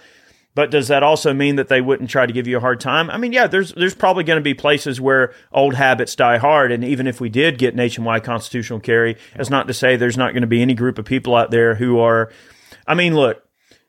But 0.58 0.72
does 0.72 0.88
that 0.88 1.04
also 1.04 1.36
mean 1.36 1.58
that 1.58 1.68
they 1.68 1.82
wouldn't 1.82 2.10
try 2.10 2.26
to 2.26 2.34
give 2.34 2.48
you 2.48 2.58
a 2.58 2.60
hard 2.60 2.80
time? 2.80 3.12
I 3.12 3.18
mean, 3.20 3.32
yeah, 3.32 3.46
there's 3.46 3.74
there's 3.74 3.94
probably 3.94 4.24
going 4.24 4.40
to 4.40 4.44
be 4.44 4.56
places 4.56 5.00
where 5.00 5.32
old 5.52 5.76
habits 5.76 6.16
die 6.16 6.38
hard, 6.38 6.72
and 6.72 6.84
even 6.84 7.06
if 7.06 7.22
we 7.22 7.30
did 7.30 7.60
get 7.60 7.76
nationwide 7.76 8.24
constitutional 8.24 8.80
carry, 8.80 9.18
that's 9.36 9.52
not 9.52 9.68
to 9.68 9.74
say 9.76 9.96
there's 9.96 10.18
not 10.18 10.32
going 10.32 10.42
to 10.42 10.48
be 10.48 10.64
any 10.64 10.74
group 10.74 10.98
of 10.98 11.06
people 11.06 11.36
out 11.36 11.52
there 11.52 11.76
who 11.76 12.00
are. 12.00 12.32
I 12.88 12.96
mean, 12.96 13.16
look, 13.16 13.44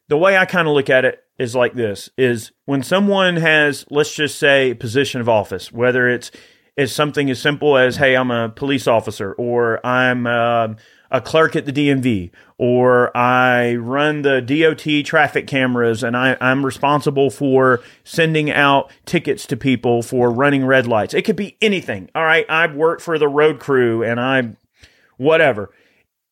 the 0.09 0.19
way 0.19 0.37
I 0.37 0.45
kind 0.45 0.69
of 0.69 0.75
look 0.75 0.91
at 0.91 1.07
it 1.07 1.25
is 1.39 1.55
like 1.55 1.73
this: 1.73 2.11
is 2.19 2.53
when 2.67 2.83
someone 2.83 3.37
has, 3.37 3.87
let's 3.89 4.15
just 4.15 4.39
say, 4.39 4.75
position 4.75 5.23
of 5.23 5.29
office, 5.31 5.73
whether 5.73 6.07
it's 6.07 6.31
it's 6.77 6.93
something 6.93 7.31
as 7.31 7.41
simple 7.41 7.79
as, 7.79 7.97
hey, 7.97 8.15
I'm 8.15 8.31
a 8.31 8.51
police 8.51 8.87
officer, 8.87 9.33
or 9.33 9.85
I'm 9.87 10.27
uh, 10.27 10.75
a 11.11 11.21
clerk 11.21 11.57
at 11.57 11.65
the 11.67 11.73
DMV 11.73 12.31
or 12.59 13.17
I 13.17 13.77
run 13.77 14.23
the 14.23 14.41
DOT 14.41 15.05
traffic 15.05 15.47
cameras 15.47 16.03
and 16.03 16.17
I, 16.17 16.37
I'm 16.41 16.65
responsible 16.65 17.31
for 17.31 17.81
sending 18.05 18.51
out 18.51 18.91
tickets 19.07 19.47
to 19.47 19.57
people 19.57 20.03
for 20.03 20.31
running 20.31 20.67
red 20.67 20.87
lights. 20.87 21.15
It 21.15 21.23
could 21.23 21.37
be 21.37 21.57
anything. 21.63 22.11
All 22.15 22.25
right. 22.25 22.45
I've 22.49 22.75
worked 22.75 23.03
for 23.03 23.19
the 23.19 23.29
road 23.29 23.61
crew 23.61 24.03
and 24.03 24.21
I, 24.21 24.57
whatever 25.17 25.71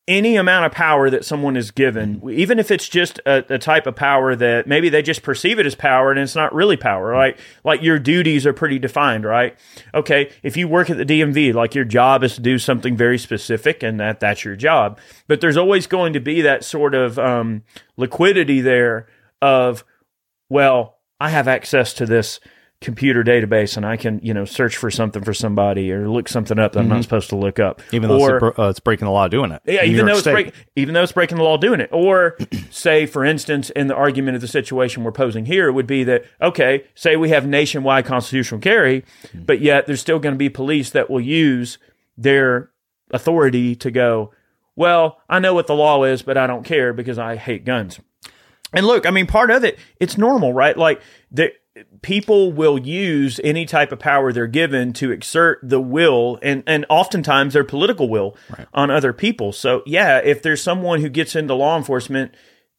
any 0.08 0.36
amount 0.36 0.64
of 0.64 0.72
power 0.72 1.10
that 1.10 1.24
someone 1.24 1.56
is 1.56 1.72
given, 1.72 2.22
even 2.30 2.60
if 2.60 2.70
it's 2.70 2.88
just 2.88 3.18
a, 3.26 3.44
a, 3.52 3.58
type 3.58 3.88
of 3.88 3.96
power 3.96 4.36
that 4.36 4.66
maybe 4.66 4.88
they 4.88 5.02
just 5.02 5.22
perceive 5.22 5.58
it 5.58 5.66
as 5.66 5.74
power 5.74 6.12
and 6.12 6.20
it's 6.20 6.36
not 6.36 6.54
really 6.54 6.76
power, 6.76 7.08
right? 7.08 7.36
Like 7.64 7.82
your 7.82 7.98
duties 7.98 8.46
are 8.46 8.52
pretty 8.52 8.78
defined, 8.78 9.24
right? 9.24 9.58
Okay, 9.94 10.30
if 10.44 10.56
you 10.56 10.68
work 10.68 10.90
at 10.90 10.96
the 10.96 11.04
DMV, 11.04 11.54
like 11.54 11.74
your 11.74 11.84
job 11.84 12.22
is 12.22 12.36
to 12.36 12.40
do 12.40 12.56
something 12.58 12.96
very 12.96 13.18
specific 13.18 13.82
and 13.82 13.98
that 13.98 14.20
that's 14.20 14.44
your 14.44 14.54
job. 14.54 14.98
But 15.26 15.40
there's 15.40 15.56
always 15.56 15.88
going 15.88 16.12
to 16.12 16.20
be 16.20 16.40
that 16.42 16.62
sort 16.62 16.94
of 16.94 17.18
um, 17.18 17.64
liquidity 17.96 18.60
there 18.60 19.08
of, 19.42 19.84
well, 20.48 20.98
I 21.18 21.30
have 21.30 21.48
access 21.48 21.92
to 21.94 22.06
this 22.06 22.38
computer 22.80 23.24
database 23.24 23.76
and 23.76 23.86
I 23.86 23.96
can, 23.96 24.20
you 24.22 24.34
know, 24.34 24.44
search 24.44 24.76
for 24.76 24.90
something 24.90 25.24
for 25.24 25.32
somebody 25.32 25.90
or 25.90 26.08
look 26.08 26.28
something 26.28 26.58
up 26.58 26.72
that 26.72 26.80
mm-hmm. 26.80 26.84
I'm 26.84 26.88
not 26.88 26.94
mm-hmm. 26.96 27.02
supposed 27.02 27.30
to 27.30 27.36
look 27.36 27.58
up. 27.58 27.80
Even 27.90 28.10
though 28.10 28.20
or, 28.20 28.48
it's, 28.48 28.58
uh, 28.58 28.68
it's, 28.68 28.80
breaking 28.80 29.06
the 29.06 29.12
law 29.12 29.28
doing 29.28 29.50
it. 29.50 29.62
Yeah, 29.64 29.84
even 29.84 30.06
though 30.06 30.18
it's 30.18 30.24
break, 30.24 30.52
even 30.76 30.94
though 30.94 31.02
it's 31.02 31.12
breaking 31.12 31.38
the 31.38 31.44
law 31.44 31.56
doing 31.56 31.80
it. 31.80 31.88
Or 31.90 32.36
say, 32.70 33.06
for 33.06 33.24
instance, 33.24 33.70
in 33.70 33.86
the 33.86 33.94
argument 33.94 34.34
of 34.34 34.42
the 34.42 34.48
situation 34.48 35.04
we're 35.04 35.12
posing 35.12 35.46
here 35.46 35.72
would 35.72 35.86
be 35.86 36.04
that, 36.04 36.26
okay, 36.40 36.84
say 36.94 37.16
we 37.16 37.30
have 37.30 37.46
nationwide 37.46 38.04
constitutional 38.04 38.60
carry, 38.60 39.02
mm-hmm. 39.02 39.44
but 39.44 39.60
yet 39.60 39.86
there's 39.86 40.00
still 40.00 40.18
going 40.18 40.34
to 40.34 40.38
be 40.38 40.50
police 40.50 40.90
that 40.90 41.08
will 41.08 41.20
use 41.20 41.78
their 42.18 42.70
authority 43.10 43.74
to 43.76 43.90
go, 43.90 44.32
well, 44.74 45.22
I 45.28 45.38
know 45.38 45.54
what 45.54 45.66
the 45.66 45.74
law 45.74 46.04
is, 46.04 46.20
but 46.20 46.36
I 46.36 46.46
don't 46.46 46.64
care 46.64 46.92
because 46.92 47.18
I 47.18 47.36
hate 47.36 47.64
guns. 47.64 47.98
And 48.72 48.86
look, 48.86 49.06
I 49.06 49.10
mean, 49.10 49.26
part 49.26 49.50
of 49.50 49.64
it, 49.64 49.78
it's 49.98 50.18
normal, 50.18 50.52
right? 50.52 50.76
Like, 50.76 51.00
the, 51.30 51.52
people 52.02 52.52
will 52.52 52.78
use 52.78 53.40
any 53.44 53.66
type 53.66 53.92
of 53.92 53.98
power 53.98 54.32
they're 54.32 54.46
given 54.46 54.92
to 54.94 55.10
exert 55.10 55.58
the 55.62 55.80
will 55.80 56.38
and, 56.42 56.62
and 56.66 56.86
oftentimes 56.88 57.54
their 57.54 57.64
political 57.64 58.08
will 58.08 58.36
right. 58.56 58.66
on 58.72 58.90
other 58.90 59.12
people. 59.12 59.52
So 59.52 59.82
yeah, 59.86 60.18
if 60.18 60.42
there's 60.42 60.62
someone 60.62 61.00
who 61.00 61.08
gets 61.08 61.36
into 61.36 61.54
law 61.54 61.76
enforcement 61.76 62.34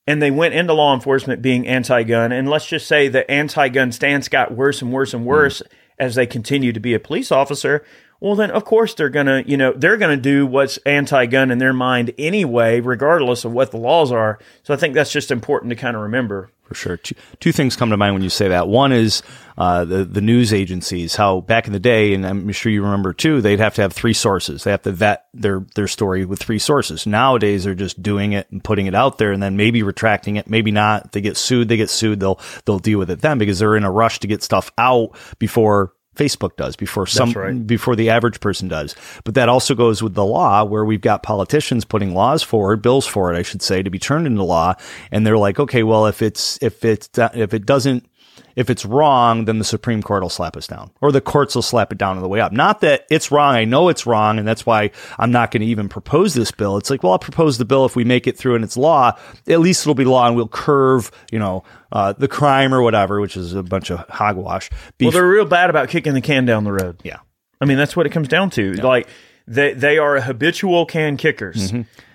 and 0.07 0.21
they 0.21 0.31
went 0.31 0.53
into 0.53 0.73
law 0.73 0.93
enforcement 0.93 1.41
being 1.41 1.67
anti-gun 1.67 2.31
and 2.31 2.49
let's 2.49 2.67
just 2.67 2.87
say 2.87 3.07
the 3.07 3.29
anti-gun 3.29 3.91
stance 3.91 4.29
got 4.29 4.55
worse 4.55 4.81
and 4.81 4.91
worse 4.91 5.13
and 5.13 5.23
hmm. 5.23 5.29
worse 5.29 5.61
mm. 5.61 5.71
as 5.99 6.15
they 6.15 6.25
continue 6.25 6.71
to 6.71 6.79
be 6.79 6.93
a 6.93 6.99
police 6.99 7.31
officer, 7.31 7.83
well 8.19 8.35
then 8.35 8.49
of 8.49 8.65
course 8.65 8.95
they're 8.95 9.09
going 9.09 9.27
to, 9.27 9.43
you 9.47 9.57
know, 9.57 9.73
they're 9.73 9.97
going 9.97 10.15
to 10.15 10.21
do 10.21 10.47
what's 10.47 10.77
anti-gun 10.85 11.51
in 11.51 11.59
their 11.59 11.73
mind 11.73 12.13
anyway 12.17 12.79
regardless 12.79 13.45
of 13.45 13.51
what 13.51 13.69
the 13.71 13.77
laws 13.77 14.11
are. 14.11 14.39
So 14.63 14.73
I 14.73 14.77
think 14.77 14.95
that's 14.95 15.11
just 15.11 15.29
important 15.29 15.69
to 15.69 15.75
kind 15.75 15.95
of 15.95 16.01
remember 16.01 16.49
for 16.67 16.75
sure. 16.75 16.97
Two, 16.97 17.15
two, 17.39 17.51
things 17.51 17.75
come 17.75 17.89
to 17.89 17.97
mind 17.97 18.13
when 18.13 18.23
you 18.23 18.29
say 18.29 18.49
that. 18.49 18.67
One 18.67 18.91
is 18.91 19.23
uh, 19.57 19.85
the 19.85 20.03
the 20.03 20.21
news 20.21 20.53
agencies. 20.53 21.15
How 21.15 21.41
back 21.41 21.67
in 21.67 21.73
the 21.73 21.79
day, 21.79 22.13
and 22.13 22.25
I'm 22.25 22.51
sure 22.51 22.71
you 22.71 22.83
remember 22.83 23.13
too, 23.13 23.41
they'd 23.41 23.59
have 23.59 23.75
to 23.75 23.81
have 23.81 23.93
three 23.93 24.13
sources. 24.13 24.63
They 24.63 24.71
have 24.71 24.81
to 24.83 24.91
vet 24.91 25.25
their 25.33 25.65
their 25.75 25.87
story 25.87 26.25
with 26.25 26.39
three 26.39 26.59
sources. 26.59 27.07
Nowadays, 27.07 27.63
they're 27.63 27.73
just 27.73 28.03
doing 28.03 28.33
it 28.33 28.51
and 28.51 28.63
putting 28.63 28.85
it 28.85 28.95
out 28.95 29.17
there, 29.17 29.31
and 29.31 29.41
then 29.41 29.55
maybe 29.55 29.81
retracting 29.81 30.35
it, 30.35 30.49
maybe 30.49 30.71
not. 30.71 31.13
They 31.13 31.21
get 31.21 31.37
sued, 31.37 31.69
they 31.69 31.77
get 31.77 31.89
sued. 31.89 32.19
They'll 32.19 32.39
they'll 32.65 32.79
deal 32.79 32.99
with 32.99 33.09
it 33.09 33.21
then 33.21 33.37
because 33.37 33.59
they're 33.59 33.77
in 33.77 33.83
a 33.83 33.91
rush 33.91 34.19
to 34.19 34.27
get 34.27 34.43
stuff 34.43 34.71
out 34.77 35.11
before 35.39 35.93
Facebook 36.17 36.55
does 36.55 36.75
before 36.75 37.05
some 37.05 37.31
right. 37.33 37.67
before 37.67 37.95
the 37.95 38.09
average 38.09 38.39
person 38.39 38.67
does. 38.67 38.95
But 39.23 39.35
that 39.35 39.49
also 39.49 39.75
goes 39.75 40.01
with 40.03 40.13
the 40.13 40.25
law 40.25 40.63
where 40.63 40.83
we've 40.83 41.01
got 41.01 41.23
politicians 41.23 41.85
putting 41.85 42.13
laws 42.13 42.43
forward, 42.43 42.81
bills 42.81 43.05
forward, 43.05 43.35
I 43.35 43.43
should 43.43 43.61
say, 43.61 43.83
to 43.83 43.89
be 43.89 43.99
turned 43.99 44.27
into 44.27 44.43
law 44.43 44.75
and 45.11 45.25
they're 45.25 45.37
like, 45.37 45.59
"Okay, 45.59 45.83
well 45.83 46.07
if 46.07 46.21
it's 46.21 46.57
if 46.61 46.83
it's 46.83 47.09
if 47.15 47.53
it 47.53 47.65
doesn't 47.65 48.05
If 48.55 48.69
it's 48.69 48.85
wrong, 48.85 49.45
then 49.45 49.59
the 49.59 49.65
Supreme 49.65 50.01
Court 50.01 50.23
will 50.23 50.29
slap 50.29 50.57
us 50.57 50.67
down, 50.67 50.91
or 51.01 51.11
the 51.11 51.21
courts 51.21 51.53
will 51.55 51.61
slap 51.61 51.91
it 51.91 51.97
down 51.97 52.15
on 52.17 52.23
the 52.23 52.27
way 52.29 52.39
up. 52.39 52.51
Not 52.51 52.81
that 52.81 53.05
it's 53.09 53.31
wrong. 53.31 53.55
I 53.55 53.65
know 53.65 53.89
it's 53.89 54.05
wrong, 54.05 54.39
and 54.39 54.47
that's 54.47 54.65
why 54.65 54.91
I'm 55.19 55.31
not 55.31 55.51
going 55.51 55.61
to 55.61 55.67
even 55.67 55.89
propose 55.89 56.33
this 56.33 56.51
bill. 56.51 56.77
It's 56.77 56.89
like, 56.89 57.03
well, 57.03 57.11
I'll 57.13 57.19
propose 57.19 57.57
the 57.57 57.65
bill 57.65 57.85
if 57.85 57.95
we 57.95 58.03
make 58.03 58.25
it 58.27 58.37
through 58.37 58.55
and 58.55 58.63
it's 58.63 58.77
law. 58.77 59.17
At 59.47 59.59
least 59.59 59.83
it'll 59.83 59.95
be 59.95 60.05
law, 60.05 60.27
and 60.27 60.35
we'll 60.35 60.47
curve, 60.47 61.11
you 61.31 61.39
know, 61.39 61.63
uh, 61.91 62.13
the 62.13 62.27
crime 62.27 62.73
or 62.73 62.81
whatever, 62.81 63.21
which 63.21 63.37
is 63.37 63.53
a 63.53 63.63
bunch 63.63 63.91
of 63.91 63.99
hogwash. 64.09 64.69
Well, 64.99 65.11
they're 65.11 65.27
real 65.27 65.45
bad 65.45 65.69
about 65.69 65.89
kicking 65.89 66.13
the 66.13 66.21
can 66.21 66.45
down 66.45 66.63
the 66.63 66.73
road. 66.73 66.99
yeah. 67.03 67.19
I 67.59 67.65
mean, 67.65 67.77
that's 67.77 67.95
what 67.95 68.05
it 68.05 68.11
comes 68.11 68.27
down 68.27 68.51
to. 68.51 68.73
Like 68.73 69.07
they 69.47 69.73
they 69.73 69.97
are 69.97 70.21
habitual 70.21 70.85
can 70.85 71.17
kickers. 71.17 71.73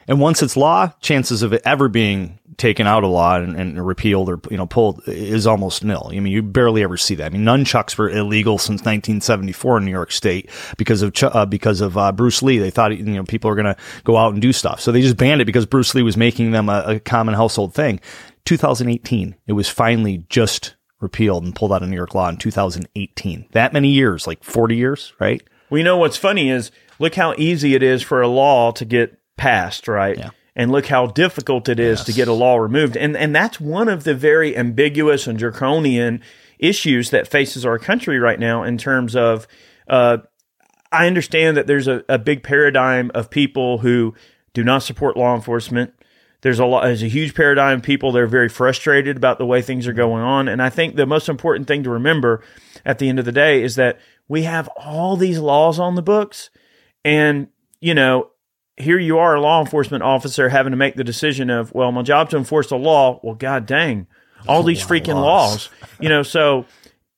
And 0.08 0.20
once 0.20 0.42
it's 0.42 0.56
law, 0.56 0.92
chances 1.00 1.42
of 1.42 1.52
it 1.52 1.62
ever 1.64 1.88
being 1.88 2.38
taken 2.57 2.87
out 2.87 3.03
a 3.03 3.07
law 3.07 3.37
and, 3.37 3.57
and 3.57 3.85
repealed 3.85 4.29
or 4.29 4.41
you 4.51 4.57
know 4.57 4.67
pulled 4.67 5.03
is 5.07 5.47
almost 5.47 5.85
nil. 5.85 6.09
I 6.11 6.21
mean, 6.21 6.33
you 6.33 6.43
barely 6.43 6.83
ever 6.83 6.97
see 6.97 7.15
that. 7.17 7.27
I 7.27 7.29
mean, 7.31 7.45
nunchucks 7.45 7.97
were 7.97 8.11
illegal 8.11 8.59
since 8.59 8.81
1974 8.81 9.79
in 9.79 9.85
New 9.85 9.91
York 9.91 10.12
State 10.12 10.51
because 10.77 11.03
of 11.03 11.15
uh, 11.23 11.47
because 11.47 11.81
of 11.81 11.97
uh, 11.97 12.12
Bruce 12.12 12.43
Lee. 12.43 12.59
They 12.59 12.71
thought 12.71 12.97
you 12.97 13.05
know 13.05 13.25
people 13.25 13.51
are 13.51 13.55
going 13.55 13.75
to 13.75 13.77
go 14.05 14.17
out 14.17 14.33
and 14.33 14.43
do 14.43 14.53
stuff, 14.53 14.81
so 14.81 14.93
they 14.93 15.01
just 15.01 15.17
banned 15.17 15.41
it 15.41 15.47
because 15.47 15.67
Bruce 15.67 15.95
Lee 15.95 16.03
was 16.03 16.17
making 16.17 16.51
them 16.51 16.69
a, 16.69 16.85
a 16.87 17.01
common 17.01 17.35
household 17.35 17.75
thing. 17.75 18.01
2018, 18.45 19.37
it 19.47 19.53
was 19.53 19.69
finally 19.69 20.25
just 20.29 20.75
repealed 21.01 21.45
and 21.45 21.55
pulled 21.55 21.73
out 21.73 21.83
of 21.83 21.88
New 21.88 21.97
York 21.97 22.15
law 22.15 22.29
in 22.29 22.37
2018. 22.37 23.47
That 23.53 23.73
many 23.73 23.91
years, 23.91 24.27
like 24.27 24.43
40 24.43 24.77
years, 24.77 25.12
right? 25.21 25.43
We 25.71 25.83
know 25.83 25.97
what's 25.97 26.17
funny 26.17 26.51
is 26.51 26.71
look 26.99 27.15
how 27.15 27.35
easy 27.38 27.75
it 27.75 27.83
is 27.83 28.03
for 28.03 28.21
a 28.21 28.29
law 28.29 28.73
to 28.73 28.85
get 28.85 29.19
passed, 29.37 29.88
right? 29.88 30.19
Yeah. 30.19 30.31
And 30.55 30.71
look 30.71 30.87
how 30.87 31.07
difficult 31.07 31.69
it 31.69 31.81
is 31.81 32.05
to 32.05 32.12
get 32.12 32.29
a 32.29 32.33
law 32.33 32.57
removed. 32.57 32.97
And 32.97 33.17
and 33.17 33.35
that's 33.35 33.59
one 33.59 33.88
of 33.88 34.05
the 34.05 34.15
very 34.15 34.57
ambiguous 34.57 35.27
and 35.27 35.38
draconian 35.38 36.21
issues 36.59 37.11
that 37.11 37.27
faces 37.27 37.65
our 37.65 37.79
country 37.79 38.19
right 38.19 38.38
now 38.38 38.62
in 38.62 38.77
terms 38.77 39.17
of 39.17 39.47
uh, 39.88 40.19
I 40.93 41.07
understand 41.07 41.57
that 41.57 41.67
there's 41.67 41.88
a, 41.88 42.05
a 42.09 42.19
big 42.19 42.43
paradigm 42.43 43.11
of 43.15 43.31
people 43.31 43.79
who 43.79 44.15
do 44.53 44.62
not 44.62 44.83
support 44.83 45.17
law 45.17 45.35
enforcement. 45.35 45.95
There's 46.43 46.59
a 46.59 46.67
lot, 46.67 46.85
there's 46.85 47.03
a 47.03 47.09
huge 47.09 47.35
paradigm 47.35 47.79
of 47.79 47.85
people 47.85 48.12
that 48.12 48.21
are 48.21 48.27
very 48.27 48.49
frustrated 48.49 49.17
about 49.17 49.38
the 49.38 49.47
way 49.47 49.62
things 49.62 49.87
are 49.87 49.93
going 49.93 50.23
on. 50.23 50.49
And 50.49 50.61
I 50.61 50.69
think 50.69 50.97
the 50.97 51.07
most 51.07 51.29
important 51.29 51.67
thing 51.67 51.83
to 51.85 51.91
remember 51.91 52.43
at 52.85 52.99
the 52.99 53.09
end 53.09 53.19
of 53.19 53.25
the 53.25 53.33
day 53.33 53.62
is 53.62 53.77
that 53.77 53.99
we 54.29 54.43
have 54.43 54.69
all 54.77 55.17
these 55.17 55.38
laws 55.38 55.79
on 55.79 55.95
the 55.95 56.03
books. 56.03 56.51
And, 57.05 57.49
you 57.81 57.95
know, 57.95 58.32
here 58.83 58.99
you 58.99 59.18
are, 59.18 59.37
a 59.37 59.40
law 59.40 59.61
enforcement 59.61 60.03
officer, 60.03 60.49
having 60.49 60.73
to 60.73 60.77
make 60.77 60.97
the 60.97 61.05
decision 61.05 61.51
of, 61.51 61.73
well, 61.75 61.92
my 61.92 62.03
job 62.03 62.31
to 62.31 62.37
enforce 62.37 62.68
the 62.68 62.77
law. 62.77 63.21
Well, 63.23 63.35
god 63.35 63.66
dang, 63.66 64.07
all 64.47 64.62
these 64.62 64.83
freaking 64.87 65.14
laws. 65.14 65.68
You 66.01 66.09
know, 66.09 66.23
so 66.23 66.66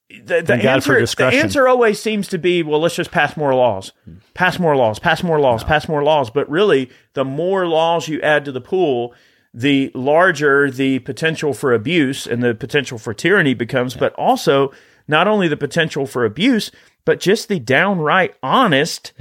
the, 0.08 0.36
the 0.36 0.42
Thank 0.42 0.62
God 0.62 0.84
for 0.84 0.98
answer 0.98 1.30
the 1.30 1.36
answer 1.36 1.68
always 1.68 2.00
seems 2.00 2.28
to 2.28 2.38
be, 2.38 2.62
well, 2.62 2.80
let's 2.80 2.94
just 2.94 3.10
pass 3.10 3.36
more 3.36 3.54
laws, 3.54 3.92
pass 4.34 4.58
more 4.58 4.76
laws, 4.76 4.98
pass 4.98 5.22
more 5.22 5.40
laws, 5.40 5.64
pass 5.64 5.88
more 5.88 6.02
laws. 6.02 6.30
But 6.30 6.48
really, 6.48 6.90
the 7.14 7.24
more 7.24 7.66
laws 7.66 8.08
you 8.08 8.20
add 8.20 8.44
to 8.44 8.52
the 8.52 8.60
pool, 8.60 9.14
the 9.52 9.90
larger 9.94 10.70
the 10.70 10.98
potential 11.00 11.54
for 11.54 11.72
abuse 11.72 12.26
and 12.26 12.42
the 12.42 12.54
potential 12.54 12.98
for 12.98 13.14
tyranny 13.14 13.54
becomes. 13.54 13.94
But 13.94 14.12
also, 14.14 14.72
not 15.08 15.26
only 15.28 15.48
the 15.48 15.56
potential 15.56 16.06
for 16.06 16.24
abuse, 16.24 16.70
but 17.04 17.20
just 17.20 17.48
the 17.48 17.58
downright 17.58 18.34
honest 18.42 19.12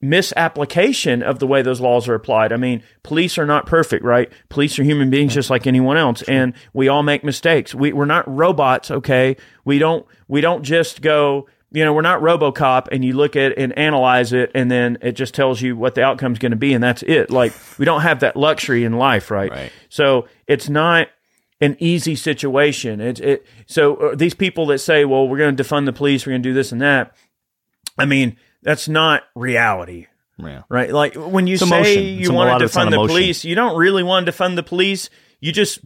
misapplication 0.00 1.22
of 1.22 1.38
the 1.38 1.46
way 1.46 1.62
those 1.62 1.80
laws 1.80 2.08
are 2.08 2.14
applied. 2.14 2.52
I 2.52 2.56
mean, 2.56 2.82
police 3.02 3.38
are 3.38 3.46
not 3.46 3.66
perfect, 3.66 4.04
right? 4.04 4.30
Police 4.48 4.78
are 4.78 4.84
human 4.84 5.10
beings 5.10 5.34
just 5.34 5.50
like 5.50 5.66
anyone 5.66 5.96
else, 5.96 6.22
and 6.22 6.54
we 6.72 6.88
all 6.88 7.02
make 7.02 7.24
mistakes. 7.24 7.74
We, 7.74 7.92
we're 7.92 8.04
not 8.04 8.28
robots, 8.28 8.90
okay? 8.90 9.36
We 9.64 9.78
don't 9.78 10.06
we 10.28 10.40
don't 10.40 10.62
just 10.62 11.02
go. 11.02 11.48
You 11.70 11.84
know, 11.84 11.92
we're 11.92 12.00
not 12.00 12.22
RoboCop, 12.22 12.88
and 12.90 13.04
you 13.04 13.12
look 13.12 13.36
at 13.36 13.58
and 13.58 13.76
analyze 13.76 14.32
it, 14.32 14.50
and 14.54 14.70
then 14.70 14.96
it 15.02 15.12
just 15.12 15.34
tells 15.34 15.60
you 15.60 15.76
what 15.76 15.94
the 15.94 16.02
outcome's 16.02 16.38
going 16.38 16.52
to 16.52 16.56
be, 16.56 16.72
and 16.72 16.82
that's 16.82 17.02
it. 17.02 17.30
Like 17.30 17.52
we 17.78 17.84
don't 17.84 18.00
have 18.00 18.20
that 18.20 18.36
luxury 18.36 18.84
in 18.84 18.94
life, 18.94 19.30
right? 19.30 19.50
Right. 19.50 19.72
So 19.90 20.28
it's 20.46 20.70
not 20.70 21.08
an 21.60 21.76
easy 21.78 22.14
situation. 22.14 23.00
It's 23.00 23.20
it. 23.20 23.46
So 23.66 23.96
uh, 23.96 24.14
these 24.14 24.34
people 24.34 24.66
that 24.66 24.78
say, 24.78 25.04
"Well, 25.04 25.28
we're 25.28 25.38
going 25.38 25.56
to 25.56 25.62
defund 25.62 25.86
the 25.86 25.92
police, 25.92 26.24
we're 26.24 26.32
going 26.32 26.42
to 26.42 26.48
do 26.48 26.54
this 26.54 26.72
and 26.72 26.80
that," 26.80 27.14
I 27.98 28.04
mean, 28.06 28.36
that's 28.62 28.88
not 28.88 29.22
reality, 29.34 30.06
Yeah. 30.38 30.62
right? 30.68 30.92
Like 30.92 31.14
when 31.14 31.46
you 31.46 31.54
It's 31.54 31.68
say 31.68 31.78
emotion. 31.78 32.02
you 32.04 32.20
It's 32.20 32.30
want 32.30 32.50
to 32.50 32.56
of 32.56 32.62
it's 32.62 32.76
on 32.76 32.86
defund 32.86 32.90
the 32.90 32.96
emotion. 32.96 33.08
police, 33.14 33.44
you 33.44 33.54
don't 33.54 33.76
really 33.76 34.02
want 34.02 34.26
to 34.26 34.32
defund 34.32 34.56
the 34.56 34.62
police. 34.62 35.10
You 35.40 35.52
just 35.52 35.80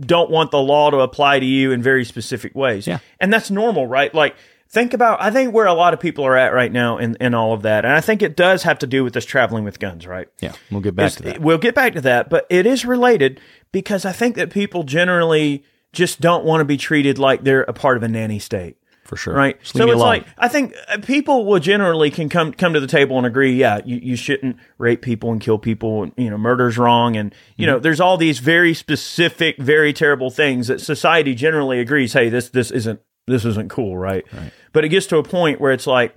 don't 0.00 0.30
want 0.30 0.50
the 0.50 0.58
law 0.60 0.90
to 0.90 0.98
apply 0.98 1.40
to 1.40 1.46
you 1.46 1.72
in 1.72 1.82
very 1.82 2.04
specific 2.04 2.54
ways. 2.54 2.86
Yeah. 2.86 2.98
And 3.20 3.32
that's 3.32 3.50
normal, 3.50 3.86
right? 3.86 4.14
Like 4.14 4.36
think 4.68 4.94
about 4.94 5.20
I 5.20 5.30
think 5.30 5.52
where 5.54 5.66
a 5.66 5.74
lot 5.74 5.92
of 5.94 6.00
people 6.00 6.24
are 6.24 6.36
at 6.36 6.52
right 6.54 6.70
now 6.72 6.98
in, 6.98 7.16
in 7.20 7.34
all 7.34 7.52
of 7.52 7.62
that. 7.62 7.84
And 7.84 7.92
I 7.94 8.00
think 8.00 8.22
it 8.22 8.36
does 8.36 8.62
have 8.62 8.78
to 8.80 8.86
do 8.86 9.02
with 9.04 9.12
this 9.14 9.24
traveling 9.24 9.64
with 9.64 9.78
guns, 9.80 10.06
right? 10.06 10.28
Yeah. 10.40 10.52
We'll 10.70 10.80
get 10.82 10.94
back 10.96 11.06
It's- 11.06 11.16
to 11.16 11.22
that. 11.24 11.40
We'll 11.40 11.58
get 11.58 11.74
back 11.74 11.94
to 11.94 12.00
that, 12.02 12.30
but 12.30 12.46
it 12.50 12.66
is 12.66 12.84
related 12.84 13.40
because 13.72 14.04
I 14.04 14.12
think 14.12 14.36
that 14.36 14.50
people 14.50 14.82
generally 14.84 15.64
just 15.92 16.20
don't 16.20 16.44
want 16.44 16.60
to 16.60 16.64
be 16.64 16.76
treated 16.76 17.18
like 17.18 17.44
they're 17.44 17.62
a 17.62 17.72
part 17.72 17.96
of 17.96 18.02
a 18.02 18.08
nanny 18.08 18.38
state. 18.38 18.76
For 19.12 19.16
sure. 19.16 19.34
Right. 19.34 19.60
Just 19.60 19.76
So 19.76 19.84
it's 19.84 19.92
alone. 19.92 20.06
like 20.06 20.26
I 20.38 20.48
think 20.48 20.74
uh, 20.88 20.96
people 21.02 21.44
will 21.44 21.58
generally 21.58 22.10
can 22.10 22.30
come 22.30 22.54
come 22.54 22.72
to 22.72 22.80
the 22.80 22.86
table 22.86 23.18
and 23.18 23.26
agree, 23.26 23.52
yeah, 23.52 23.80
you, 23.84 23.96
you 24.02 24.16
shouldn't 24.16 24.56
rape 24.78 25.02
people 25.02 25.30
and 25.32 25.38
kill 25.38 25.58
people 25.58 26.04
and 26.04 26.12
you 26.16 26.30
know, 26.30 26.38
murder's 26.38 26.78
wrong 26.78 27.14
and 27.16 27.34
you 27.56 27.66
Mm-hmm. 27.66 27.74
know, 27.74 27.78
there's 27.78 28.00
all 28.00 28.16
these 28.16 28.38
very 28.38 28.72
specific, 28.72 29.58
very 29.58 29.92
terrible 29.92 30.30
things 30.30 30.68
that 30.68 30.80
society 30.80 31.34
generally 31.34 31.78
agrees, 31.78 32.14
hey, 32.14 32.30
this 32.30 32.48
this 32.48 32.70
isn't 32.70 33.00
this 33.26 33.44
isn't 33.44 33.68
cool, 33.68 33.98
right? 33.98 34.24
But 34.72 34.86
it 34.86 34.88
gets 34.88 35.06
to 35.08 35.18
a 35.18 35.22
point 35.22 35.60
where 35.60 35.72
it's 35.72 35.86
like, 35.86 36.16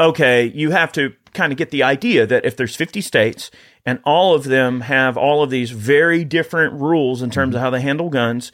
okay, 0.00 0.46
you 0.46 0.72
have 0.72 0.90
to 0.94 1.12
kind 1.34 1.52
of 1.52 1.56
get 1.56 1.70
the 1.70 1.84
idea 1.84 2.26
that 2.26 2.44
if 2.44 2.56
there's 2.56 2.74
50 2.74 3.00
states 3.00 3.52
and 3.86 4.00
all 4.04 4.34
of 4.34 4.42
them 4.42 4.80
have 4.80 5.16
all 5.16 5.44
of 5.44 5.50
these 5.50 5.70
very 5.70 6.24
different 6.24 6.74
rules 6.74 7.22
in 7.22 7.30
terms 7.30 7.54
of 7.54 7.60
how 7.60 7.70
they 7.70 7.80
handle 7.80 8.08
guns, 8.10 8.50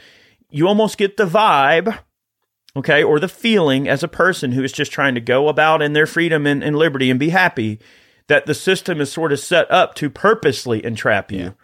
you 0.50 0.68
almost 0.68 0.98
get 0.98 1.16
the 1.16 1.24
vibe, 1.26 1.98
okay, 2.76 3.02
or 3.02 3.18
the 3.18 3.28
feeling 3.28 3.88
as 3.88 4.02
a 4.02 4.08
person 4.08 4.52
who 4.52 4.62
is 4.62 4.72
just 4.72 4.92
trying 4.92 5.14
to 5.14 5.20
go 5.20 5.48
about 5.48 5.82
in 5.82 5.92
their 5.92 6.06
freedom 6.06 6.46
and, 6.46 6.62
and 6.62 6.76
liberty 6.76 7.10
and 7.10 7.18
be 7.18 7.30
happy 7.30 7.78
that 8.28 8.46
the 8.46 8.54
system 8.54 9.00
is 9.00 9.12
sort 9.12 9.32
of 9.32 9.40
set 9.40 9.70
up 9.70 9.94
to 9.96 10.08
purposely 10.08 10.84
entrap 10.84 11.32
you. 11.32 11.54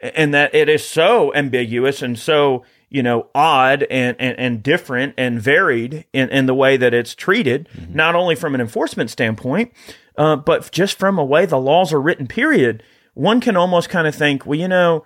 And 0.00 0.34
that 0.34 0.54
it 0.54 0.68
is 0.68 0.86
so 0.86 1.34
ambiguous 1.34 2.02
and 2.02 2.18
so 2.18 2.64
you 2.88 3.02
know 3.02 3.26
odd 3.34 3.82
and 3.84 4.16
and, 4.18 4.38
and 4.38 4.62
different 4.62 5.14
and 5.18 5.40
varied 5.40 6.06
in, 6.12 6.28
in 6.30 6.46
the 6.46 6.54
way 6.54 6.76
that 6.76 6.94
it's 6.94 7.14
treated 7.14 7.68
not 7.92 8.14
only 8.14 8.34
from 8.34 8.54
an 8.54 8.60
enforcement 8.60 9.10
standpoint 9.10 9.72
uh, 10.16 10.36
but 10.36 10.70
just 10.70 10.98
from 10.98 11.18
a 11.18 11.24
way 11.24 11.46
the 11.46 11.58
laws 11.58 11.92
are 11.92 12.00
written 12.00 12.26
period. 12.26 12.82
One 13.14 13.40
can 13.40 13.56
almost 13.56 13.88
kind 13.88 14.06
of 14.06 14.14
think 14.14 14.46
well 14.46 14.58
you 14.58 14.68
know 14.68 15.04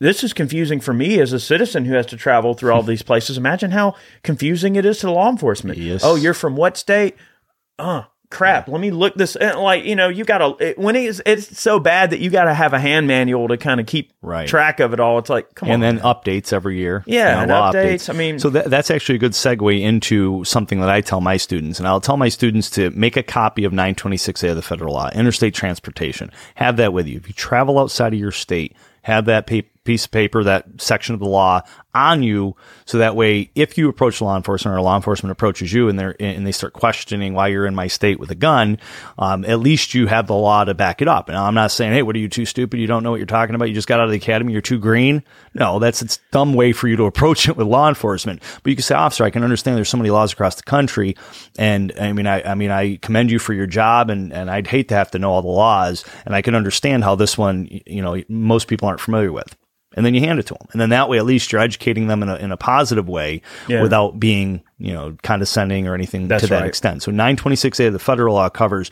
this 0.00 0.22
is 0.22 0.32
confusing 0.32 0.80
for 0.80 0.92
me 0.94 1.18
as 1.20 1.32
a 1.32 1.40
citizen 1.40 1.84
who 1.84 1.94
has 1.94 2.06
to 2.06 2.16
travel 2.16 2.54
through 2.54 2.72
all 2.72 2.82
these 2.82 3.02
places 3.02 3.36
imagine 3.36 3.70
how 3.72 3.94
confusing 4.22 4.76
it 4.76 4.84
is 4.84 4.98
to 4.98 5.10
law 5.10 5.28
enforcement 5.30 5.78
Yes. 5.78 6.02
oh 6.04 6.14
you're 6.16 6.34
from 6.34 6.56
what 6.56 6.76
state 6.76 7.16
uh 7.78 8.02
crap 8.30 8.68
let 8.68 8.78
me 8.78 8.90
look 8.90 9.14
this 9.14 9.36
and 9.36 9.58
like 9.58 9.84
you 9.86 9.96
know 9.96 10.08
you 10.10 10.22
gotta 10.22 10.54
it, 10.62 10.78
when 10.78 10.94
it's 10.96 11.18
it's 11.24 11.58
so 11.58 11.80
bad 11.80 12.10
that 12.10 12.20
you 12.20 12.28
gotta 12.28 12.52
have 12.52 12.74
a 12.74 12.78
hand 12.78 13.06
manual 13.06 13.48
to 13.48 13.56
kind 13.56 13.80
of 13.80 13.86
keep 13.86 14.12
Right. 14.20 14.46
track 14.46 14.80
of 14.80 14.92
it 14.92 15.00
all 15.00 15.18
it's 15.18 15.30
like 15.30 15.54
come 15.54 15.70
and 15.70 15.82
on 15.82 15.88
And 15.88 15.98
then 15.98 16.04
updates 16.04 16.52
every 16.52 16.76
year. 16.76 17.02
Yeah, 17.06 17.40
and 17.40 17.50
law 17.50 17.72
updates. 17.72 18.10
I 18.10 18.12
mean- 18.12 18.38
so 18.38 18.50
that, 18.50 18.66
that's 18.68 18.90
actually 18.90 19.14
a 19.14 19.18
good 19.18 19.32
segue 19.32 19.80
into 19.80 20.44
something 20.44 20.80
that 20.80 20.90
I 20.90 21.00
tell 21.00 21.22
my 21.22 21.38
students, 21.38 21.78
and 21.78 21.88
I'll 21.88 22.02
tell 22.02 22.18
my 22.18 22.28
students 22.28 22.68
to 22.70 22.90
make 22.90 23.16
a 23.16 23.22
copy 23.22 23.64
of 23.64 23.72
926A 23.72 24.50
of 24.50 24.56
the 24.56 24.62
federal 24.62 24.92
law, 24.92 25.08
interstate 25.14 25.54
transportation. 25.54 26.30
Have 26.56 26.76
that 26.76 26.92
with 26.92 27.06
you. 27.06 27.16
If 27.16 27.28
you 27.28 27.32
travel 27.34 27.78
outside 27.78 28.12
of 28.12 28.18
your 28.20 28.32
state, 28.32 28.76
have 29.02 29.24
that 29.26 29.46
pa- 29.46 29.60
piece 29.88 30.04
of 30.04 30.10
paper, 30.10 30.44
that 30.44 30.66
section 30.76 31.14
of 31.14 31.20
the 31.20 31.26
law 31.26 31.62
on 31.94 32.22
you, 32.22 32.54
so 32.84 32.98
that 32.98 33.16
way, 33.16 33.50
if 33.54 33.78
you 33.78 33.88
approach 33.88 34.20
law 34.20 34.36
enforcement 34.36 34.76
or 34.76 34.82
law 34.82 34.94
enforcement 34.94 35.32
approaches 35.32 35.72
you 35.72 35.88
and 35.88 35.98
and 36.20 36.46
they 36.46 36.52
start 36.52 36.74
questioning 36.74 37.32
why 37.32 37.48
you're 37.48 37.66
in 37.66 37.74
my 37.74 37.86
state 37.86 38.20
with 38.20 38.30
a 38.30 38.34
gun, 38.34 38.78
um, 39.18 39.46
at 39.46 39.60
least 39.60 39.94
you 39.94 40.06
have 40.06 40.26
the 40.26 40.34
law 40.34 40.62
to 40.62 40.74
back 40.74 41.00
it 41.00 41.08
up. 41.08 41.28
And 41.28 41.38
I'm 41.38 41.54
not 41.54 41.72
saying, 41.72 41.94
hey, 41.94 42.02
what 42.02 42.14
are 42.14 42.18
you 42.18 42.28
too 42.28 42.44
stupid? 42.44 42.78
You 42.78 42.86
don't 42.86 43.02
know 43.02 43.10
what 43.10 43.16
you're 43.16 43.26
talking 43.26 43.54
about. 43.54 43.68
You 43.68 43.74
just 43.74 43.88
got 43.88 43.98
out 43.98 44.04
of 44.04 44.10
the 44.10 44.18
academy. 44.18 44.52
You're 44.52 44.60
too 44.60 44.78
green. 44.78 45.22
No, 45.54 45.78
that's 45.78 46.02
a 46.02 46.18
dumb 46.30 46.52
way 46.52 46.72
for 46.72 46.86
you 46.86 46.96
to 46.96 47.04
approach 47.04 47.48
it 47.48 47.56
with 47.56 47.66
law 47.66 47.88
enforcement. 47.88 48.42
But 48.62 48.70
you 48.70 48.76
can 48.76 48.82
say, 48.82 48.94
officer, 48.94 49.24
I 49.24 49.30
can 49.30 49.42
understand 49.42 49.78
there's 49.78 49.88
so 49.88 49.96
many 49.96 50.10
laws 50.10 50.34
across 50.34 50.56
the 50.56 50.62
country, 50.64 51.16
and 51.58 51.92
I 51.98 52.12
mean, 52.12 52.26
I, 52.26 52.42
I 52.42 52.54
mean, 52.54 52.70
I 52.70 52.96
commend 52.96 53.30
you 53.30 53.38
for 53.38 53.54
your 53.54 53.66
job, 53.66 54.10
and 54.10 54.32
and 54.32 54.50
I'd 54.50 54.66
hate 54.66 54.88
to 54.90 54.94
have 54.94 55.10
to 55.12 55.18
know 55.18 55.32
all 55.32 55.42
the 55.42 55.48
laws, 55.48 56.04
and 56.26 56.34
I 56.34 56.42
can 56.42 56.54
understand 56.54 57.02
how 57.02 57.14
this 57.14 57.38
one, 57.38 57.66
you 57.86 58.02
know, 58.02 58.22
most 58.28 58.68
people 58.68 58.86
aren't 58.88 59.00
familiar 59.00 59.32
with. 59.32 59.56
And 59.98 60.06
then 60.06 60.14
you 60.14 60.20
hand 60.20 60.38
it 60.38 60.46
to 60.46 60.54
them, 60.54 60.66
and 60.72 60.80
then 60.80 60.90
that 60.90 61.08
way, 61.08 61.18
at 61.18 61.26
least 61.26 61.52
you're 61.52 61.60
educating 61.60 62.06
them 62.06 62.22
in 62.22 62.28
a 62.28 62.36
in 62.36 62.52
a 62.52 62.56
positive 62.56 63.08
way, 63.08 63.42
Yeah. 63.66 63.82
without 63.82 64.18
being, 64.18 64.62
you 64.78 64.92
know, 64.94 65.16
condescending 65.22 65.86
or 65.88 65.94
anything 65.94 66.28
That's 66.28 66.44
to 66.44 66.48
that 66.50 66.60
right. 66.60 66.68
extent. 66.68 67.02
So 67.02 67.10
926A 67.12 67.88
of 67.88 67.92
the 67.92 67.98
federal 67.98 68.34
law 68.34 68.48
covers 68.48 68.90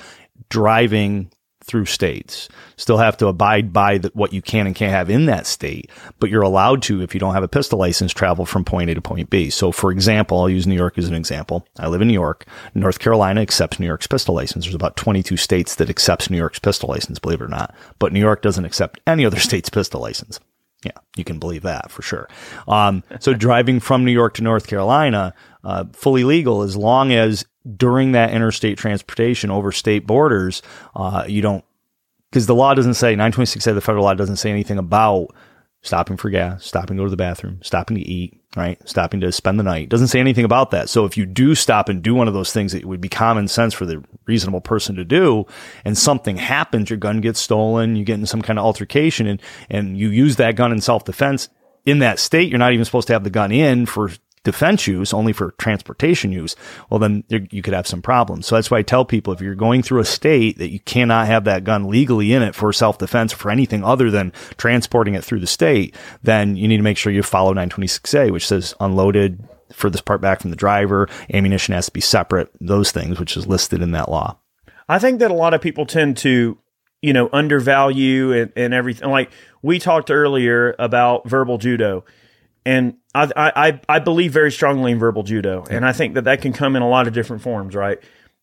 driving 0.51 1.31
through 1.65 1.85
states. 1.85 2.49
Still 2.77 2.99
have 2.99 3.17
to 3.17 3.27
abide 3.27 3.73
by 3.73 3.99
the, 3.99 4.11
what 4.15 4.33
you 4.33 4.41
can 4.41 4.69
and 4.69 4.77
can't 4.77 4.93
have 4.93 5.11
in 5.11 5.27
that 5.27 5.47
state, 5.47 5.91
but 6.21 6.31
you're 6.31 6.43
allowed 6.43 6.81
to, 6.83 7.03
if 7.03 7.13
you 7.13 7.19
don't 7.19 7.35
have 7.35 7.43
a 7.43 7.49
pistol 7.49 7.77
license, 7.81 8.13
travel 8.13 8.47
from 8.47 8.65
point 8.65 8.89
A 8.89 8.95
to 8.95 9.01
point 9.01 9.31
B. 9.31 9.51
So, 9.51 9.73
for 9.73 9.91
example, 9.91 10.39
I'll 10.39 10.49
use 10.49 10.65
New 10.69 10.77
York 10.77 10.97
as 10.97 11.09
an 11.09 11.15
example. 11.15 11.67
I 11.81 11.89
live 11.89 12.03
in 12.03 12.07
New 12.09 12.15
York. 12.15 12.47
North 12.75 13.01
Carolina 13.01 13.41
accepts 13.41 13.81
New 13.81 13.87
York's 13.87 14.07
pistol 14.07 14.35
license. 14.37 14.65
There's 14.65 14.77
about 14.77 14.97
22 14.97 15.37
states 15.37 15.75
that 15.77 15.91
accepts 15.91 16.31
New 16.31 16.37
York's 16.37 16.61
pistol 16.61 16.89
license, 16.89 17.19
believe 17.19 17.41
it 17.41 17.45
or 17.45 17.49
not. 17.49 17.75
But 17.99 18.13
New 18.13 18.21
York 18.21 18.43
doesn't 18.43 18.65
accept 18.65 19.01
any 19.05 19.27
other 19.27 19.41
state's 19.49 19.69
pistol 19.71 20.01
license. 20.01 20.39
Yeah, 20.87 20.99
you 21.17 21.25
can 21.25 21.39
believe 21.39 21.63
that 21.63 21.91
for 21.91 22.03
sure. 22.03 22.29
Um, 22.69 23.03
so 23.19 23.35
driving 23.47 23.81
from 23.81 24.05
New 24.05 24.13
York 24.13 24.35
to 24.35 24.43
North 24.43 24.69
Carolina, 24.69 25.35
uh, 25.65 25.85
fully 25.93 26.23
legal 26.23 26.63
as 26.63 26.77
long 26.77 27.13
as 27.13 27.45
during 27.77 28.13
that 28.13 28.31
interstate 28.31 28.79
transportation 28.79 29.51
over 29.51 29.73
state 29.73 30.07
borders, 30.07 30.63
uh, 30.95 31.25
you 31.27 31.43
don't, 31.43 31.65
because 32.31 32.47
the 32.47 32.55
law 32.55 32.73
doesn't 32.75 32.95
say, 32.95 33.17
926A, 33.17 33.75
the 33.75 33.81
federal 33.81 34.05
law 34.05 34.15
doesn't 34.15 34.37
say 34.37 34.51
anything 34.51 34.79
about 34.79 35.35
stopping 35.83 36.17
for 36.17 36.31
gas, 36.31 36.65
stopping 36.65 36.97
to 36.97 37.01
go 37.01 37.05
to 37.05 37.11
the 37.11 37.17
bathroom, 37.17 37.59
stopping 37.63 37.97
to 37.97 38.03
eat, 38.03 38.41
right? 38.57 38.81
Stopping 38.89 39.21
to 39.21 39.31
spend 39.31 39.61
the 39.61 39.65
night. 39.65 39.89
Doesn't 39.89 40.09
say 40.09 40.19
anything 40.19 40.45
about 40.45 40.71
that. 40.71 40.89
So 40.89 41.05
if 41.05 41.17
you 41.17 41.27
do 41.27 41.55
stop 41.55 41.89
and 41.89 42.03
do 42.03 42.15
one 42.15 42.27
of 42.27 42.35
those 42.35 42.53
things 42.53 42.73
that 42.73 42.85
would 42.85 43.01
be 43.01 43.09
common 43.09 43.49
sense 43.49 43.75
for 43.75 43.85
the 43.85 44.03
reasonable 44.27 44.63
person 44.63 44.97
to 44.97 45.05
do 45.05 45.45
and 45.85 45.97
something 45.97 46.37
happens, 46.37 46.89
your 46.89 46.97
gun 46.97 47.21
gets 47.21 47.39
stolen, 47.39 47.97
you 47.97 48.05
get 48.05 48.19
in 48.19 48.27
some 48.27 48.43
kind 48.43 48.59
of 48.59 48.65
altercation 48.65 49.27
and, 49.27 49.43
and 49.69 49.99
you 49.99 50.09
use 50.09 50.37
that 50.37 50.57
gun 50.57 50.73
in 50.73 50.81
self 50.81 51.05
defense 51.05 51.49
in 51.87 52.01
that 52.01 52.19
state, 52.19 52.51
you're 52.51 52.59
not 52.59 52.73
even 52.73 52.85
supposed 52.85 53.07
to 53.07 53.13
have 53.13 53.23
the 53.23 53.31
gun 53.31 53.53
in 53.53 53.87
for 53.87 54.11
defense 54.47 54.87
use, 54.87 55.13
only 55.13 55.33
for 55.33 55.51
transportation 55.59 56.31
use, 56.31 56.55
well, 56.89 57.01
then 57.01 57.25
you 57.29 57.63
could 57.63 57.75
have 57.75 57.87
some 57.87 58.01
problems. 58.01 58.47
So 58.47 58.55
that's 58.55 58.71
why 58.71 58.79
I 58.79 58.83
tell 58.83 59.05
people 59.05 59.33
if 59.33 59.41
you're 59.41 59.57
going 59.57 59.83
through 59.83 60.01
a 60.01 60.05
state 60.05 60.59
that 60.59 60.71
you 60.71 60.79
cannot 60.79 61.27
have 61.27 61.45
that 61.45 61.65
gun 61.65 61.89
legally 61.89 62.33
in 62.33 62.43
it 62.43 62.55
for 62.55 62.73
self 62.73 62.99
defense 62.99 63.33
for 63.33 63.51
anything 63.51 63.83
other 63.83 64.09
than 64.09 64.33
transporting 64.57 65.15
it 65.15 65.25
through 65.25 65.41
the 65.41 65.49
state, 65.49 65.97
then 66.23 66.55
you 66.55 66.69
need 66.69 66.77
to 66.77 66.85
make 66.85 66.97
sure 66.97 67.13
you 67.13 67.25
follow 67.25 67.53
926A, 67.53 68.31
which 68.31 68.47
says 68.47 68.73
unloaded 68.79 69.43
for 69.73 69.91
this 69.91 70.01
part 70.01 70.21
back 70.21 70.41
from 70.41 70.51
the 70.51 70.57
driver, 70.57 71.09
ammunition 71.35 71.75
has 71.75 71.87
to 71.87 71.93
be 71.93 72.01
separate, 72.01 72.49
those 72.61 72.93
things, 72.93 73.19
which 73.19 73.37
is 73.37 73.49
listed 73.49 73.83
in 73.83 73.91
that 73.91 74.09
law. 74.09 74.39
I 74.89 75.01
think 75.01 75.19
that 75.19 75.33
a 75.33 75.35
lot 75.35 75.55
of 75.55 75.61
people 75.61 75.87
tend 75.87 76.19
to, 76.19 76.57
you 77.03 77.13
know, 77.13 77.29
undervalue 77.33 78.33
and, 78.33 78.53
and 78.55 78.73
everything. 78.73 79.11
Like 79.11 79.33
we 79.61 79.81
talked 79.81 80.13
earlier 80.13 80.77
about 80.79 81.29
verbal 81.29 81.59
judo 81.59 82.05
and 82.67 82.95
I, 83.15 83.31
I, 83.37 83.81
I 83.89 83.99
believe 84.01 84.33
very 84.33 84.51
strongly 84.51 84.91
in 84.91 84.99
verbal 84.99 85.23
judo, 85.23 85.65
and 85.71 85.87
I 85.87 85.93
think 85.93 86.15
that 86.15 86.25
that 86.25 86.43
can 86.43 86.53
come 86.53 86.75
in 86.75 86.83
a 86.83 86.89
lot 86.89 87.07
of 87.07 87.15
different 87.15 87.43
forms. 87.43 87.77
Right? 87.77 87.99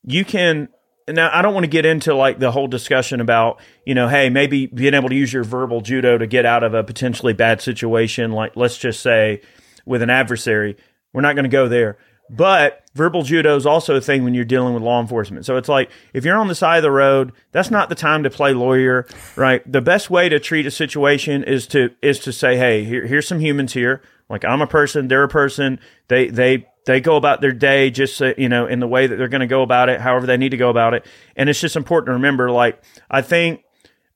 You 0.05 0.23
can 0.23 0.69
now. 1.09 1.29
I 1.31 1.41
don't 1.41 1.53
want 1.53 1.65
to 1.65 1.69
get 1.69 1.85
into 1.85 2.15
like 2.15 2.39
the 2.39 2.49
whole 2.49 2.67
discussion 2.67 3.19
about 3.19 3.59
you 3.85 3.93
know, 3.93 4.07
hey, 4.07 4.29
maybe 4.29 4.65
being 4.67 4.93
able 4.93 5.09
to 5.09 5.15
use 5.15 5.33
your 5.33 5.43
verbal 5.43 5.81
judo 5.81 6.17
to 6.17 6.25
get 6.25 6.45
out 6.45 6.63
of 6.63 6.73
a 6.73 6.85
potentially 6.85 7.33
bad 7.33 7.61
situation. 7.61 8.31
Like 8.31 8.55
let's 8.55 8.77
just 8.77 9.01
say 9.01 9.41
with 9.85 10.01
an 10.01 10.09
adversary, 10.09 10.77
we're 11.11 11.21
not 11.21 11.35
going 11.35 11.43
to 11.43 11.49
go 11.49 11.67
there. 11.67 11.97
But 12.35 12.83
verbal 12.95 13.21
judo 13.21 13.55
is 13.55 13.65
also 13.65 13.95
a 13.95 14.01
thing 14.01 14.23
when 14.23 14.33
you're 14.33 14.43
dealing 14.43 14.73
with 14.73 14.81
law 14.81 14.99
enforcement. 14.99 15.45
So 15.45 15.55
it's 15.55 15.69
like 15.69 15.91
if 16.13 16.25
you're 16.25 16.37
on 16.37 16.47
the 16.47 16.55
side 16.55 16.77
of 16.77 16.83
the 16.83 16.91
road, 16.91 17.31
that's 17.51 17.69
not 17.69 17.89
the 17.89 17.95
time 17.95 18.23
to 18.23 18.29
play 18.31 18.53
lawyer, 18.53 19.05
right? 19.35 19.61
The 19.71 19.81
best 19.81 20.09
way 20.09 20.29
to 20.29 20.39
treat 20.39 20.65
a 20.65 20.71
situation 20.71 21.43
is 21.43 21.67
to 21.67 21.91
is 22.01 22.17
to 22.19 22.33
say, 22.33 22.57
hey, 22.57 22.83
here, 22.85 23.05
here's 23.05 23.27
some 23.27 23.39
humans 23.39 23.73
here. 23.73 24.01
Like 24.29 24.45
I'm 24.45 24.61
a 24.61 24.67
person, 24.67 25.09
they're 25.09 25.23
a 25.23 25.29
person. 25.29 25.79
They 26.07 26.27
they 26.27 26.67
they 26.87 27.01
go 27.01 27.17
about 27.17 27.41
their 27.41 27.51
day 27.51 27.91
just 27.91 28.19
uh, 28.19 28.33
you 28.35 28.49
know 28.49 28.65
in 28.65 28.79
the 28.79 28.87
way 28.87 29.05
that 29.05 29.15
they're 29.17 29.27
going 29.27 29.41
to 29.41 29.47
go 29.47 29.61
about 29.61 29.89
it, 29.89 30.01
however 30.01 30.25
they 30.25 30.37
need 30.37 30.49
to 30.49 30.57
go 30.57 30.71
about 30.71 30.95
it. 30.95 31.05
And 31.35 31.49
it's 31.49 31.61
just 31.61 31.75
important 31.75 32.07
to 32.07 32.13
remember. 32.13 32.49
Like 32.49 32.81
I 33.11 33.21
think, 33.21 33.63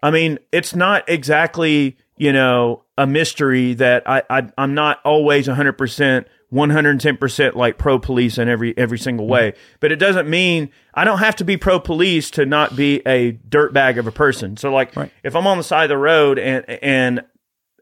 I 0.01 0.09
mean, 0.09 0.39
it's 0.51 0.73
not 0.73 1.07
exactly 1.07 1.97
you 2.15 2.33
know 2.33 2.83
a 2.97 3.05
mystery 3.05 3.75
that 3.75 4.09
I, 4.09 4.23
I 4.27 4.49
I'm 4.57 4.73
not 4.73 5.01
always 5.05 5.47
100 5.47 5.73
percent 5.73 6.27
110% 6.53 7.55
like 7.55 7.77
pro 7.77 7.99
police 7.99 8.37
in 8.37 8.47
every 8.47 8.77
every 8.77 8.97
single 8.97 9.27
way. 9.27 9.53
But 9.79 9.91
it 9.91 9.97
doesn't 9.97 10.29
mean 10.29 10.69
I 10.93 11.03
don't 11.03 11.19
have 11.19 11.35
to 11.37 11.43
be 11.43 11.57
pro 11.57 11.79
police 11.79 12.31
to 12.31 12.45
not 12.45 12.75
be 12.75 13.01
a 13.05 13.33
dirtbag 13.33 13.97
of 13.97 14.07
a 14.07 14.11
person. 14.11 14.55
So 14.57 14.71
like 14.71 14.95
right. 14.95 15.11
if 15.23 15.35
I'm 15.35 15.45
on 15.45 15.57
the 15.57 15.63
side 15.63 15.83
of 15.83 15.89
the 15.89 15.97
road 15.97 16.39
and 16.39 16.65
and 16.69 17.25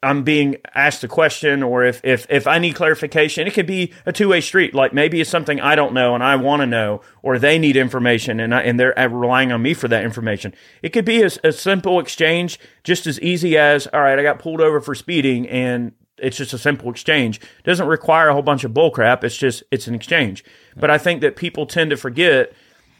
I'm 0.06 0.23
being 0.23 0.58
asked 0.75 1.04
a 1.04 1.08
question 1.08 1.63
or 1.63 1.84
if, 1.84 1.99
if, 2.04 2.28
if 2.30 2.45
I 2.45 2.60
need 2.60 2.75
clarification, 2.75 3.47
it 3.47 3.54
could 3.56 3.65
be 3.65 3.91
a 4.06 4.13
two 4.13 4.30
way 4.30 4.39
street. 4.39 4.75
Like 4.75 4.93
maybe 4.93 5.19
it's 5.19 5.30
something 5.30 5.60
I 5.60 5.75
don't 5.75 5.93
know 5.93 6.13
and 6.13 6.23
I 6.23 6.36
want 6.36 6.62
to 6.62 6.67
know, 6.67 7.01
or 7.23 7.39
they 7.39 7.58
need 7.58 7.75
information 7.75 8.39
and 8.39 8.54
I, 8.54 8.62
and 8.62 8.80
they're 8.80 8.93
relying 9.10 9.51
on 9.51 9.63
me 9.63 9.73
for 9.73 9.88
that 9.88 10.04
information. 10.04 10.54
It 10.84 10.89
could 10.89 11.06
be 11.06 11.23
a, 11.23 11.30
a 11.43 11.51
simple 11.51 11.99
exchange, 11.99 12.60
just 12.84 13.08
as 13.08 13.19
easy 13.19 13.58
as, 13.58 13.88
all 13.88 14.01
right, 14.01 14.19
I 14.19 14.21
got 14.21 14.38
pulled 14.38 14.62
over 14.62 14.80
for 14.80 14.93
speeding 14.93 15.47
and 15.49 15.91
it's 16.17 16.38
just 16.38 16.54
a 16.54 16.58
simple 16.58 16.89
exchange. 16.89 17.38
It 17.38 17.63
doesn't 17.63 17.88
require 17.88 18.30
a 18.30 18.34
whole 18.34 18.41
bunch 18.41 18.63
of 18.63 18.71
bullcrap. 18.71 19.23
It's 19.23 19.38
just, 19.38 19.63
it's 19.71 19.88
an 19.88 19.95
exchange. 19.95 20.43
But 20.75 20.89
I 20.89 20.97
think 20.97 21.21
that 21.21 21.36
people 21.36 21.65
tend 21.65 21.89
to 21.91 21.97
forget 21.97 22.54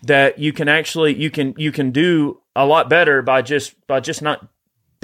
that 0.04 0.40
you 0.40 0.54
can 0.54 0.68
actually, 0.68 1.16
you 1.16 1.32
can, 1.32 1.54
you 1.58 1.72
can 1.72 1.92
do 1.92 2.42
a 2.56 2.66
lot 2.66 2.90
better 2.90 3.22
by 3.22 3.42
just, 3.42 3.88
by 3.88 4.00
just 4.00 4.22
not 4.22 4.48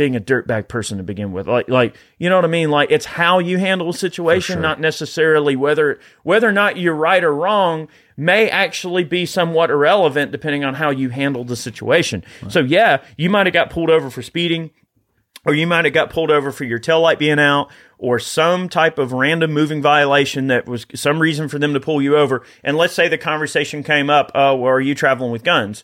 being 0.02 0.16
a 0.16 0.20
dirtbag 0.20 0.68
person 0.68 0.98
to 0.98 1.04
begin 1.04 1.32
with. 1.32 1.48
Like, 1.48 1.70
like 1.70 1.96
you 2.18 2.30
know 2.30 2.36
what 2.38 2.46
I 2.46 2.48
mean? 2.48 2.72
Like, 2.72 2.92
it's 2.92 3.06
how 3.06 3.40
you 3.40 3.60
handle 3.60 3.90
a 3.90 3.94
situation, 3.94 4.56
sure. 4.56 4.62
not 4.62 4.80
necessarily 4.80 5.56
whether 5.56 6.00
whether 6.24 6.50
or 6.50 6.52
not 6.52 6.78
you're 6.78 6.96
right 6.96 7.24
or 7.24 7.34
wrong 7.34 7.88
may 8.18 8.50
actually 8.50 9.04
be 9.04 9.26
somewhat 9.26 9.70
irrelevant 9.70 10.32
depending 10.32 10.64
on 10.64 10.74
how 10.74 10.90
you 10.90 11.10
handle 11.10 11.44
the 11.44 11.56
situation. 11.56 12.24
Right. 12.42 12.52
So, 12.52 12.62
yeah, 12.62 13.04
you 13.18 13.30
might 13.30 13.46
have 13.46 13.54
got 13.54 13.70
pulled 13.70 13.90
over 13.92 14.10
for 14.10 14.24
speeding, 14.24 14.72
or 15.46 15.54
you 15.54 15.68
might 15.68 15.86
have 15.86 15.94
got 15.94 16.10
pulled 16.10 16.32
over 16.32 16.52
for 16.52 16.64
your 16.64 16.80
tail 16.80 17.02
light 17.02 17.20
being 17.20 17.40
out, 17.40 17.70
or 18.02 18.20
some 18.20 18.68
type 18.68 18.98
of 18.98 19.14
random 19.14 19.54
moving 19.54 19.82
violation 19.82 20.48
that 20.48 20.68
was 20.68 20.86
some 20.96 21.20
reason 21.20 21.48
for 21.48 21.60
them 21.60 21.74
to 21.74 21.80
pull 21.80 22.02
you 22.02 22.18
over. 22.18 22.44
And 22.64 22.76
let's 22.76 22.94
say 22.94 23.08
the 23.08 23.18
conversation 23.18 23.84
came 23.84 24.10
up, 24.10 24.32
oh, 24.36 24.56
well, 24.56 24.74
are 24.74 24.82
you 24.82 24.96
traveling 24.96 25.32
with 25.32 25.44
guns? 25.44 25.84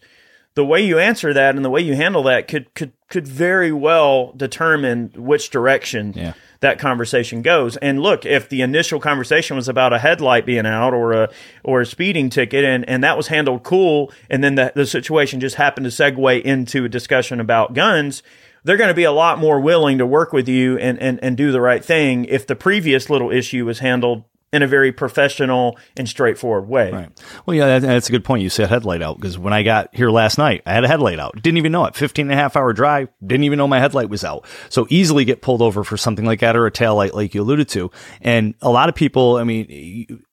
the 0.58 0.66
way 0.66 0.82
you 0.84 0.98
answer 0.98 1.36
that 1.36 1.56
and 1.56 1.64
the 1.64 1.70
way 1.70 1.80
you 1.80 1.96
handle 1.96 2.24
that 2.24 2.48
could 2.48 2.74
could 2.74 2.92
could 3.10 3.28
very 3.28 3.72
well 3.72 4.34
determine 4.36 5.12
which 5.16 5.52
direction 5.52 6.14
yeah. 6.16 6.34
that 6.62 6.80
conversation 6.80 7.44
goes. 7.44 7.78
And 7.78 8.02
look, 8.02 8.26
if 8.26 8.50
the 8.50 8.62
initial 8.62 9.00
conversation 9.00 9.56
was 9.56 9.70
about 9.70 9.94
a 9.94 10.00
headlight 10.00 10.48
being 10.48 10.66
out 10.66 10.96
or 10.96 11.14
a 11.14 11.30
or 11.64 11.82
a 11.82 11.86
speeding 11.86 12.32
ticket 12.32 12.66
and, 12.66 12.90
and 12.90 13.04
that 13.04 13.16
was 13.16 13.28
handled 13.28 13.62
cool 13.62 14.12
and 14.32 14.44
then 14.44 14.56
the, 14.56 14.74
the 14.74 14.88
situation 14.88 15.40
just 15.40 15.58
happened 15.58 15.86
to 15.86 15.92
segue 15.92 16.42
into 16.42 16.86
a 16.86 16.90
discussion 16.90 17.40
about 17.40 17.76
guns, 17.76 18.24
they're 18.64 18.78
going 18.78 18.90
to 18.90 18.94
be 18.94 19.04
a 19.04 19.12
lot 19.12 19.40
more 19.40 19.60
willing 19.60 19.98
to 19.98 20.06
work 20.06 20.34
with 20.34 20.48
you 20.48 20.78
and, 20.78 21.00
and, 21.00 21.20
and 21.24 21.38
do 21.38 21.52
the 21.52 21.62
right 21.62 21.84
thing 21.84 22.26
if 22.26 22.48
the 22.48 22.56
previous 22.56 23.10
little 23.10 23.32
issue 23.32 23.66
was 23.66 23.80
handled 23.80 24.24
in 24.54 24.62
a 24.62 24.68
very 24.68 24.92
professional 24.92 25.78
and 25.98 26.08
straightforward 26.08 26.70
way. 26.70 26.92
Right. 26.92 27.22
Well, 27.46 27.56
yeah, 27.56 27.80
that's 27.80 28.08
a 28.08 28.12
good 28.12 28.24
point. 28.24 28.44
You 28.44 28.50
said 28.50 28.70
headlight 28.70 29.02
out 29.02 29.18
because 29.18 29.38
when 29.38 29.52
I 29.52 29.64
got 29.64 29.94
here 29.94 30.10
last 30.10 30.38
night, 30.38 30.64
I 30.66 30.74
had 30.74 30.86
a 30.86 30.88
headlight 30.88 31.20
out. 31.20 31.36
Didn't 31.42 31.58
even 31.58 31.74
know 31.74 31.86
it. 31.86 31.96
15 31.96 32.26
and 32.26 32.32
a 32.32 32.42
half 32.42 32.56
hour 32.56 32.72
drive. 32.72 33.10
Didn't 33.26 33.44
even 33.44 33.58
know 33.58 33.68
my 33.68 33.80
headlight 33.80 34.10
was 34.10 34.24
out. 34.24 34.46
So 34.70 34.88
easily 34.90 35.26
get 35.26 35.42
pulled 35.42 35.62
over 35.62 35.84
for 35.84 35.98
something 35.98 36.26
like 36.26 36.40
that 36.40 36.56
or 36.56 36.66
a 36.66 36.72
tail 36.72 36.96
light, 36.96 37.14
like 37.14 37.36
you 37.36 37.42
alluded 37.42 37.68
to. 37.70 37.92
And 38.22 38.56
a 38.62 38.70
lot 38.70 38.88
of 38.88 38.96
people, 38.96 39.36
I 39.36 39.44
mean, 39.44 40.24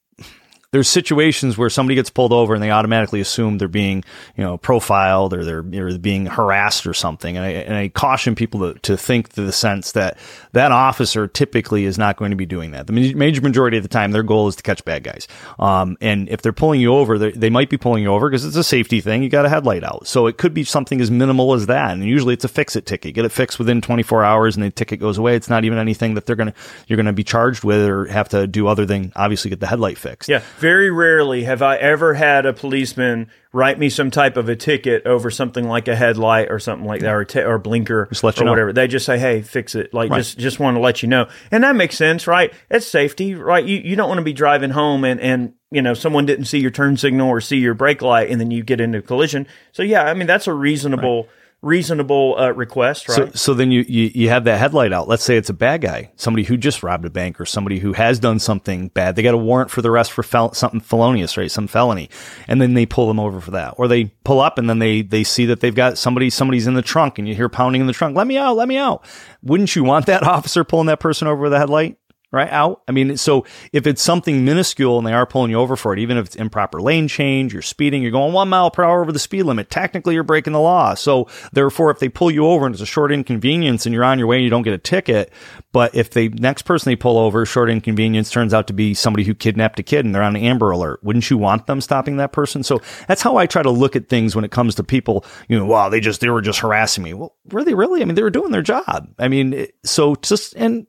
there's 0.74 0.88
situations 0.88 1.56
where 1.56 1.70
somebody 1.70 1.94
gets 1.94 2.10
pulled 2.10 2.32
over 2.32 2.52
and 2.52 2.60
they 2.60 2.72
automatically 2.72 3.20
assume 3.20 3.58
they're 3.58 3.68
being, 3.68 4.02
you 4.36 4.42
know, 4.42 4.58
profiled 4.58 5.32
or 5.32 5.44
they're, 5.44 5.62
they're 5.62 5.96
being 5.98 6.26
harassed 6.26 6.84
or 6.84 6.92
something. 6.92 7.36
And 7.36 7.46
I, 7.46 7.50
and 7.50 7.76
I 7.76 7.88
caution 7.90 8.34
people 8.34 8.72
to, 8.72 8.80
to 8.80 8.96
think 8.96 9.28
to 9.34 9.42
the 9.42 9.52
sense 9.52 9.92
that 9.92 10.18
that 10.50 10.72
officer 10.72 11.28
typically 11.28 11.84
is 11.84 11.96
not 11.96 12.16
going 12.16 12.32
to 12.32 12.36
be 12.36 12.44
doing 12.44 12.72
that. 12.72 12.88
The 12.88 13.14
major 13.14 13.40
majority 13.40 13.76
of 13.76 13.84
the 13.84 13.88
time, 13.88 14.10
their 14.10 14.24
goal 14.24 14.48
is 14.48 14.56
to 14.56 14.64
catch 14.64 14.84
bad 14.84 15.04
guys. 15.04 15.28
Um, 15.60 15.96
and 16.00 16.28
if 16.28 16.42
they're 16.42 16.52
pulling 16.52 16.80
you 16.80 16.92
over, 16.92 17.20
they 17.20 17.50
might 17.50 17.70
be 17.70 17.76
pulling 17.76 18.02
you 18.02 18.08
over 18.08 18.28
because 18.28 18.44
it's 18.44 18.56
a 18.56 18.64
safety 18.64 19.00
thing. 19.00 19.22
You 19.22 19.28
got 19.28 19.46
a 19.46 19.48
headlight 19.48 19.84
out. 19.84 20.08
So 20.08 20.26
it 20.26 20.38
could 20.38 20.54
be 20.54 20.64
something 20.64 21.00
as 21.00 21.08
minimal 21.08 21.54
as 21.54 21.66
that. 21.66 21.92
And 21.92 22.02
usually 22.02 22.34
it's 22.34 22.44
a 22.44 22.48
fix 22.48 22.74
it 22.74 22.84
ticket. 22.84 23.14
Get 23.14 23.24
it 23.24 23.30
fixed 23.30 23.60
within 23.60 23.80
24 23.80 24.24
hours 24.24 24.56
and 24.56 24.64
the 24.64 24.72
ticket 24.72 24.98
goes 24.98 25.18
away. 25.18 25.36
It's 25.36 25.48
not 25.48 25.64
even 25.64 25.78
anything 25.78 26.14
that 26.14 26.26
they're 26.26 26.34
going 26.34 26.50
to, 26.50 26.54
you're 26.88 26.96
going 26.96 27.06
to 27.06 27.12
be 27.12 27.22
charged 27.22 27.62
with 27.62 27.86
or 27.86 28.06
have 28.06 28.30
to 28.30 28.48
do 28.48 28.66
other 28.66 28.84
than 28.84 29.12
obviously 29.14 29.50
get 29.50 29.60
the 29.60 29.68
headlight 29.68 29.98
fixed. 29.98 30.28
Yeah 30.28 30.42
very 30.64 30.90
rarely 30.90 31.44
have 31.44 31.60
I 31.60 31.76
ever 31.76 32.14
had 32.14 32.46
a 32.46 32.54
policeman 32.54 33.30
write 33.52 33.78
me 33.78 33.90
some 33.90 34.10
type 34.10 34.38
of 34.38 34.48
a 34.48 34.56
ticket 34.56 35.04
over 35.04 35.30
something 35.30 35.68
like 35.68 35.88
a 35.88 35.94
headlight 35.94 36.50
or 36.50 36.58
something 36.58 36.86
like 36.86 37.02
that, 37.02 37.12
or, 37.14 37.22
t- 37.22 37.42
or 37.42 37.58
blinker 37.58 38.08
or 38.48 38.50
whatever. 38.52 38.72
They 38.72 38.88
just 38.88 39.04
say, 39.04 39.18
"Hey, 39.18 39.42
fix 39.42 39.74
it." 39.74 39.92
Like 39.92 40.10
right. 40.10 40.16
just 40.16 40.38
just 40.38 40.58
want 40.58 40.78
to 40.78 40.80
let 40.80 41.02
you 41.02 41.08
know, 41.10 41.28
and 41.50 41.64
that 41.64 41.76
makes 41.76 41.98
sense, 41.98 42.26
right? 42.26 42.50
It's 42.70 42.86
safety, 42.86 43.34
right? 43.34 43.62
You 43.62 43.76
you 43.76 43.94
don't 43.94 44.08
want 44.08 44.20
to 44.20 44.24
be 44.24 44.32
driving 44.32 44.70
home 44.70 45.04
and 45.04 45.20
and 45.20 45.52
you 45.70 45.82
know 45.82 45.92
someone 45.92 46.24
didn't 46.24 46.46
see 46.46 46.60
your 46.60 46.70
turn 46.70 46.96
signal 46.96 47.28
or 47.28 47.42
see 47.42 47.58
your 47.58 47.74
brake 47.74 48.00
light, 48.00 48.30
and 48.30 48.40
then 48.40 48.50
you 48.50 48.62
get 48.62 48.80
into 48.80 49.00
a 49.00 49.02
collision. 49.02 49.46
So 49.72 49.82
yeah, 49.82 50.04
I 50.04 50.14
mean 50.14 50.26
that's 50.26 50.46
a 50.46 50.54
reasonable. 50.54 51.24
Right 51.24 51.30
reasonable 51.64 52.36
uh, 52.38 52.50
request, 52.50 53.08
right? 53.08 53.16
So, 53.16 53.30
so 53.34 53.54
then 53.54 53.70
you, 53.70 53.84
you 53.88 54.10
you 54.14 54.28
have 54.28 54.44
that 54.44 54.58
headlight 54.58 54.92
out. 54.92 55.08
Let's 55.08 55.24
say 55.24 55.36
it's 55.36 55.50
a 55.50 55.54
bad 55.54 55.80
guy, 55.80 56.10
somebody 56.16 56.44
who 56.44 56.56
just 56.56 56.82
robbed 56.82 57.04
a 57.04 57.10
bank, 57.10 57.40
or 57.40 57.46
somebody 57.46 57.78
who 57.78 57.92
has 57.94 58.18
done 58.18 58.38
something 58.38 58.88
bad. 58.88 59.16
They 59.16 59.22
got 59.22 59.34
a 59.34 59.38
warrant 59.38 59.70
for 59.70 59.82
the 59.82 59.90
rest 59.90 60.12
for 60.12 60.22
fel- 60.22 60.52
something 60.52 60.80
felonious, 60.80 61.36
right? 61.36 61.50
Some 61.50 61.66
felony, 61.66 62.10
and 62.46 62.60
then 62.60 62.74
they 62.74 62.86
pull 62.86 63.08
them 63.08 63.18
over 63.18 63.40
for 63.40 63.52
that, 63.52 63.74
or 63.78 63.88
they 63.88 64.04
pull 64.24 64.40
up 64.40 64.58
and 64.58 64.68
then 64.68 64.78
they 64.78 65.02
they 65.02 65.24
see 65.24 65.46
that 65.46 65.60
they've 65.60 65.74
got 65.74 65.98
somebody 65.98 66.30
somebody's 66.30 66.66
in 66.66 66.74
the 66.74 66.82
trunk, 66.82 67.18
and 67.18 67.26
you 67.26 67.34
hear 67.34 67.48
pounding 67.48 67.80
in 67.80 67.86
the 67.86 67.92
trunk. 67.92 68.16
Let 68.16 68.26
me 68.26 68.36
out! 68.36 68.56
Let 68.56 68.68
me 68.68 68.76
out! 68.76 69.04
Wouldn't 69.42 69.74
you 69.74 69.84
want 69.84 70.06
that 70.06 70.22
officer 70.26 70.64
pulling 70.64 70.86
that 70.86 71.00
person 71.00 71.28
over 71.28 71.42
with 71.42 71.52
a 71.52 71.58
headlight? 71.58 71.96
Right 72.34 72.50
out. 72.50 72.82
I 72.88 72.92
mean, 72.92 73.16
so 73.16 73.46
if 73.72 73.86
it's 73.86 74.02
something 74.02 74.44
minuscule 74.44 74.98
and 74.98 75.06
they 75.06 75.12
are 75.12 75.26
pulling 75.26 75.50
you 75.50 75.58
over 75.58 75.76
for 75.76 75.92
it, 75.92 75.98
even 75.98 76.16
if 76.16 76.26
it's 76.26 76.36
improper 76.36 76.80
lane 76.80 77.08
change, 77.08 77.52
you're 77.52 77.62
speeding, 77.62 78.02
you're 78.02 78.10
going 78.10 78.32
one 78.32 78.48
mile 78.48 78.70
per 78.70 78.84
hour 78.84 79.00
over 79.00 79.12
the 79.12 79.18
speed 79.18 79.44
limit, 79.44 79.70
technically 79.70 80.14
you're 80.14 80.22
breaking 80.22 80.52
the 80.52 80.60
law. 80.60 80.94
So 80.94 81.28
therefore, 81.52 81.90
if 81.90 81.98
they 81.98 82.08
pull 82.08 82.30
you 82.30 82.46
over 82.46 82.66
and 82.66 82.74
it's 82.74 82.82
a 82.82 82.86
short 82.86 83.12
inconvenience 83.12 83.86
and 83.86 83.94
you're 83.94 84.04
on 84.04 84.18
your 84.18 84.28
way 84.28 84.36
and 84.36 84.44
you 84.44 84.50
don't 84.50 84.62
get 84.62 84.74
a 84.74 84.78
ticket, 84.78 85.32
but 85.72 85.94
if 85.94 86.10
the 86.10 86.28
next 86.28 86.62
person 86.62 86.90
they 86.90 86.96
pull 86.96 87.18
over, 87.18 87.46
short 87.46 87.70
inconvenience 87.70 88.30
turns 88.30 88.54
out 88.54 88.66
to 88.66 88.72
be 88.72 88.94
somebody 88.94 89.24
who 89.24 89.34
kidnapped 89.34 89.78
a 89.78 89.82
kid 89.82 90.04
and 90.04 90.14
they're 90.14 90.22
on 90.22 90.36
an 90.36 90.42
Amber 90.42 90.70
Alert, 90.70 91.02
wouldn't 91.02 91.30
you 91.30 91.38
want 91.38 91.66
them 91.66 91.80
stopping 91.80 92.16
that 92.16 92.32
person? 92.32 92.62
So 92.62 92.80
that's 93.08 93.22
how 93.22 93.36
I 93.36 93.46
try 93.46 93.62
to 93.62 93.70
look 93.70 93.96
at 93.96 94.08
things 94.08 94.34
when 94.34 94.44
it 94.44 94.50
comes 94.50 94.74
to 94.76 94.84
people, 94.84 95.24
you 95.48 95.58
know, 95.58 95.66
wow, 95.66 95.88
they 95.88 96.00
just, 96.00 96.20
they 96.20 96.28
were 96.28 96.42
just 96.42 96.60
harassing 96.60 97.04
me. 97.04 97.14
Well, 97.14 97.34
were 97.50 97.64
they 97.64 97.74
really? 97.74 98.02
I 98.02 98.04
mean, 98.04 98.14
they 98.14 98.22
were 98.22 98.30
doing 98.30 98.52
their 98.52 98.62
job. 98.62 99.08
I 99.18 99.28
mean, 99.28 99.66
so 99.84 100.14
just, 100.16 100.54
and 100.54 100.86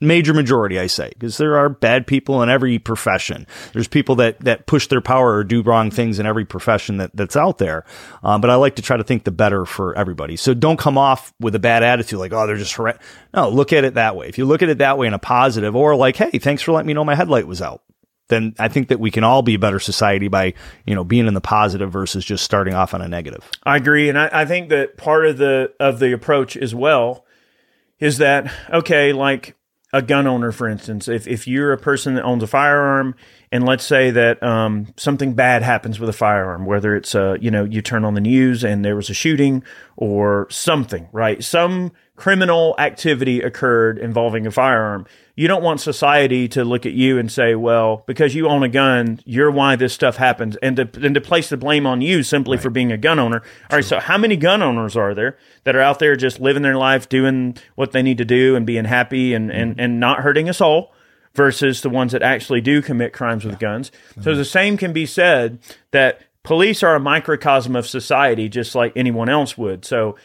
major 0.00 0.34
majority, 0.34 0.78
I 0.78 0.88
say, 0.88 1.10
because 1.10 1.38
there 1.38 1.56
are 1.56 1.68
bad 1.68 2.06
people 2.06 2.42
in 2.42 2.50
every 2.50 2.78
profession. 2.78 3.46
There's 3.72 3.88
people 3.88 4.16
that, 4.16 4.38
that 4.40 4.66
push 4.66 4.88
their 4.88 5.00
power 5.00 5.36
or 5.36 5.44
do 5.44 5.62
wrong 5.62 5.90
things 5.90 6.18
in 6.18 6.26
every 6.26 6.44
profession 6.44 6.98
that, 6.98 7.12
that's 7.14 7.36
out 7.36 7.58
there. 7.58 7.84
Um, 8.22 8.40
but 8.40 8.50
I 8.50 8.56
like 8.56 8.76
to 8.76 8.82
try 8.82 8.96
to 8.96 9.04
think 9.04 9.24
the 9.24 9.30
better 9.30 9.64
for 9.64 9.96
everybody. 9.96 10.36
So 10.36 10.52
don't 10.52 10.78
come 10.78 10.98
off 10.98 11.32
with 11.40 11.54
a 11.54 11.58
bad 11.58 11.82
attitude 11.82 12.18
like, 12.18 12.32
oh, 12.32 12.46
they're 12.46 12.56
just 12.56 12.74
harass. 12.74 12.98
No, 13.32 13.48
look 13.48 13.72
at 13.72 13.84
it 13.84 13.94
that 13.94 14.16
way. 14.16 14.28
If 14.28 14.36
you 14.38 14.44
look 14.44 14.62
at 14.62 14.68
it 14.68 14.78
that 14.78 14.98
way 14.98 15.06
in 15.06 15.14
a 15.14 15.18
positive 15.18 15.74
or 15.74 15.96
like, 15.96 16.16
hey, 16.16 16.38
thanks 16.38 16.62
for 16.62 16.72
letting 16.72 16.88
me 16.88 16.94
know 16.94 17.04
my 17.04 17.14
headlight 17.14 17.46
was 17.46 17.62
out. 17.62 17.82
Then 18.28 18.54
I 18.58 18.68
think 18.68 18.88
that 18.88 18.98
we 18.98 19.10
can 19.12 19.24
all 19.24 19.42
be 19.42 19.54
a 19.54 19.58
better 19.58 19.78
society 19.78 20.28
by, 20.28 20.54
you 20.84 20.94
know, 20.94 21.04
being 21.04 21.28
in 21.28 21.34
the 21.34 21.40
positive 21.40 21.92
versus 21.92 22.24
just 22.24 22.44
starting 22.44 22.74
off 22.74 22.92
on 22.92 23.00
a 23.00 23.08
negative. 23.08 23.48
I 23.62 23.76
agree. 23.76 24.08
And 24.08 24.18
I, 24.18 24.28
I 24.32 24.44
think 24.44 24.68
that 24.70 24.96
part 24.96 25.26
of 25.26 25.38
the, 25.38 25.72
of 25.78 26.00
the 26.00 26.12
approach 26.12 26.56
as 26.56 26.74
well 26.74 27.24
is 28.00 28.18
that, 28.18 28.52
okay, 28.70 29.12
like 29.12 29.55
a 29.96 30.02
gun 30.02 30.26
owner, 30.26 30.52
for 30.52 30.68
instance, 30.68 31.08
if, 31.08 31.26
if 31.26 31.48
you're 31.48 31.72
a 31.72 31.78
person 31.78 32.14
that 32.14 32.22
owns 32.22 32.42
a 32.42 32.46
firearm, 32.46 33.14
and 33.52 33.64
let's 33.64 33.84
say 33.84 34.10
that 34.10 34.42
um, 34.42 34.88
something 34.96 35.34
bad 35.34 35.62
happens 35.62 36.00
with 36.00 36.08
a 36.08 36.12
firearm, 36.12 36.66
whether 36.66 36.96
it's 36.96 37.14
uh, 37.14 37.36
you 37.40 37.50
know 37.50 37.64
you 37.64 37.82
turn 37.82 38.04
on 38.04 38.14
the 38.14 38.20
news 38.20 38.64
and 38.64 38.84
there 38.84 38.96
was 38.96 39.10
a 39.10 39.14
shooting 39.14 39.62
or 39.96 40.46
something, 40.50 41.08
right? 41.12 41.42
Some 41.42 41.92
criminal 42.16 42.74
activity 42.78 43.40
occurred 43.40 43.98
involving 43.98 44.46
a 44.46 44.50
firearm 44.50 45.06
you 45.36 45.48
don't 45.48 45.62
want 45.62 45.80
society 45.80 46.48
to 46.48 46.64
look 46.64 46.86
at 46.86 46.92
you 46.92 47.18
and 47.18 47.30
say, 47.30 47.54
well, 47.54 48.02
because 48.06 48.34
you 48.34 48.48
own 48.48 48.62
a 48.62 48.70
gun, 48.70 49.20
you're 49.26 49.50
why 49.50 49.76
this 49.76 49.92
stuff 49.92 50.16
happens, 50.16 50.56
and 50.62 50.76
to, 50.76 50.88
and 51.02 51.14
to 51.14 51.20
place 51.20 51.50
the 51.50 51.58
blame 51.58 51.86
on 51.86 52.00
you 52.00 52.22
simply 52.22 52.56
right. 52.56 52.62
for 52.62 52.70
being 52.70 52.90
a 52.90 52.96
gun 52.96 53.18
owner. 53.18 53.40
True. 53.40 53.50
All 53.70 53.76
right, 53.76 53.84
so 53.84 54.00
how 54.00 54.16
many 54.16 54.36
gun 54.36 54.62
owners 54.62 54.96
are 54.96 55.14
there 55.14 55.36
that 55.64 55.76
are 55.76 55.82
out 55.82 55.98
there 55.98 56.16
just 56.16 56.40
living 56.40 56.62
their 56.62 56.76
life, 56.76 57.10
doing 57.10 57.56
what 57.74 57.92
they 57.92 58.02
need 58.02 58.16
to 58.16 58.24
do, 58.24 58.56
and 58.56 58.64
being 58.64 58.86
happy 58.86 59.34
and, 59.34 59.50
mm-hmm. 59.50 59.60
and, 59.60 59.80
and 59.80 60.00
not 60.00 60.20
hurting 60.20 60.48
a 60.48 60.54
soul? 60.54 60.92
Versus 61.36 61.82
the 61.82 61.90
ones 61.90 62.12
that 62.12 62.22
actually 62.22 62.60
do 62.60 62.82
commit 62.82 63.12
crimes 63.12 63.44
with 63.44 63.54
yeah. 63.54 63.58
guns. 63.60 63.90
Mm-hmm. 63.90 64.22
So 64.22 64.34
the 64.34 64.44
same 64.44 64.76
can 64.76 64.92
be 64.92 65.06
said 65.06 65.58
that 65.92 66.22
police 66.42 66.82
are 66.82 66.94
a 66.94 67.00
microcosm 67.00 67.76
of 67.76 67.86
society, 67.86 68.48
just 68.48 68.74
like 68.74 68.92
anyone 68.96 69.28
else 69.28 69.56
would. 69.58 69.84
So 69.84 70.16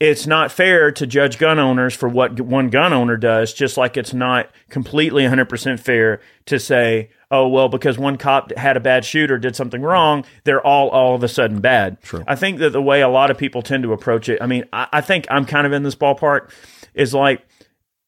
it's 0.00 0.26
not 0.26 0.50
fair 0.50 0.90
to 0.92 1.06
judge 1.06 1.38
gun 1.38 1.58
owners 1.58 1.94
for 1.94 2.08
what 2.08 2.40
one 2.40 2.68
gun 2.68 2.92
owner 2.92 3.16
does, 3.16 3.52
just 3.52 3.76
like 3.76 3.96
it's 3.96 4.12
not 4.12 4.50
completely 4.68 5.22
100% 5.22 5.78
fair 5.78 6.20
to 6.46 6.58
say, 6.58 7.10
oh, 7.30 7.48
well, 7.48 7.68
because 7.68 7.96
one 7.96 8.16
cop 8.16 8.54
had 8.56 8.76
a 8.76 8.80
bad 8.80 9.04
shoot 9.04 9.30
or 9.30 9.38
did 9.38 9.54
something 9.54 9.82
wrong, 9.82 10.24
they're 10.44 10.64
all 10.64 10.88
all 10.90 11.14
of 11.14 11.22
a 11.22 11.28
sudden 11.28 11.60
bad. 11.60 12.00
True. 12.02 12.24
I 12.26 12.34
think 12.36 12.58
that 12.58 12.70
the 12.70 12.82
way 12.82 13.02
a 13.02 13.08
lot 13.08 13.30
of 13.30 13.38
people 13.38 13.62
tend 13.62 13.82
to 13.84 13.92
approach 13.92 14.28
it, 14.28 14.42
I 14.42 14.46
mean, 14.46 14.64
I, 14.72 14.88
I 14.92 15.00
think 15.00 15.26
I'm 15.30 15.46
kind 15.46 15.66
of 15.66 15.72
in 15.72 15.82
this 15.84 15.94
ballpark, 15.94 16.50
is 16.92 17.14
like, 17.14 17.46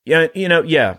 yeah, 0.04 0.26
you 0.34 0.48
know, 0.48 0.62
yeah, 0.62 0.98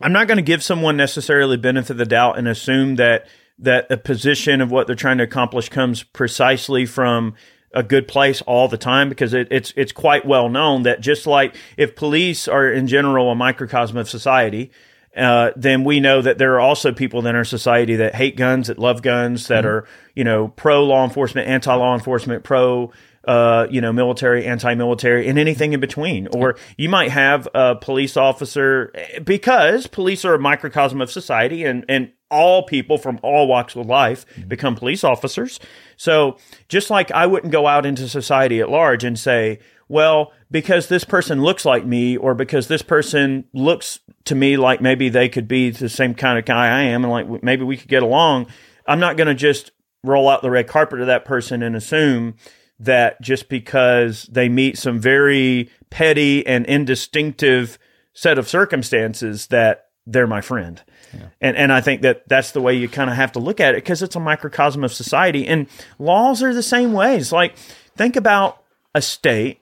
I'm 0.00 0.12
not 0.12 0.26
going 0.26 0.36
to 0.36 0.42
give 0.42 0.62
someone 0.62 0.96
necessarily 0.96 1.56
benefit 1.56 1.92
of 1.92 1.96
the 1.96 2.04
doubt 2.04 2.38
and 2.38 2.46
assume 2.46 2.96
that 2.96 3.26
that 3.58 3.90
a 3.90 3.96
position 3.96 4.60
of 4.60 4.70
what 4.70 4.86
they're 4.86 4.96
trying 4.96 5.18
to 5.18 5.24
accomplish 5.24 5.70
comes 5.70 6.02
precisely 6.02 6.84
from 6.84 7.34
a 7.72 7.82
good 7.82 8.06
place 8.06 8.42
all 8.42 8.68
the 8.68 8.76
time 8.78 9.08
because 9.08 9.34
it, 9.34 9.48
it's 9.50 9.72
it's 9.76 9.92
quite 9.92 10.26
well 10.26 10.48
known 10.48 10.82
that 10.82 11.00
just 11.00 11.26
like 11.26 11.56
if 11.76 11.96
police 11.96 12.48
are 12.48 12.70
in 12.70 12.86
general 12.86 13.30
a 13.30 13.34
microcosm 13.34 13.96
of 13.96 14.08
society, 14.08 14.70
uh, 15.16 15.50
then 15.56 15.84
we 15.84 16.00
know 16.00 16.20
that 16.20 16.38
there 16.38 16.54
are 16.54 16.60
also 16.60 16.92
people 16.92 17.26
in 17.26 17.34
our 17.34 17.44
society 17.44 17.96
that 17.96 18.14
hate 18.14 18.36
guns, 18.36 18.68
that 18.68 18.78
love 18.78 19.02
guns, 19.02 19.48
that 19.48 19.64
mm-hmm. 19.64 19.68
are 19.68 19.88
you 20.14 20.24
know 20.24 20.48
pro 20.48 20.84
law 20.84 21.04
enforcement, 21.04 21.48
anti 21.48 21.74
law 21.74 21.94
enforcement, 21.94 22.44
pro 22.44 22.92
uh, 23.26 23.66
you 23.70 23.80
know, 23.80 23.92
military, 23.92 24.46
anti-military, 24.46 25.28
and 25.28 25.38
anything 25.38 25.72
in 25.72 25.80
between. 25.80 26.28
Or 26.28 26.56
you 26.76 26.88
might 26.88 27.10
have 27.10 27.48
a 27.54 27.74
police 27.74 28.16
officer 28.16 28.92
because 29.24 29.86
police 29.86 30.24
are 30.24 30.34
a 30.34 30.38
microcosm 30.38 31.00
of 31.00 31.10
society, 31.10 31.64
and 31.64 31.84
and 31.88 32.12
all 32.30 32.64
people 32.64 32.98
from 32.98 33.20
all 33.22 33.46
walks 33.46 33.76
of 33.76 33.86
life 33.86 34.26
mm-hmm. 34.34 34.48
become 34.48 34.74
police 34.74 35.04
officers. 35.04 35.60
So 35.96 36.38
just 36.68 36.90
like 36.90 37.10
I 37.10 37.26
wouldn't 37.26 37.52
go 37.52 37.66
out 37.66 37.86
into 37.86 38.08
society 38.08 38.60
at 38.60 38.68
large 38.68 39.04
and 39.04 39.18
say, 39.18 39.60
well, 39.88 40.32
because 40.50 40.88
this 40.88 41.04
person 41.04 41.42
looks 41.42 41.64
like 41.64 41.86
me, 41.86 42.16
or 42.16 42.34
because 42.34 42.68
this 42.68 42.82
person 42.82 43.44
looks 43.52 44.00
to 44.24 44.34
me 44.34 44.56
like 44.56 44.80
maybe 44.80 45.08
they 45.08 45.28
could 45.28 45.46
be 45.46 45.70
the 45.70 45.88
same 45.88 46.14
kind 46.14 46.38
of 46.38 46.44
guy 46.44 46.66
I 46.66 46.82
am, 46.82 47.04
and 47.04 47.12
like 47.12 47.42
maybe 47.42 47.64
we 47.64 47.76
could 47.76 47.88
get 47.88 48.02
along. 48.02 48.46
I'm 48.86 49.00
not 49.00 49.16
going 49.16 49.28
to 49.28 49.34
just 49.34 49.72
roll 50.04 50.28
out 50.28 50.42
the 50.42 50.50
red 50.50 50.68
carpet 50.68 51.00
to 51.00 51.04
that 51.06 51.24
person 51.24 51.62
and 51.62 51.74
assume 51.74 52.36
that 52.78 53.20
just 53.20 53.48
because 53.48 54.24
they 54.24 54.48
meet 54.48 54.78
some 54.78 54.98
very 54.98 55.70
petty 55.90 56.46
and 56.46 56.66
indistinctive 56.66 57.78
set 58.12 58.38
of 58.38 58.48
circumstances 58.48 59.46
that 59.48 59.86
they're 60.06 60.26
my 60.26 60.40
friend. 60.40 60.82
Yeah. 61.12 61.28
And 61.40 61.56
and 61.56 61.72
I 61.72 61.80
think 61.80 62.02
that 62.02 62.28
that's 62.28 62.52
the 62.52 62.60
way 62.60 62.74
you 62.74 62.88
kind 62.88 63.10
of 63.10 63.16
have 63.16 63.32
to 63.32 63.38
look 63.38 63.60
at 63.60 63.74
it 63.74 63.78
because 63.78 64.02
it's 64.02 64.16
a 64.16 64.20
microcosm 64.20 64.84
of 64.84 64.92
society 64.92 65.46
and 65.46 65.66
laws 65.98 66.42
are 66.42 66.54
the 66.54 66.62
same 66.62 66.92
ways. 66.92 67.32
Like 67.32 67.56
think 67.96 68.16
about 68.16 68.62
a 68.94 69.02
state 69.02 69.60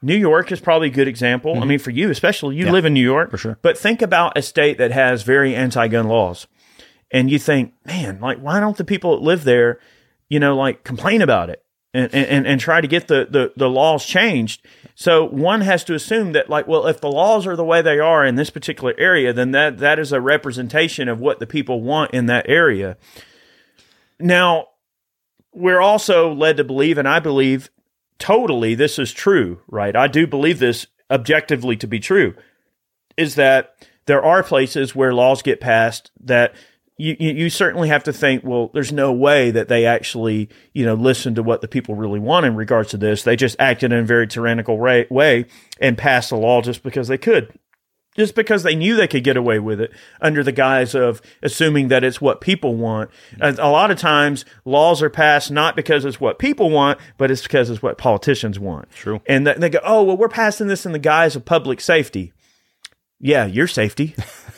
New 0.00 0.16
York 0.16 0.52
is 0.52 0.60
probably 0.60 0.88
a 0.88 0.92
good 0.92 1.08
example. 1.08 1.54
Mm-hmm. 1.54 1.62
I 1.62 1.66
mean, 1.66 1.78
for 1.78 1.90
you 1.90 2.10
especially, 2.10 2.56
you 2.56 2.66
yeah, 2.66 2.72
live 2.72 2.84
in 2.84 2.94
New 2.94 3.02
York, 3.02 3.30
for 3.30 3.38
sure. 3.38 3.58
But 3.62 3.76
think 3.76 4.00
about 4.02 4.38
a 4.38 4.42
state 4.42 4.78
that 4.78 4.92
has 4.92 5.22
very 5.22 5.54
anti-gun 5.54 6.06
laws, 6.06 6.46
and 7.10 7.30
you 7.30 7.38
think, 7.38 7.74
man, 7.84 8.20
like, 8.20 8.38
why 8.38 8.60
don't 8.60 8.76
the 8.76 8.84
people 8.84 9.16
that 9.16 9.22
live 9.22 9.44
there, 9.44 9.80
you 10.28 10.38
know, 10.38 10.56
like 10.56 10.84
complain 10.84 11.20
about 11.20 11.50
it? 11.50 11.64
And, 11.94 12.14
and, 12.14 12.46
and 12.46 12.60
try 12.60 12.80
to 12.80 12.88
get 12.88 13.08
the, 13.08 13.26
the, 13.30 13.52
the 13.56 13.68
laws 13.68 14.04
changed. 14.04 14.64
So 14.94 15.24
one 15.24 15.62
has 15.62 15.84
to 15.84 15.94
assume 15.94 16.32
that 16.32 16.50
like, 16.50 16.66
well, 16.66 16.86
if 16.86 17.00
the 17.00 17.10
laws 17.10 17.46
are 17.46 17.56
the 17.56 17.64
way 17.64 17.82
they 17.82 17.98
are 17.98 18.24
in 18.24 18.34
this 18.34 18.50
particular 18.50 18.94
area, 18.98 19.32
then 19.32 19.52
that, 19.52 19.78
that 19.78 19.98
is 19.98 20.12
a 20.12 20.20
representation 20.20 21.08
of 21.08 21.20
what 21.20 21.38
the 21.38 21.46
people 21.46 21.80
want 21.80 22.12
in 22.12 22.26
that 22.26 22.48
area. 22.48 22.96
Now, 24.20 24.66
we're 25.52 25.80
also 25.80 26.32
led 26.32 26.56
to 26.58 26.64
believe, 26.64 26.98
and 26.98 27.08
I 27.08 27.20
believe 27.20 27.70
totally 28.18 28.74
this 28.74 28.98
is 28.98 29.12
true, 29.12 29.60
right? 29.68 29.96
I 29.96 30.08
do 30.08 30.26
believe 30.26 30.58
this 30.58 30.86
objectively 31.10 31.76
to 31.76 31.86
be 31.86 32.00
true, 32.00 32.34
is 33.16 33.36
that 33.36 33.74
there 34.06 34.22
are 34.22 34.42
places 34.42 34.94
where 34.94 35.14
laws 35.14 35.42
get 35.42 35.60
passed 35.60 36.10
that 36.20 36.54
you, 36.98 37.16
you 37.18 37.48
certainly 37.48 37.88
have 37.88 38.02
to 38.04 38.12
think, 38.12 38.42
well, 38.44 38.70
there's 38.74 38.92
no 38.92 39.12
way 39.12 39.52
that 39.52 39.68
they 39.68 39.86
actually, 39.86 40.48
you 40.72 40.84
know, 40.84 40.94
listen 40.94 41.36
to 41.36 41.44
what 41.44 41.60
the 41.60 41.68
people 41.68 41.94
really 41.94 42.18
want 42.18 42.44
in 42.44 42.56
regards 42.56 42.90
to 42.90 42.96
this. 42.96 43.22
They 43.22 43.36
just 43.36 43.54
acted 43.60 43.92
in 43.92 44.00
a 44.00 44.04
very 44.04 44.26
tyrannical 44.26 44.76
way 44.76 45.46
and 45.80 45.96
passed 45.96 46.32
a 46.32 46.36
law 46.36 46.60
just 46.60 46.82
because 46.82 47.06
they 47.06 47.16
could, 47.16 47.56
just 48.16 48.34
because 48.34 48.64
they 48.64 48.74
knew 48.74 48.96
they 48.96 49.06
could 49.06 49.22
get 49.22 49.36
away 49.36 49.60
with 49.60 49.80
it 49.80 49.92
under 50.20 50.42
the 50.42 50.50
guise 50.50 50.96
of 50.96 51.22
assuming 51.40 51.86
that 51.86 52.02
it's 52.02 52.20
what 52.20 52.40
people 52.40 52.74
want. 52.74 53.10
And 53.40 53.56
a 53.60 53.68
lot 53.68 53.92
of 53.92 53.98
times 53.98 54.44
laws 54.64 55.00
are 55.00 55.08
passed 55.08 55.52
not 55.52 55.76
because 55.76 56.04
it's 56.04 56.20
what 56.20 56.40
people 56.40 56.68
want, 56.68 56.98
but 57.16 57.30
it's 57.30 57.42
because 57.42 57.70
it's 57.70 57.80
what 57.80 57.96
politicians 57.96 58.58
want. 58.58 58.90
True. 58.90 59.20
And 59.26 59.46
they 59.46 59.70
go, 59.70 59.78
oh, 59.84 60.02
well, 60.02 60.16
we're 60.16 60.28
passing 60.28 60.66
this 60.66 60.84
in 60.84 60.90
the 60.90 60.98
guise 60.98 61.36
of 61.36 61.44
public 61.44 61.80
safety. 61.80 62.32
Yeah, 63.20 63.46
your 63.46 63.66
safety. 63.66 64.14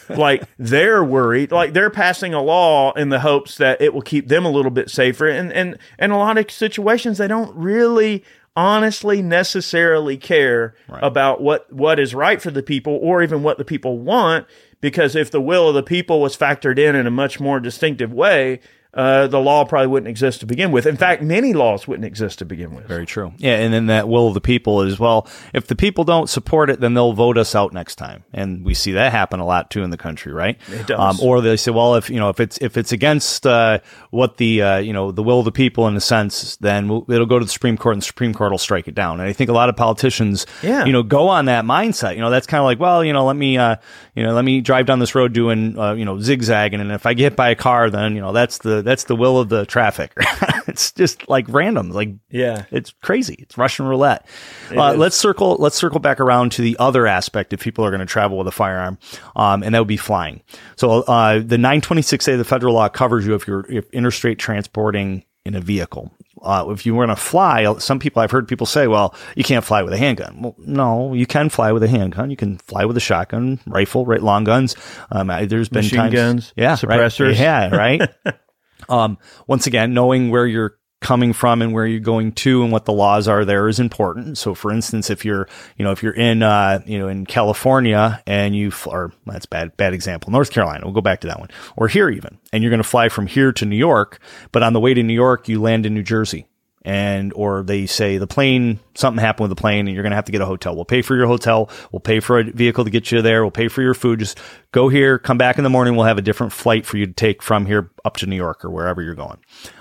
like 0.09 0.43
they're 0.59 1.05
worried, 1.05 1.53
like 1.53 1.73
they're 1.73 1.91
passing 1.91 2.35
a 2.35 2.43
law 2.43 2.93
in 2.93 3.09
the 3.09 3.21
hopes 3.21 3.57
that 3.57 3.81
it 3.81 3.95
will 3.95 4.03
keep 4.03 4.29
them 4.29 4.45
a 4.45 4.51
little 4.51 4.71
bit 4.71 4.91
safer. 4.91 5.27
And 5.27 5.53
and 5.53 5.79
and 5.99 6.13
a 6.13 6.17
lot 6.17 6.39
of 6.39 6.51
situations 6.51 7.19
they 7.19 7.29
don't 7.29 7.55
really 7.57 8.25
honestly 8.57 9.23
necessarily 9.23 10.17
care 10.17 10.75
right. 10.89 11.03
about 11.03 11.41
what 11.41 11.73
what 11.73 12.01
is 12.01 12.15
right 12.15 12.43
for 12.43 12.51
the 12.51 12.63
people 12.63 12.99
or 13.01 13.23
even 13.23 13.43
what 13.43 13.59
the 13.59 13.65
people 13.65 13.99
want 13.99 14.47
because 14.81 15.15
if 15.15 15.31
the 15.31 15.41
will 15.41 15.69
of 15.69 15.75
the 15.75 15.83
people 15.83 16.21
was 16.21 16.37
factored 16.37 16.79
in 16.79 16.97
in 16.97 17.07
a 17.07 17.11
much 17.11 17.39
more 17.39 17.61
distinctive 17.61 18.13
way 18.13 18.59
uh, 18.93 19.29
the 19.29 19.39
law 19.39 19.65
probably 19.65 19.87
wouldn't 19.87 20.09
exist 20.09 20.41
to 20.41 20.47
begin 20.47 20.73
with. 20.73 20.85
In 20.85 20.97
fact, 20.97 21.23
many 21.23 21.53
laws 21.53 21.87
wouldn't 21.87 22.05
exist 22.05 22.41
to 22.41 22.45
begin 22.45 22.75
with. 22.75 22.87
Very 22.87 23.07
true. 23.07 23.33
Yeah, 23.39 23.57
and 23.57 23.73
then 23.73 23.87
that 23.87 24.09
will 24.09 24.29
of 24.29 24.35
the 24.35 24.41
people 24.41 24.83
is 24.83 24.99
well, 24.99 25.29
if 25.55 25.67
the 25.67 25.77
people 25.77 26.05
don't 26.05 26.29
support 26.29 26.71
it, 26.71 26.81
then 26.81 26.95
they'll 26.95 27.13
vote 27.13 27.39
us 27.39 27.55
out 27.55 27.73
next 27.73 27.97
time, 27.97 28.25
and 28.33 28.65
we 28.65 28.75
see 28.75 28.93
that 28.93 29.13
happen 29.13 29.39
a 29.39 29.47
lot 29.47 29.71
too 29.71 29.83
in 29.83 29.91
the 29.91 29.97
country, 29.97 30.33
right? 30.33 30.59
It 30.69 30.89
does. 30.89 31.21
Um, 31.21 31.27
or 31.27 31.41
they 31.41 31.57
say, 31.57 31.71
well, 31.71 31.95
if 31.95 32.11
you 32.11 32.19
know, 32.19 32.31
if 32.31 32.41
it's 32.41 32.59
if 32.59 32.77
it's 32.77 32.91
against 32.91 33.47
uh, 33.47 33.79
what 34.11 34.39
the 34.39 34.63
uh, 34.63 34.79
you 34.79 34.93
know 34.93 35.13
the 35.13 35.23
will 35.23 35.39
of 35.39 35.45
the 35.45 35.53
people 35.53 35.87
in 35.87 35.95
a 35.95 36.01
sense, 36.01 36.57
then 36.57 36.89
we'll, 36.89 37.07
it'll 37.09 37.27
go 37.27 37.39
to 37.39 37.45
the 37.45 37.51
Supreme 37.51 37.77
Court, 37.77 37.95
and 37.95 38.03
the 38.03 38.07
Supreme 38.07 38.35
Court 38.35 38.51
will 38.51 38.59
strike 38.59 38.89
it 38.89 38.95
down. 38.95 39.21
And 39.21 39.29
I 39.29 39.33
think 39.33 39.51
a 39.51 39.55
lot 39.55 39.69
of 39.69 39.77
politicians, 39.77 40.47
yeah. 40.63 40.85
you 40.85 40.93
know, 40.93 41.05
go 41.05 41.29
on 41.29 41.45
that 41.45 41.65
mindset. 41.65 42.17
You 42.17 42.23
know, 42.23 42.31
that's 42.31 42.47
kind 42.47 42.61
of 42.61 42.65
like, 42.65 42.81
well, 42.81 43.05
you 43.05 43.13
know, 43.13 43.25
let 43.25 43.37
me 43.37 43.57
uh, 43.57 43.77
you 44.17 44.25
know, 44.25 44.35
let 44.35 44.45
me 44.45 44.61
drive 44.61 44.87
down 44.87 44.99
this 44.99 45.15
road 45.15 45.33
doing 45.33 45.79
uh, 45.79 45.95
you 45.95 46.05
know 46.05 46.19
zigzagging, 46.19 46.81
and 46.81 46.91
if 46.91 47.07
I 47.07 47.15
get 47.15 47.31
hit 47.31 47.37
by 47.37 47.51
a 47.51 47.55
car, 47.55 47.89
then 47.89 48.15
you 48.15 48.21
know 48.21 48.33
that's 48.33 48.59
the 48.59 48.80
that's 48.83 49.05
the 49.05 49.17
will 49.17 49.39
of 49.39 49.49
the 49.49 49.67
traffic. 49.67 50.13
it's 50.67 50.93
just 50.93 51.29
like 51.29 51.47
random. 51.49 51.91
Like 51.91 52.11
yeah, 52.31 52.65
it's 52.71 52.93
crazy. 53.03 53.37
It's 53.39 53.57
Russian 53.59 53.87
roulette. 53.87 54.27
Uh, 54.71 54.95
let's 54.95 55.17
circle. 55.17 55.57
Let's 55.59 55.77
circle 55.77 56.01
back 56.01 56.21
around 56.21 56.53
to 56.53 56.63
the 56.63 56.77
other 56.79 57.07
aspect 57.07 57.53
if 57.53 57.61
people 57.61 57.85
are 57.85 57.91
going 57.91 58.01
to 58.01 58.07
travel 58.07 58.39
with 58.39 58.47
a 58.47 58.53
firearm, 58.53 58.99
um, 59.37 59.63
and 59.63 59.75
that 59.75 59.79
would 59.81 59.89
be 59.89 59.97
flying. 59.97 60.43
So 60.77 61.03
uh, 61.03 61.39
the 61.39 61.57
926A, 61.57 62.33
of 62.33 62.39
the 62.39 62.45
federal 62.45 62.75
law 62.75 62.89
covers 62.89 63.27
you 63.27 63.35
if 63.35 63.47
you're 63.47 63.67
if 63.71 63.91
interstate 63.91 64.39
transporting 64.39 65.25
in 65.45 65.55
a 65.55 65.61
vehicle. 65.61 66.13
Uh, 66.43 66.67
if 66.69 66.87
you 66.87 66.95
were 66.95 67.05
going 67.05 67.15
to 67.15 67.21
fly, 67.21 67.75
some 67.79 67.99
people 67.99 68.23
I've 68.23 68.31
heard 68.31 68.49
people 68.49 68.67
say, 68.67 68.87
"Well, 68.87 69.15
you 69.37 69.45
can't 69.45 69.65
fly 69.65 69.83
with 69.83 69.93
a 69.93 69.99
handgun." 69.99 70.41
Well, 70.41 70.55
no, 70.59 71.13
you 71.13 71.27
can 71.27 71.51
fly 71.51 71.73
with 71.73 71.83
a 71.83 71.89
handgun. 71.89 72.31
You 72.31 72.37
can 72.37 72.57
fly 72.59 72.87
with 72.87 72.97
a 72.97 73.01
shotgun, 73.01 73.61
rifle, 73.67 74.07
right? 74.07 74.23
Long 74.23 74.45
guns. 74.45 74.75
Um, 75.11 75.27
there's 75.27 75.69
been 75.69 75.85
machine 75.85 75.99
times, 75.99 76.15
guns, 76.15 76.53
yeah, 76.57 76.77
suppressors, 76.77 77.29
right? 77.29 77.39
yeah, 77.39 77.77
right. 77.77 78.11
Um, 78.91 79.19
once 79.47 79.67
again, 79.67 79.95
knowing 79.95 80.31
where 80.31 80.47
you're 80.47 80.77
coming 81.01 81.33
from 81.33 81.63
and 81.63 81.73
where 81.73 81.87
you're 81.87 81.99
going 81.99 82.33
to 82.33 82.63
and 82.63 82.71
what 82.71 82.85
the 82.85 82.93
laws 82.93 83.27
are 83.27 83.45
there 83.45 83.69
is 83.69 83.81
important. 83.81 84.37
So 84.37 84.55
for 84.55 84.71
instance, 84.71 85.09
if 85.09 85.25
you're, 85.25 85.49
you 85.79 85.85
know, 85.85 85.93
if 85.93 86.03
you're 86.03 86.13
in, 86.13 86.43
uh, 86.43 86.83
you 86.85 86.99
know, 86.99 87.09
in 87.09 87.25
California 87.25 88.23
and 88.27 88.55
you, 88.55 88.71
or 88.87 89.13
that's 89.25 89.47
bad, 89.47 89.75
bad 89.79 89.95
example, 89.95 90.31
North 90.31 90.51
Carolina, 90.51 90.85
we'll 90.85 90.93
go 90.93 91.01
back 91.01 91.21
to 91.21 91.27
that 91.29 91.41
one, 91.41 91.49
or 91.77 91.89
here 91.89 92.11
even, 92.11 92.39
and 92.53 92.63
you're 92.63 92.71
going 92.71 92.83
to 92.83 92.89
fly 92.89 93.09
from 93.09 93.27
here 93.27 93.51
to 93.53 93.65
New 93.65 93.77
York, 93.77 94.21
but 94.53 94.63
on 94.63 94.75
the 94.75 94.81
way 94.81 94.93
to 94.93 95.03
New 95.03 95.15
York, 95.15 95.49
you 95.49 95.61
land 95.61 95.87
in 95.87 95.95
New 95.95 96.03
Jersey 96.03 96.47
and 96.83 97.33
or 97.35 97.63
they 97.63 97.87
say 97.87 98.17
the 98.17 98.27
plane 98.27 98.81
something 98.95 99.21
happened 99.21 99.49
with 99.49 99.57
the 99.57 99.61
plane 99.61 99.87
and 99.87 99.95
you're 99.95 100.03
going 100.03 100.13
to 100.13 100.17
have 100.17 100.25
to 100.25 100.33
get 100.33 100.41
a 100.41 100.47
hotel. 100.47 100.75
We'll 100.75 100.85
pay 100.85 101.03
for 101.03 101.15
your 101.15 101.27
hotel. 101.27 101.71
We'll 101.93 102.01
pay 102.01 102.21
for 102.21 102.39
a 102.39 102.45
vehicle 102.45 102.85
to 102.85 102.91
get 102.91 103.13
you 103.13 103.21
there. 103.23 103.43
We'll 103.43 103.51
pay 103.51 103.69
for 103.69 103.83
your 103.83 103.95
food. 103.95 104.21
Just 104.21 104.39
go 104.73 104.89
here 104.89 105.19
come 105.19 105.39
back 105.39 105.59
in 105.59 105.65
the 105.65 105.71
morning. 105.71 105.97
We'll 105.97 106.07
have 106.07 106.19
a 106.19 106.23
different 106.23 106.53
flight 106.53 106.87
for 106.87 106.97
you 106.97 107.07
to 107.07 107.13
take 107.13 107.43
from 107.43 107.67
here 107.67 107.91
up 108.05 108.17
to 108.19 108.27
new 108.27 108.37
york 108.37 108.65
or 108.65 108.71
wherever 108.71 109.03
you're 109.03 109.15
going. 109.15 109.39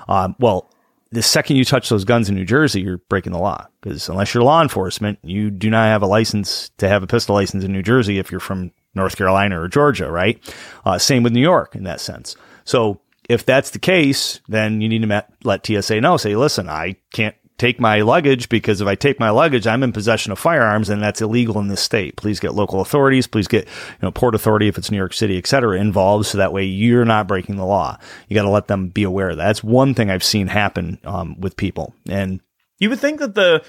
Um, 0.07 0.35
well 0.39 0.69
the 1.11 1.23
second 1.23 1.55
you 1.55 1.65
touch 1.65 1.89
those 1.89 2.05
guns 2.05 2.29
in 2.29 2.35
new 2.35 2.45
jersey 2.45 2.81
you're 2.81 2.99
breaking 3.09 3.31
the 3.31 3.39
law 3.39 3.65
because 3.81 4.09
unless 4.09 4.33
you're 4.33 4.43
law 4.43 4.61
enforcement 4.61 5.17
you 5.23 5.49
do 5.49 5.69
not 5.69 5.85
have 5.85 6.03
a 6.03 6.05
license 6.05 6.69
to 6.77 6.87
have 6.87 7.01
a 7.01 7.07
pistol 7.07 7.33
license 7.33 7.63
in 7.63 7.71
new 7.71 7.81
jersey 7.81 8.19
if 8.19 8.29
you're 8.29 8.39
from 8.39 8.71
north 8.93 9.15
carolina 9.15 9.59
or 9.59 9.67
georgia 9.67 10.11
right? 10.11 10.39
Uh, 10.85 10.97
same 10.97 11.23
with 11.23 11.33
new 11.33 11.41
york 11.41 11.75
in 11.75 11.83
that 11.83 12.01
sense. 12.01 12.35
So 12.65 13.01
if 13.29 13.45
that's 13.45 13.69
the 13.69 13.79
case, 13.79 14.41
then 14.47 14.81
you 14.81 14.89
need 14.89 15.03
to 15.03 15.25
let 15.43 15.65
TSA 15.65 16.01
know. 16.01 16.17
Say, 16.17 16.35
listen, 16.35 16.67
I 16.67 16.95
can't 17.13 17.35
take 17.59 17.79
my 17.79 18.01
luggage 18.01 18.49
because 18.49 18.81
if 18.81 18.87
I 18.87 18.95
take 18.95 19.19
my 19.19 19.29
luggage, 19.29 19.67
I'm 19.67 19.83
in 19.83 19.91
possession 19.91 20.31
of 20.31 20.39
firearms 20.39 20.89
and 20.89 21.03
that's 21.03 21.21
illegal 21.21 21.59
in 21.59 21.67
this 21.67 21.81
state. 21.81 22.15
Please 22.15 22.39
get 22.39 22.55
local 22.55 22.81
authorities. 22.81 23.27
Please 23.27 23.47
get, 23.47 23.65
you 23.65 24.01
know, 24.01 24.11
port 24.11 24.33
authority 24.33 24.67
if 24.67 24.77
it's 24.77 24.89
New 24.89 24.97
York 24.97 25.13
City, 25.13 25.37
et 25.37 25.45
cetera, 25.45 25.77
involved. 25.79 26.25
So 26.25 26.39
that 26.39 26.53
way 26.53 26.63
you're 26.63 27.05
not 27.05 27.27
breaking 27.27 27.57
the 27.57 27.65
law. 27.65 27.99
You 28.27 28.35
got 28.35 28.43
to 28.43 28.49
let 28.49 28.67
them 28.67 28.89
be 28.89 29.03
aware 29.03 29.29
of 29.29 29.37
that. 29.37 29.45
That's 29.45 29.63
one 29.63 29.93
thing 29.93 30.09
I've 30.09 30.23
seen 30.23 30.47
happen 30.47 30.97
um, 31.03 31.39
with 31.39 31.55
people. 31.55 31.93
And 32.07 32.39
you 32.79 32.89
would 32.89 32.99
think 32.99 33.19
that 33.19 33.35
the, 33.35 33.63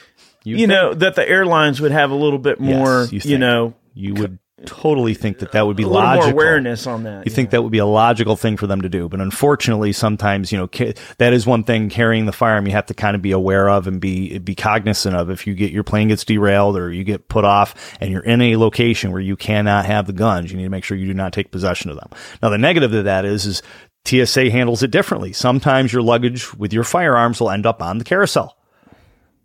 you, 0.45 0.57
you 0.57 0.67
know, 0.67 0.95
that 0.95 1.17
the 1.17 1.29
airlines 1.29 1.81
would 1.81 1.93
have 1.93 2.13
a 2.13 2.15
little 2.15 2.39
bit 2.39 2.61
more, 2.61 3.09
yes, 3.11 3.25
you, 3.25 3.33
you 3.33 3.39
know, 3.39 3.75
you 3.93 4.15
would 4.15 4.39
totally 4.67 5.15
think 5.15 5.39
that 5.39 5.53
that 5.53 5.67
would 5.67 5.77
be 5.77 5.83
a 5.83 5.89
logical. 5.89 6.31
more 6.31 6.33
awareness 6.33 6.87
on 6.87 7.05
that. 7.05 7.27
You 7.27 7.31
yeah. 7.31 7.37
think 7.37 7.51
that 7.51 7.63
would 7.63 7.73
be 7.73 7.79
a 7.79 7.87
logical 7.87 8.37
thing 8.37 8.57
for 8.57 8.67
them 8.67 8.83
to 8.83 8.89
do, 8.89 9.09
but 9.09 9.21
unfortunately, 9.21 9.93
sometimes 9.93 10.53
you 10.53 10.59
know 10.59 10.69
ca- 10.69 10.95
that 11.19 11.33
is 11.33 11.47
one 11.47 11.65
thing. 11.65 11.89
Carrying 11.89 12.27
the 12.27 12.33
firearm, 12.33 12.67
you 12.67 12.73
have 12.73 12.87
to 12.87 12.95
kind 12.95 13.15
of 13.15 13.23
be 13.23 13.33
aware 13.33 13.69
of 13.69 13.87
and 13.87 14.01
be 14.01 14.39
be 14.39 14.55
cognizant 14.55 15.17
of. 15.17 15.31
If 15.31 15.47
you 15.47 15.55
get 15.55 15.73
your 15.73 15.85
plane 15.85 16.09
gets 16.09 16.25
derailed 16.25 16.77
or 16.77 16.93
you 16.93 17.05
get 17.05 17.29
put 17.29 17.45
off, 17.45 17.75
and 18.01 18.11
you're 18.11 18.23
in 18.23 18.41
a 18.41 18.57
location 18.57 19.13
where 19.13 19.21
you 19.21 19.37
cannot 19.37 19.87
have 19.87 20.07
the 20.07 20.13
guns, 20.13 20.51
you 20.51 20.57
need 20.57 20.65
to 20.65 20.71
make 20.71 20.85
sure 20.85 20.97
you 20.97 21.07
do 21.07 21.15
not 21.15 21.33
take 21.33 21.51
possession 21.51 21.91
of 21.91 21.97
them. 21.97 22.11
Now, 22.43 22.51
the 22.51 22.59
negative 22.59 22.93
of 22.93 23.05
that 23.05 23.25
is 23.25 23.47
is 23.47 23.63
TSA 24.05 24.51
handles 24.51 24.83
it 24.83 24.91
differently. 24.91 25.33
Sometimes 25.33 25.93
your 25.93 26.03
luggage 26.03 26.55
with 26.55 26.73
your 26.73 26.85
firearms 26.85 27.41
will 27.41 27.51
end 27.51 27.67
up 27.67 27.83
on 27.83 27.99
the 27.99 28.05
carousel. 28.05 28.57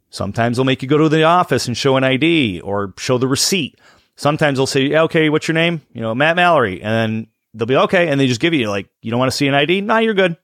Sometimes 0.10 0.56
they'll 0.56 0.66
make 0.66 0.82
you 0.82 0.88
go 0.88 0.98
to 0.98 1.10
the 1.10 1.24
office 1.24 1.68
and 1.68 1.76
show 1.76 1.98
an 1.98 2.04
ID 2.06 2.62
or 2.62 2.94
show 2.98 3.18
the 3.18 3.28
receipt 3.28 3.78
sometimes 4.16 4.58
they'll 4.58 4.68
say, 4.68 4.96
okay, 4.96 5.30
what's 5.30 5.48
your 5.48 5.56
name? 5.56 5.82
You 5.94 6.02
know, 6.02 6.16
Matt 6.16 6.36
Mallory. 6.36 6.82
And 6.82 6.92
then 6.92 7.28
they'll 7.54 7.68
be 7.68 7.76
okay. 7.76 8.10
And 8.10 8.20
they 8.20 8.28
just 8.28 8.42
give 8.42 8.54
you 8.54 8.70
like, 8.70 8.88
you 9.02 9.12
don't 9.12 9.20
want 9.20 9.32
to 9.32 9.38
see 9.38 9.48
an 9.48 9.54
ID? 9.54 9.82
Nah, 9.82 10.00
you're 10.00 10.14
good. 10.14 10.38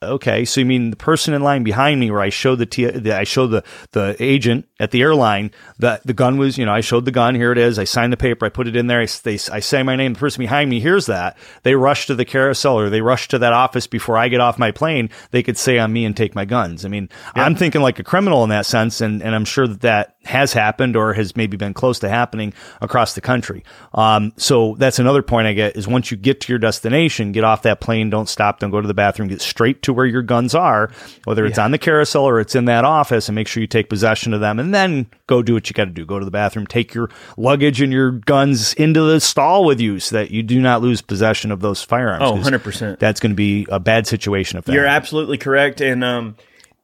Okay, 0.00 0.44
so 0.44 0.60
you 0.60 0.66
mean 0.66 0.90
the 0.90 0.96
person 0.96 1.34
in 1.34 1.42
line 1.42 1.64
behind 1.64 1.98
me, 1.98 2.08
where 2.08 2.20
I 2.20 2.28
showed 2.28 2.60
the, 2.60 2.66
T- 2.66 2.86
the 2.86 3.16
I 3.16 3.24
showed 3.24 3.48
the 3.48 3.64
the 3.90 4.14
agent 4.20 4.68
at 4.78 4.92
the 4.92 5.02
airline 5.02 5.50
that 5.80 6.06
the 6.06 6.12
gun 6.12 6.38
was, 6.38 6.56
you 6.56 6.64
know, 6.64 6.72
I 6.72 6.82
showed 6.82 7.04
the 7.04 7.10
gun. 7.10 7.34
Here 7.34 7.50
it 7.50 7.58
is. 7.58 7.80
I 7.80 7.84
signed 7.84 8.12
the 8.12 8.16
paper. 8.16 8.46
I 8.46 8.48
put 8.48 8.68
it 8.68 8.76
in 8.76 8.86
there. 8.86 9.00
I, 9.00 9.08
they, 9.24 9.34
I 9.50 9.58
say 9.58 9.82
my 9.82 9.96
name. 9.96 10.12
The 10.12 10.20
person 10.20 10.40
behind 10.40 10.70
me 10.70 10.78
hears 10.78 11.06
that. 11.06 11.36
They 11.64 11.74
rush 11.74 12.06
to 12.06 12.14
the 12.14 12.24
carousel 12.24 12.78
or 12.78 12.90
they 12.90 13.00
rush 13.00 13.26
to 13.28 13.40
that 13.40 13.52
office 13.52 13.88
before 13.88 14.16
I 14.16 14.28
get 14.28 14.40
off 14.40 14.56
my 14.56 14.70
plane. 14.70 15.10
They 15.32 15.42
could 15.42 15.58
say 15.58 15.78
on 15.78 15.92
me 15.92 16.04
and 16.04 16.16
take 16.16 16.36
my 16.36 16.44
guns. 16.44 16.84
I 16.84 16.88
mean, 16.88 17.08
yeah. 17.34 17.42
I'm 17.42 17.56
thinking 17.56 17.82
like 17.82 17.98
a 17.98 18.04
criminal 18.04 18.44
in 18.44 18.50
that 18.50 18.66
sense, 18.66 19.00
and 19.00 19.20
and 19.20 19.34
I'm 19.34 19.44
sure 19.44 19.66
that 19.66 19.80
that 19.80 20.14
has 20.24 20.52
happened 20.52 20.94
or 20.94 21.14
has 21.14 21.34
maybe 21.34 21.56
been 21.56 21.74
close 21.74 21.98
to 22.00 22.08
happening 22.08 22.52
across 22.80 23.14
the 23.14 23.20
country. 23.20 23.64
Um, 23.94 24.32
so 24.36 24.76
that's 24.78 24.98
another 24.98 25.22
point 25.22 25.46
I 25.48 25.54
get 25.54 25.76
is 25.76 25.88
once 25.88 26.10
you 26.10 26.16
get 26.16 26.42
to 26.42 26.52
your 26.52 26.58
destination, 26.58 27.32
get 27.32 27.44
off 27.44 27.62
that 27.62 27.80
plane, 27.80 28.10
don't 28.10 28.28
stop, 28.28 28.60
don't 28.60 28.70
go 28.70 28.80
to 28.80 28.86
the 28.86 28.94
bathroom, 28.94 29.28
get 29.28 29.40
straight 29.40 29.82
to 29.82 29.87
where 29.92 30.06
your 30.06 30.22
guns 30.22 30.54
are, 30.54 30.90
whether 31.24 31.44
it's 31.46 31.58
yeah. 31.58 31.64
on 31.64 31.70
the 31.70 31.78
carousel 31.78 32.24
or 32.24 32.40
it's 32.40 32.54
in 32.54 32.66
that 32.66 32.84
office, 32.84 33.28
and 33.28 33.34
make 33.34 33.48
sure 33.48 33.60
you 33.60 33.66
take 33.66 33.88
possession 33.88 34.34
of 34.34 34.40
them, 34.40 34.58
and 34.58 34.74
then 34.74 35.06
go 35.26 35.42
do 35.42 35.54
what 35.54 35.68
you 35.68 35.74
got 35.74 35.84
to 35.84 35.90
do. 35.90 36.04
Go 36.04 36.18
to 36.18 36.24
the 36.24 36.30
bathroom, 36.30 36.66
take 36.66 36.94
your 36.94 37.10
luggage 37.36 37.80
and 37.80 37.92
your 37.92 38.12
guns 38.12 38.74
into 38.74 39.02
the 39.02 39.20
stall 39.20 39.64
with 39.64 39.80
you, 39.80 40.00
so 40.00 40.16
that 40.16 40.30
you 40.30 40.42
do 40.42 40.60
not 40.60 40.82
lose 40.82 41.00
possession 41.00 41.50
of 41.50 41.60
those 41.60 41.82
firearms. 41.82 42.24
Oh, 42.24 42.32
100 42.32 42.62
percent. 42.62 43.00
That's 43.00 43.20
going 43.20 43.32
to 43.32 43.36
be 43.36 43.66
a 43.70 43.80
bad 43.80 44.06
situation 44.06 44.58
if 44.58 44.64
that. 44.64 44.72
You're 44.72 44.86
happens. 44.86 45.06
absolutely 45.06 45.38
correct, 45.38 45.80
and 45.80 46.02
um, 46.04 46.36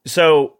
so 0.05 0.55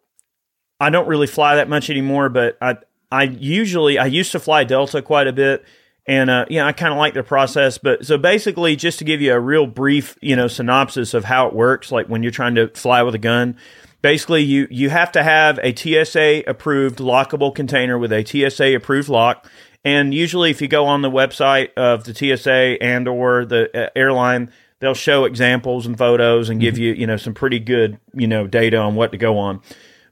I 0.79 0.89
don't 0.89 1.07
really 1.07 1.27
fly 1.27 1.55
that 1.55 1.69
much 1.69 1.89
anymore, 1.89 2.29
but 2.29 2.57
I 2.61 2.77
I 3.11 3.23
usually 3.23 3.97
I 3.97 4.07
used 4.07 4.31
to 4.33 4.39
fly 4.39 4.63
Delta 4.63 5.01
quite 5.01 5.27
a 5.27 5.33
bit, 5.33 5.63
and 6.07 6.29
uh, 6.29 6.45
yeah, 6.49 6.65
I 6.65 6.71
kind 6.71 6.93
of 6.93 6.99
like 6.99 7.13
the 7.13 7.23
process. 7.23 7.77
But 7.77 8.05
so 8.05 8.17
basically, 8.17 8.75
just 8.75 8.99
to 8.99 9.05
give 9.05 9.21
you 9.21 9.33
a 9.33 9.39
real 9.39 9.65
brief, 9.65 10.17
you 10.21 10.35
know, 10.35 10.47
synopsis 10.47 11.13
of 11.13 11.25
how 11.25 11.47
it 11.47 11.53
works, 11.53 11.91
like 11.91 12.07
when 12.07 12.23
you're 12.23 12.31
trying 12.31 12.55
to 12.55 12.67
fly 12.69 13.01
with 13.03 13.15
a 13.15 13.19
gun, 13.19 13.57
basically 14.01 14.43
you 14.43 14.67
you 14.69 14.89
have 14.89 15.11
to 15.13 15.23
have 15.23 15.59
a 15.63 15.75
TSA 15.75 16.43
approved 16.47 16.99
lockable 16.99 17.53
container 17.53 17.97
with 17.97 18.11
a 18.11 18.23
TSA 18.23 18.75
approved 18.75 19.09
lock. 19.09 19.49
And 19.83 20.13
usually, 20.13 20.51
if 20.51 20.61
you 20.61 20.67
go 20.67 20.85
on 20.85 21.01
the 21.01 21.11
website 21.11 21.73
of 21.73 22.03
the 22.05 22.13
TSA 22.13 22.83
and 22.83 23.07
or 23.07 23.45
the 23.45 23.85
uh, 23.85 23.89
airline, 23.95 24.51
they'll 24.79 24.93
show 24.93 25.25
examples 25.25 25.85
and 25.85 25.97
photos 25.97 26.49
and 26.49 26.59
give 26.59 26.75
mm-hmm. 26.75 26.83
you 26.83 26.93
you 26.93 27.07
know 27.07 27.17
some 27.17 27.33
pretty 27.33 27.59
good 27.59 27.99
you 28.13 28.27
know 28.27 28.45
data 28.45 28.77
on 28.77 28.95
what 28.95 29.11
to 29.11 29.17
go 29.17 29.37
on. 29.39 29.61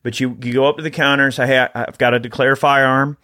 But 0.04 0.20
you, 0.20 0.38
you 0.42 0.54
go 0.54 0.68
up 0.68 0.76
to 0.78 0.84
the 0.84 0.92
counter 0.92 1.24
and 1.24 1.34
say, 1.34 1.48
hey, 1.48 1.60
I, 1.74 1.80
have 1.80 1.98
got 1.98 2.10
to 2.10 2.20
declare 2.20 2.58
firearm. 2.58 3.18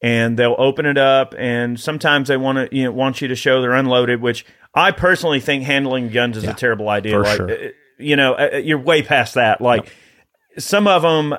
And 0.00 0.38
they'll 0.38 0.54
open 0.58 0.86
it 0.86 0.96
up, 0.96 1.34
and 1.36 1.78
sometimes 1.78 2.28
they 2.28 2.36
want 2.36 2.70
to 2.70 2.76
you 2.76 2.84
know 2.84 2.92
want 2.92 3.20
you 3.20 3.26
to 3.26 3.34
show 3.34 3.60
they're 3.60 3.72
unloaded. 3.72 4.20
Which 4.20 4.46
I 4.72 4.92
personally 4.92 5.40
think 5.40 5.64
handling 5.64 6.10
guns 6.10 6.36
is 6.36 6.44
yeah, 6.44 6.52
a 6.52 6.54
terrible 6.54 6.88
idea. 6.88 7.18
Like, 7.18 7.36
sure. 7.36 7.50
Uh, 7.50 7.68
you 7.98 8.16
know, 8.16 8.34
uh, 8.34 8.56
you're 8.56 8.78
way 8.78 9.02
past 9.02 9.34
that. 9.34 9.60
Like 9.60 9.92
some 10.56 10.86
of 10.86 11.02
them, 11.02 11.34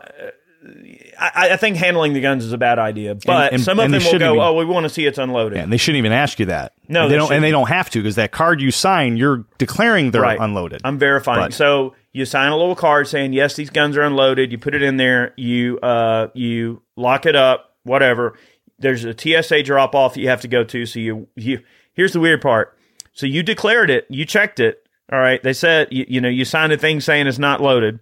I, 1.19 1.51
I, 1.51 1.57
think 1.57 1.77
handling 1.77 2.13
the 2.13 2.21
guns 2.21 2.43
is 2.43 2.53
a 2.53 2.57
bad 2.57 2.79
idea, 2.79 3.15
but 3.15 3.45
and, 3.45 3.53
and, 3.55 3.63
some 3.63 3.79
of 3.79 3.89
them 3.89 4.01
will 4.03 4.19
go, 4.19 4.33
even, 4.33 4.39
"Oh, 4.39 4.53
we 4.53 4.65
want 4.65 4.83
to 4.83 4.89
see 4.89 5.05
it's 5.05 5.17
unloaded." 5.17 5.57
Yeah, 5.57 5.63
and 5.63 5.73
they 5.73 5.77
shouldn't 5.77 5.99
even 5.99 6.11
ask 6.11 6.39
you 6.39 6.47
that. 6.47 6.73
No, 6.87 7.03
they, 7.03 7.13
they 7.13 7.17
don't, 7.17 7.31
and 7.31 7.43
they 7.43 7.51
don't 7.51 7.69
have 7.69 7.89
to 7.91 7.99
because 7.99 8.15
that 8.15 8.31
card 8.31 8.61
you 8.61 8.71
sign, 8.71 9.17
you're 9.17 9.45
declaring 9.57 10.11
they're 10.11 10.21
right. 10.21 10.39
unloaded. 10.39 10.81
I'm 10.83 10.99
verifying. 10.99 11.39
But, 11.39 11.53
so 11.53 11.95
you 12.11 12.25
sign 12.25 12.51
a 12.51 12.57
little 12.57 12.75
card 12.75 13.07
saying 13.07 13.33
yes, 13.33 13.55
these 13.55 13.69
guns 13.69 13.97
are 13.97 14.01
unloaded. 14.01 14.51
You 14.51 14.57
put 14.57 14.75
it 14.75 14.81
in 14.81 14.97
there. 14.97 15.33
You 15.37 15.79
uh, 15.79 16.27
you 16.33 16.81
lock 16.95 17.25
it 17.25 17.35
up. 17.35 17.68
Whatever. 17.89 18.37
There's 18.77 19.03
a 19.03 19.17
TSA 19.17 19.63
drop 19.63 19.93
off 19.95 20.15
you 20.15 20.29
have 20.29 20.41
to 20.41 20.47
go 20.47 20.63
to. 20.63 20.85
So 20.85 20.99
you 20.99 21.27
you 21.35 21.61
here's 21.93 22.13
the 22.13 22.19
weird 22.19 22.41
part. 22.41 22.77
So 23.13 23.25
you 23.25 23.43
declared 23.43 23.89
it. 23.89 24.05
You 24.09 24.25
checked 24.25 24.59
it. 24.59 24.87
All 25.11 25.19
right. 25.19 25.41
They 25.41 25.53
said 25.53 25.89
you, 25.91 26.05
you 26.07 26.21
know 26.21 26.29
you 26.29 26.45
signed 26.45 26.71
a 26.71 26.77
thing 26.77 27.01
saying 27.01 27.27
it's 27.27 27.39
not 27.39 27.61
loaded, 27.61 27.99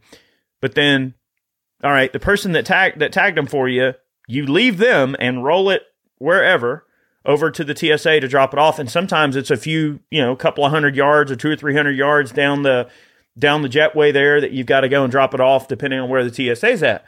but 0.61 0.75
then 0.75 1.15
all 1.83 1.91
right, 1.91 2.11
the 2.11 2.19
person 2.19 2.51
that 2.53 2.65
tagged 2.65 2.99
that 2.99 3.11
tagged 3.11 3.37
them 3.37 3.47
for 3.47 3.67
you, 3.69 3.93
you 4.27 4.45
leave 4.45 4.77
them 4.77 5.15
and 5.19 5.43
roll 5.43 5.69
it 5.69 5.83
wherever 6.17 6.85
over 7.25 7.51
to 7.51 7.63
the 7.63 7.75
TSA 7.75 8.21
to 8.21 8.27
drop 8.27 8.53
it 8.53 8.59
off. 8.59 8.79
And 8.79 8.89
sometimes 8.89 9.35
it's 9.35 9.51
a 9.51 9.57
few, 9.57 9.99
you 10.09 10.21
know, 10.21 10.31
a 10.31 10.37
couple 10.37 10.65
of 10.65 10.71
hundred 10.71 10.95
yards 10.95 11.31
or 11.31 11.35
two 11.35 11.51
or 11.51 11.55
three 11.55 11.75
hundred 11.75 11.97
yards 11.97 12.31
down 12.31 12.63
the 12.63 12.89
down 13.37 13.61
the 13.61 13.69
jetway 13.69 14.11
there 14.11 14.41
that 14.41 14.51
you've 14.51 14.65
got 14.65 14.81
to 14.81 14.89
go 14.89 15.03
and 15.03 15.11
drop 15.11 15.33
it 15.33 15.39
off 15.39 15.67
depending 15.67 15.99
on 15.99 16.09
where 16.09 16.27
the 16.27 16.33
TSA's 16.33 16.81
at. 16.81 17.07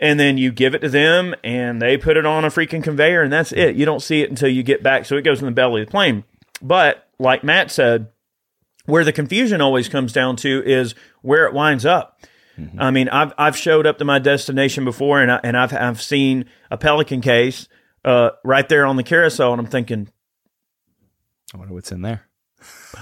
And 0.00 0.18
then 0.20 0.38
you 0.38 0.52
give 0.52 0.74
it 0.74 0.80
to 0.80 0.88
them 0.88 1.34
and 1.42 1.82
they 1.82 1.96
put 1.96 2.16
it 2.16 2.24
on 2.24 2.44
a 2.44 2.48
freaking 2.48 2.84
conveyor 2.84 3.22
and 3.22 3.32
that's 3.32 3.52
it. 3.52 3.74
You 3.74 3.84
don't 3.84 4.02
see 4.02 4.22
it 4.22 4.30
until 4.30 4.48
you 4.48 4.62
get 4.62 4.82
back. 4.82 5.06
So 5.06 5.16
it 5.16 5.22
goes 5.22 5.40
in 5.40 5.46
the 5.46 5.52
belly 5.52 5.82
of 5.82 5.88
the 5.88 5.90
plane. 5.90 6.24
But 6.62 7.08
like 7.18 7.42
Matt 7.42 7.70
said, 7.70 8.08
where 8.86 9.04
the 9.04 9.12
confusion 9.12 9.60
always 9.60 9.88
comes 9.88 10.12
down 10.12 10.36
to 10.36 10.62
is 10.64 10.94
where 11.22 11.46
it 11.46 11.52
winds 11.52 11.84
up. 11.84 12.20
Mm-hmm. 12.58 12.80
I 12.80 12.90
mean, 12.90 13.08
I've 13.08 13.32
I've 13.38 13.56
showed 13.56 13.86
up 13.86 13.98
to 13.98 14.04
my 14.04 14.18
destination 14.18 14.84
before, 14.84 15.20
and 15.20 15.30
I, 15.30 15.40
and 15.44 15.56
I've 15.56 15.72
I've 15.72 16.02
seen 16.02 16.46
a 16.70 16.76
pelican 16.76 17.20
case 17.20 17.68
uh, 18.04 18.30
right 18.44 18.68
there 18.68 18.84
on 18.84 18.96
the 18.96 19.04
carousel, 19.04 19.52
and 19.52 19.60
I'm 19.60 19.66
thinking, 19.66 20.08
I 21.54 21.58
wonder 21.58 21.74
what's 21.74 21.92
in 21.92 22.02
there. 22.02 22.22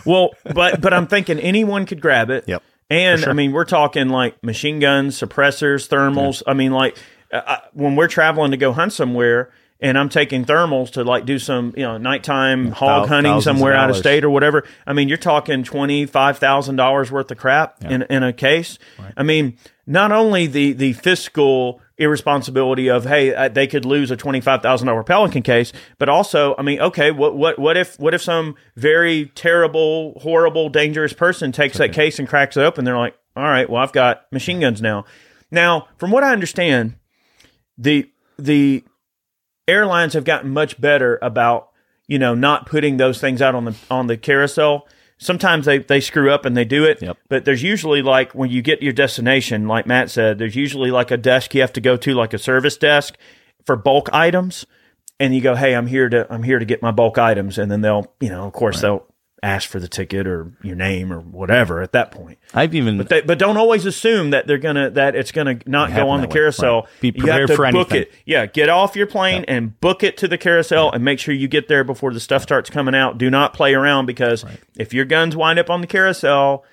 Well, 0.05 0.31
but 0.45 0.81
but 0.81 0.93
I'm 0.93 1.07
thinking 1.07 1.39
anyone 1.39 1.87
could 1.87 2.01
grab 2.01 2.31
it. 2.31 2.45
Yep. 2.49 2.63
And 2.89 3.21
sure. 3.21 3.31
I 3.31 3.33
mean, 3.33 3.53
we're 3.53 3.65
talking 3.65 4.09
like 4.09 4.43
machine 4.43 4.79
guns, 4.79 5.19
suppressors, 5.19 5.89
thermals. 5.89 6.43
Yeah. 6.47 6.53
I 6.53 6.55
mean, 6.55 6.73
like 6.73 6.97
uh, 7.33 7.59
when 7.73 7.97
we're 7.97 8.09
traveling 8.09 8.53
to 8.53 8.57
go 8.57 8.73
hunt 8.73 8.93
somewhere, 8.93 9.51
and 9.81 9.99
I'm 9.99 10.09
taking 10.09 10.45
thermals 10.45 10.93
to 10.93 11.05
like 11.05 11.27
do 11.27 11.39
some, 11.39 11.75
you 11.77 11.83
know, 11.83 11.99
nighttime 11.99 12.71
hog 12.71 13.09
hunting 13.09 13.41
somewhere 13.41 13.75
out 13.75 13.91
of 13.91 13.97
state 13.97 14.25
or 14.25 14.31
whatever. 14.31 14.65
I 14.87 14.93
mean, 14.93 15.09
you're 15.09 15.19
talking 15.19 15.65
twenty 15.65 16.07
five 16.07 16.39
thousand 16.39 16.77
dollars 16.77 17.11
worth 17.11 17.31
of 17.31 17.39
crap 17.39 17.77
yeah. 17.83 17.91
in 17.91 18.03
in 18.05 18.23
a 18.23 18.33
case. 18.33 18.79
Right. 18.99 19.13
I 19.17 19.23
mean, 19.23 19.59
not 19.87 20.13
only 20.13 20.47
the 20.47 20.73
the 20.73 20.93
fiscal 20.95 21.81
irresponsibility 21.99 22.89
of 22.89 23.07
hey 23.07 23.35
uh, 23.35 23.49
they 23.49 23.67
could 23.67 23.85
lose 23.85 24.11
a 24.11 24.17
twenty 24.17 24.41
five 24.41 24.63
thousand 24.63 24.87
dollar 24.87 25.03
Pelican 25.03 25.43
case, 25.43 25.73
but 25.99 26.09
also 26.09 26.55
I 26.59 26.63
mean 26.63 26.81
okay 26.81 27.11
what 27.11 27.37
what 27.37 27.59
what 27.59 27.77
if 27.77 27.99
what 27.99 28.15
if 28.15 28.23
some 28.23 28.57
very 28.77 29.27
terrible 29.35 30.19
horrible 30.21 30.69
dangerous 30.69 31.13
person 31.13 31.53
takes 31.53 31.77
okay. 31.77 31.87
that 31.89 31.95
case 31.95 32.19
and 32.19 32.29
cracks 32.29 32.57
it 32.57 32.61
open? 32.61 32.85
They're 32.85 32.99
like, 32.99 33.17
all 33.35 33.45
right, 33.45 33.69
well 33.69 33.83
I've 33.83 33.93
got 33.93 34.31
machine 34.31 34.61
guns 34.61 34.83
now. 34.83 35.05
Now, 35.51 35.89
from 35.97 36.11
what 36.11 36.25
I 36.25 36.33
understand, 36.33 36.97
the 37.79 38.11
the 38.39 38.85
airlines 39.69 40.13
have 40.13 40.25
gotten 40.25 40.51
much 40.51 40.81
better 40.81 41.19
about 41.23 41.71
you 42.07 42.19
know 42.19 42.35
not 42.35 42.67
putting 42.67 42.97
those 42.97 43.21
things 43.21 43.41
out 43.41 43.55
on 43.55 43.65
the 43.65 43.77
on 43.91 44.07
the 44.07 44.17
carousel 44.17 44.87
sometimes 45.19 45.67
they, 45.67 45.79
they 45.79 46.01
screw 46.01 46.31
up 46.31 46.45
and 46.45 46.57
they 46.57 46.65
do 46.65 46.85
it. 46.85 47.03
Yep. 47.03 47.19
But 47.29 47.45
there's 47.45 47.63
usually 47.63 48.03
like 48.03 48.35
when 48.35 48.51
you 48.51 48.63
get 48.63 48.83
your 48.83 48.93
destination, 48.93 49.67
like 49.69 49.87
Matt 49.87 50.11
said, 50.11 50.39
there's 50.39 50.57
usually 50.57 50.91
like 50.91 51.11
a 51.11 51.17
desk 51.17 51.55
you 51.55 51.61
have 51.61 51.73
to 51.75 51.81
go 51.81 51.97
to, 51.97 52.15
like 52.15 52.35
a 52.35 52.39
service 52.39 52.77
desk 52.77 53.17
for 53.65 53.77
bulk 53.77 54.09
items. 54.13 54.67
And 55.19 55.35
you 55.35 55.41
go, 55.41 55.55
hey, 55.55 55.75
I'm 55.75 55.87
here 55.87 56.11
to 56.11 56.31
I'm 56.31 56.43
here 56.43 56.59
to 56.59 56.67
get 56.67 56.83
my 56.83 56.91
bulk 56.91 57.17
items, 57.17 57.57
and 57.57 57.71
then 57.71 57.81
they'll, 57.81 58.13
you 58.21 58.29
know, 58.29 58.47
of 58.47 58.53
course 58.53 58.77
right. 58.77 58.83
they'll 58.83 59.07
ask 59.47 59.69
for 59.69 59.79
the 59.79 59.87
ticket 59.87 60.27
or 60.27 60.53
your 60.63 60.75
name 60.75 61.13
or 61.13 61.21
whatever 61.21 61.81
at 61.81 61.93
that 61.93 62.11
point. 62.11 62.39
I've 62.53 62.75
even 62.75 62.99
but, 62.99 63.09
they, 63.09 63.21
but 63.21 63.39
don't 63.39 63.57
always 63.57 63.87
assume 63.87 64.31
that 64.31 64.47
they're 64.47 64.59
gonna 64.59 64.91
that 64.91 65.15
it's 65.15 65.31
gonna 65.31 65.61
not 65.67 65.95
go 65.95 66.09
on 66.09 66.21
the 66.21 66.27
carousel. 66.27 66.83
Right. 66.83 67.01
Be 67.01 67.13
prepared 67.13 67.51
for 67.51 67.71
book 67.71 67.93
anything. 67.93 68.03
it. 68.03 68.13
Yeah, 68.25 68.47
get 68.47 68.69
off 68.69 68.97
your 68.97 69.07
plane 69.07 69.45
and 69.47 69.79
book 69.81 70.03
it 70.03 70.17
to 70.19 70.29
the 70.29 70.37
carousel 70.37 70.91
and 70.91 71.05
make 71.05 71.21
sure 71.21 71.33
you 71.33 71.47
get 71.47 71.69
there 71.69 71.85
before 71.85 72.13
the 72.13 72.21
stuff 72.21 72.43
starts 72.43 72.69
coming 72.71 72.95
out. 72.95 73.19
Do 73.19 73.31
not 73.31 73.55
play 73.55 73.75
around 73.75 74.07
because 74.07 74.45
right. 74.45 74.61
if 74.77 74.93
your 74.93 75.05
guns 75.05 75.37
wind 75.37 75.59
up 75.59 75.71
on 75.71 75.81
the 75.81 75.87
carousel. 75.87 76.65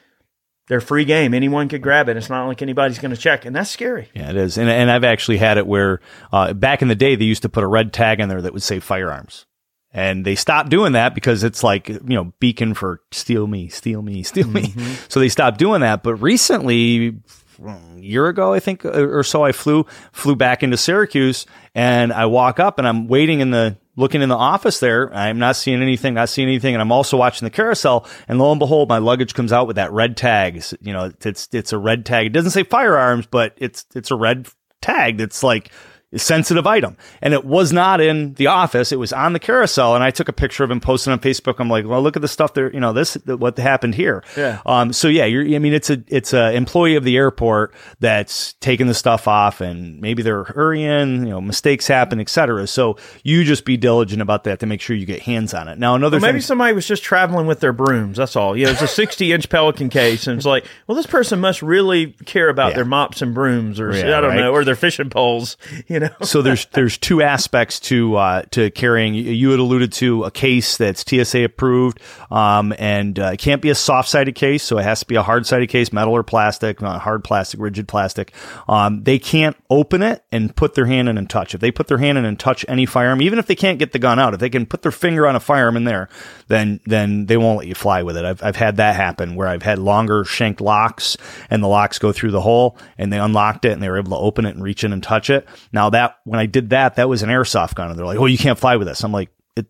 They're 0.69 0.79
free 0.79 1.03
game. 1.03 1.33
Anyone 1.33 1.67
could 1.67 1.81
grab 1.81 2.07
it. 2.07 2.15
It's 2.15 2.29
not 2.29 2.47
like 2.47 2.61
anybody's 2.61 2.97
going 2.97 3.13
to 3.13 3.17
check, 3.17 3.43
and 3.43 3.53
that's 3.53 3.69
scary. 3.69 4.07
Yeah, 4.15 4.29
it 4.29 4.37
is. 4.37 4.57
And, 4.57 4.69
and 4.69 4.89
I've 4.89 5.03
actually 5.03 5.37
had 5.37 5.57
it 5.57 5.67
where 5.67 5.99
uh, 6.31 6.53
back 6.53 6.81
in 6.81 6.87
the 6.87 6.95
day 6.95 7.17
they 7.17 7.25
used 7.25 7.41
to 7.41 7.49
put 7.49 7.65
a 7.65 7.67
red 7.67 7.91
tag 7.91 8.21
in 8.21 8.29
there 8.29 8.41
that 8.41 8.53
would 8.53 8.63
say 8.63 8.79
firearms. 8.79 9.45
And 9.93 10.25
they 10.25 10.35
stopped 10.35 10.69
doing 10.69 10.93
that 10.93 11.13
because 11.13 11.43
it's 11.43 11.63
like, 11.63 11.87
you 11.87 12.01
know, 12.03 12.33
beacon 12.39 12.73
for 12.73 13.01
steal 13.11 13.45
me, 13.45 13.67
steal 13.69 14.01
me, 14.01 14.23
steal 14.23 14.47
me. 14.47 14.63
Mm-hmm. 14.63 14.93
So 15.09 15.19
they 15.19 15.29
stopped 15.29 15.59
doing 15.59 15.81
that. 15.81 16.01
But 16.01 16.15
recently, 16.15 17.19
a 17.63 17.99
year 17.99 18.27
ago, 18.27 18.53
I 18.53 18.59
think, 18.59 18.83
or 18.85 19.21
so, 19.23 19.43
I 19.43 19.51
flew, 19.51 19.85
flew 20.11 20.35
back 20.35 20.63
into 20.63 20.77
Syracuse 20.77 21.45
and 21.75 22.11
I 22.11 22.25
walk 22.25 22.59
up 22.59 22.79
and 22.79 22.87
I'm 22.87 23.07
waiting 23.07 23.41
in 23.41 23.51
the, 23.51 23.77
looking 23.95 24.23
in 24.23 24.29
the 24.29 24.35
office 24.35 24.79
there. 24.79 25.13
I'm 25.13 25.37
not 25.37 25.55
seeing 25.55 25.83
anything, 25.83 26.15
not 26.15 26.29
seeing 26.29 26.47
anything. 26.47 26.73
And 26.73 26.81
I'm 26.81 26.91
also 26.91 27.15
watching 27.15 27.45
the 27.45 27.51
carousel. 27.51 28.07
And 28.27 28.39
lo 28.39 28.51
and 28.51 28.59
behold, 28.59 28.89
my 28.89 28.97
luggage 28.97 29.35
comes 29.35 29.53
out 29.53 29.67
with 29.67 29.75
that 29.75 29.91
red 29.91 30.17
tag. 30.17 30.63
You 30.81 30.93
know, 30.93 31.11
it's, 31.23 31.47
it's 31.51 31.73
a 31.73 31.77
red 31.77 32.05
tag. 32.05 32.25
It 32.25 32.33
doesn't 32.33 32.51
say 32.51 32.63
firearms, 32.63 33.27
but 33.27 33.53
it's, 33.57 33.85
it's 33.93 34.09
a 34.09 34.15
red 34.15 34.47
tag 34.81 35.17
that's 35.17 35.43
like, 35.43 35.71
sensitive 36.15 36.67
item. 36.67 36.97
And 37.21 37.33
it 37.33 37.45
was 37.45 37.73
not 37.73 38.01
in 38.01 38.33
the 38.35 38.47
office. 38.47 38.91
It 38.91 38.99
was 38.99 39.13
on 39.13 39.33
the 39.33 39.39
carousel. 39.39 39.95
And 39.95 40.03
I 40.03 40.11
took 40.11 40.29
a 40.29 40.33
picture 40.33 40.63
of 40.63 40.71
him 40.71 40.79
posted 40.79 41.11
on 41.11 41.19
Facebook. 41.19 41.59
I'm 41.59 41.69
like, 41.69 41.85
well, 41.85 42.01
look 42.01 42.15
at 42.15 42.21
the 42.21 42.27
stuff 42.27 42.53
there. 42.53 42.71
You 42.71 42.79
know, 42.79 42.93
this, 42.93 43.15
what 43.25 43.57
happened 43.57 43.95
here. 43.95 44.23
Yeah. 44.37 44.61
Um, 44.65 44.93
so 44.93 45.07
yeah, 45.07 45.25
you're, 45.25 45.43
I 45.55 45.59
mean, 45.59 45.73
it's 45.73 45.89
a, 45.89 46.03
it's 46.07 46.33
a 46.33 46.53
employee 46.53 46.95
of 46.95 47.03
the 47.03 47.17
airport 47.17 47.73
that's 47.99 48.53
taking 48.53 48.87
the 48.87 48.93
stuff 48.93 49.27
off 49.27 49.61
and 49.61 49.99
maybe 50.01 50.23
they're 50.23 50.43
hurrying, 50.43 51.25
you 51.25 51.31
know, 51.31 51.41
mistakes 51.41 51.87
happen, 51.87 52.19
etc. 52.19 52.67
So 52.67 52.97
you 53.23 53.43
just 53.43 53.65
be 53.65 53.77
diligent 53.77 54.21
about 54.21 54.43
that 54.45 54.59
to 54.59 54.65
make 54.65 54.81
sure 54.81 54.95
you 54.95 55.05
get 55.05 55.21
hands 55.21 55.53
on 55.53 55.67
it. 55.67 55.79
Now, 55.79 55.95
another 55.95 56.17
well, 56.17 56.21
maybe 56.21 56.39
thing, 56.39 56.41
somebody 56.41 56.73
was 56.73 56.87
just 56.87 57.03
traveling 57.03 57.47
with 57.47 57.59
their 57.59 57.73
brooms. 57.73 58.17
That's 58.17 58.35
all. 58.35 58.55
Yeah. 58.55 58.63
You 58.63 58.65
know, 58.67 58.71
it's 58.73 58.81
a 58.81 58.87
60 58.87 59.33
inch 59.33 59.49
Pelican 59.49 59.89
case. 59.89 60.27
And 60.27 60.37
it's 60.37 60.45
like, 60.45 60.65
well, 60.87 60.95
this 60.95 61.05
person 61.05 61.39
must 61.39 61.61
really 61.61 62.13
care 62.25 62.49
about 62.49 62.69
yeah. 62.69 62.75
their 62.75 62.85
mops 62.85 63.21
and 63.21 63.33
brooms 63.33 63.79
or 63.79 63.93
yeah, 63.93 64.17
I 64.17 64.21
don't 64.21 64.29
right? 64.31 64.39
know, 64.39 64.51
or 64.53 64.63
their 64.63 64.75
fishing 64.75 65.09
poles, 65.09 65.57
you 65.87 65.99
know 65.99 66.02
know. 66.03 66.15
so 66.21 66.41
there's 66.41 66.65
there's 66.67 66.97
two 66.97 67.21
aspects 67.21 67.79
to 67.81 68.15
uh, 68.15 68.41
to 68.51 68.71
carrying. 68.71 69.13
You 69.13 69.51
had 69.51 69.59
alluded 69.59 69.91
to 69.93 70.23
a 70.23 70.31
case 70.31 70.77
that's 70.77 71.03
TSA 71.07 71.43
approved, 71.43 71.99
um, 72.31 72.73
and 72.77 73.17
uh, 73.19 73.31
it 73.33 73.37
can't 73.39 73.61
be 73.61 73.69
a 73.69 73.75
soft 73.75 74.09
sided 74.09 74.35
case, 74.35 74.63
so 74.63 74.77
it 74.77 74.83
has 74.83 74.99
to 75.01 75.05
be 75.05 75.15
a 75.15 75.23
hard 75.23 75.45
sided 75.45 75.67
case, 75.69 75.91
metal 75.91 76.13
or 76.13 76.23
plastic, 76.23 76.81
not 76.81 77.01
hard 77.01 77.23
plastic, 77.23 77.59
rigid 77.59 77.87
plastic. 77.87 78.33
Um, 78.67 79.03
they 79.03 79.19
can't 79.19 79.57
open 79.69 80.01
it 80.01 80.23
and 80.31 80.55
put 80.55 80.75
their 80.75 80.85
hand 80.85 81.09
in 81.09 81.17
and 81.17 81.29
touch. 81.29 81.53
If 81.53 81.61
they 81.61 81.71
put 81.71 81.87
their 81.87 81.97
hand 81.97 82.17
in 82.17 82.25
and 82.25 82.39
touch 82.39 82.65
any 82.67 82.85
firearm, 82.85 83.21
even 83.21 83.39
if 83.39 83.47
they 83.47 83.55
can't 83.55 83.79
get 83.79 83.91
the 83.91 83.99
gun 83.99 84.19
out, 84.19 84.33
if 84.33 84.39
they 84.39 84.49
can 84.49 84.65
put 84.65 84.81
their 84.81 84.91
finger 84.91 85.27
on 85.27 85.35
a 85.35 85.39
firearm 85.39 85.77
in 85.77 85.83
there, 85.83 86.09
then 86.47 86.79
then 86.85 87.25
they 87.25 87.37
won't 87.37 87.57
let 87.57 87.67
you 87.67 87.75
fly 87.75 88.03
with 88.03 88.17
it. 88.17 88.25
I've 88.25 88.43
I've 88.43 88.55
had 88.55 88.77
that 88.77 88.95
happen 88.95 89.35
where 89.35 89.47
I've 89.47 89.63
had 89.63 89.79
longer 89.79 90.23
shanked 90.23 90.61
locks 90.61 91.17
and 91.49 91.63
the 91.63 91.67
locks 91.67 91.99
go 91.99 92.11
through 92.11 92.31
the 92.31 92.41
hole 92.41 92.77
and 92.97 93.11
they 93.11 93.19
unlocked 93.19 93.65
it 93.65 93.71
and 93.71 93.81
they 93.81 93.89
were 93.89 93.97
able 93.97 94.11
to 94.11 94.17
open 94.17 94.45
it 94.45 94.55
and 94.55 94.63
reach 94.63 94.83
in 94.83 94.93
and 94.93 95.03
touch 95.03 95.29
it. 95.29 95.47
Now 95.71 95.89
that 95.93 96.17
when 96.23 96.39
I 96.39 96.45
did 96.45 96.71
that, 96.71 96.95
that 96.95 97.09
was 97.09 97.23
an 97.23 97.29
airsoft 97.29 97.75
gun. 97.75 97.89
And 97.89 97.97
they're 97.97 98.05
like, 98.05 98.19
oh, 98.19 98.25
you 98.25 98.37
can't 98.37 98.59
fly 98.59 98.75
with 98.75 98.87
this. 98.87 99.03
I'm 99.03 99.11
like, 99.11 99.29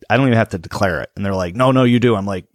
I 0.10 0.18
don't 0.18 0.28
even 0.28 0.38
have 0.38 0.50
to 0.50 0.58
declare 0.58 1.02
it. 1.02 1.12
And 1.16 1.26
they're 1.26 1.36
like, 1.36 1.56
no, 1.56 1.72
no, 1.72 1.84
you 1.84 2.00
do. 2.00 2.16
I'm 2.16 2.26
like, 2.26 2.46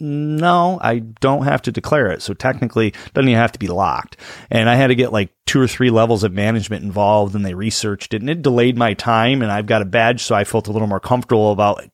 no, 0.00 0.78
I 0.82 0.98
don't 0.98 1.44
have 1.44 1.62
to 1.62 1.72
declare 1.72 2.10
it. 2.10 2.20
So 2.22 2.34
technically, 2.34 2.88
it 2.88 3.14
doesn't 3.14 3.28
even 3.28 3.40
have 3.40 3.52
to 3.52 3.58
be 3.58 3.68
locked. 3.68 4.16
And 4.50 4.68
I 4.68 4.74
had 4.74 4.88
to 4.88 4.94
get 4.94 5.12
like 5.12 5.30
two 5.46 5.60
or 5.60 5.68
three 5.68 5.90
levels 5.90 6.24
of 6.24 6.32
management 6.32 6.84
involved 6.84 7.34
and 7.34 7.44
they 7.44 7.54
researched 7.54 8.12
it 8.12 8.20
and 8.20 8.28
it 8.28 8.42
delayed 8.42 8.76
my 8.76 8.94
time. 8.94 9.40
And 9.42 9.50
I've 9.50 9.66
got 9.66 9.82
a 9.82 9.86
badge. 9.86 10.22
So 10.22 10.34
I 10.34 10.44
felt 10.44 10.68
a 10.68 10.72
little 10.72 10.88
more 10.88 11.00
comfortable 11.00 11.52
about 11.52 11.84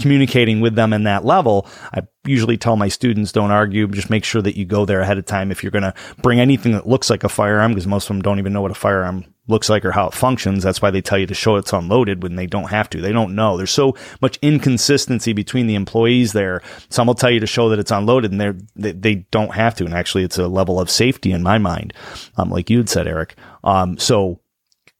communicating 0.00 0.60
with 0.60 0.74
them 0.74 0.92
in 0.92 1.04
that 1.04 1.24
level. 1.24 1.66
I 1.92 2.02
usually 2.24 2.56
tell 2.56 2.76
my 2.76 2.88
students 2.88 3.32
don't 3.32 3.50
argue, 3.50 3.86
just 3.88 4.10
make 4.10 4.24
sure 4.24 4.42
that 4.42 4.56
you 4.56 4.64
go 4.64 4.86
there 4.86 5.00
ahead 5.00 5.18
of 5.18 5.26
time 5.26 5.50
if 5.50 5.62
you're 5.62 5.72
going 5.72 5.82
to 5.82 5.94
bring 6.22 6.40
anything 6.40 6.72
that 6.72 6.86
looks 6.86 7.10
like 7.10 7.24
a 7.24 7.28
firearm 7.28 7.72
because 7.72 7.86
most 7.86 8.04
of 8.04 8.08
them 8.08 8.22
don't 8.22 8.38
even 8.38 8.52
know 8.52 8.62
what 8.62 8.70
a 8.70 8.74
firearm 8.74 9.26
looks 9.50 9.68
like 9.68 9.84
or 9.84 9.92
how 9.92 10.06
it 10.06 10.14
functions. 10.14 10.62
That's 10.62 10.80
why 10.80 10.90
they 10.90 11.02
tell 11.02 11.18
you 11.18 11.26
to 11.26 11.34
show 11.34 11.56
it's 11.56 11.72
unloaded 11.72 12.22
when 12.22 12.36
they 12.36 12.46
don't 12.46 12.70
have 12.70 12.88
to. 12.90 13.00
They 13.00 13.12
don't 13.12 13.34
know. 13.34 13.56
There's 13.56 13.70
so 13.70 13.96
much 14.22 14.38
inconsistency 14.40 15.32
between 15.32 15.66
the 15.66 15.74
employees 15.74 16.32
there. 16.32 16.62
Some 16.88 17.06
will 17.06 17.14
tell 17.14 17.30
you 17.30 17.40
to 17.40 17.46
show 17.46 17.68
that 17.68 17.78
it's 17.78 17.90
unloaded 17.90 18.30
and 18.30 18.40
they're, 18.40 18.56
they, 18.76 18.92
they 18.92 19.14
don't 19.30 19.54
have 19.54 19.74
to. 19.76 19.84
And 19.84 19.94
actually 19.94 20.24
it's 20.24 20.38
a 20.38 20.48
level 20.48 20.80
of 20.80 20.90
safety 20.90 21.32
in 21.32 21.42
my 21.42 21.58
mind. 21.58 21.92
Um, 22.36 22.50
like 22.50 22.70
you 22.70 22.78
had 22.78 22.88
said, 22.88 23.06
Eric. 23.06 23.34
Um, 23.64 23.98
so 23.98 24.40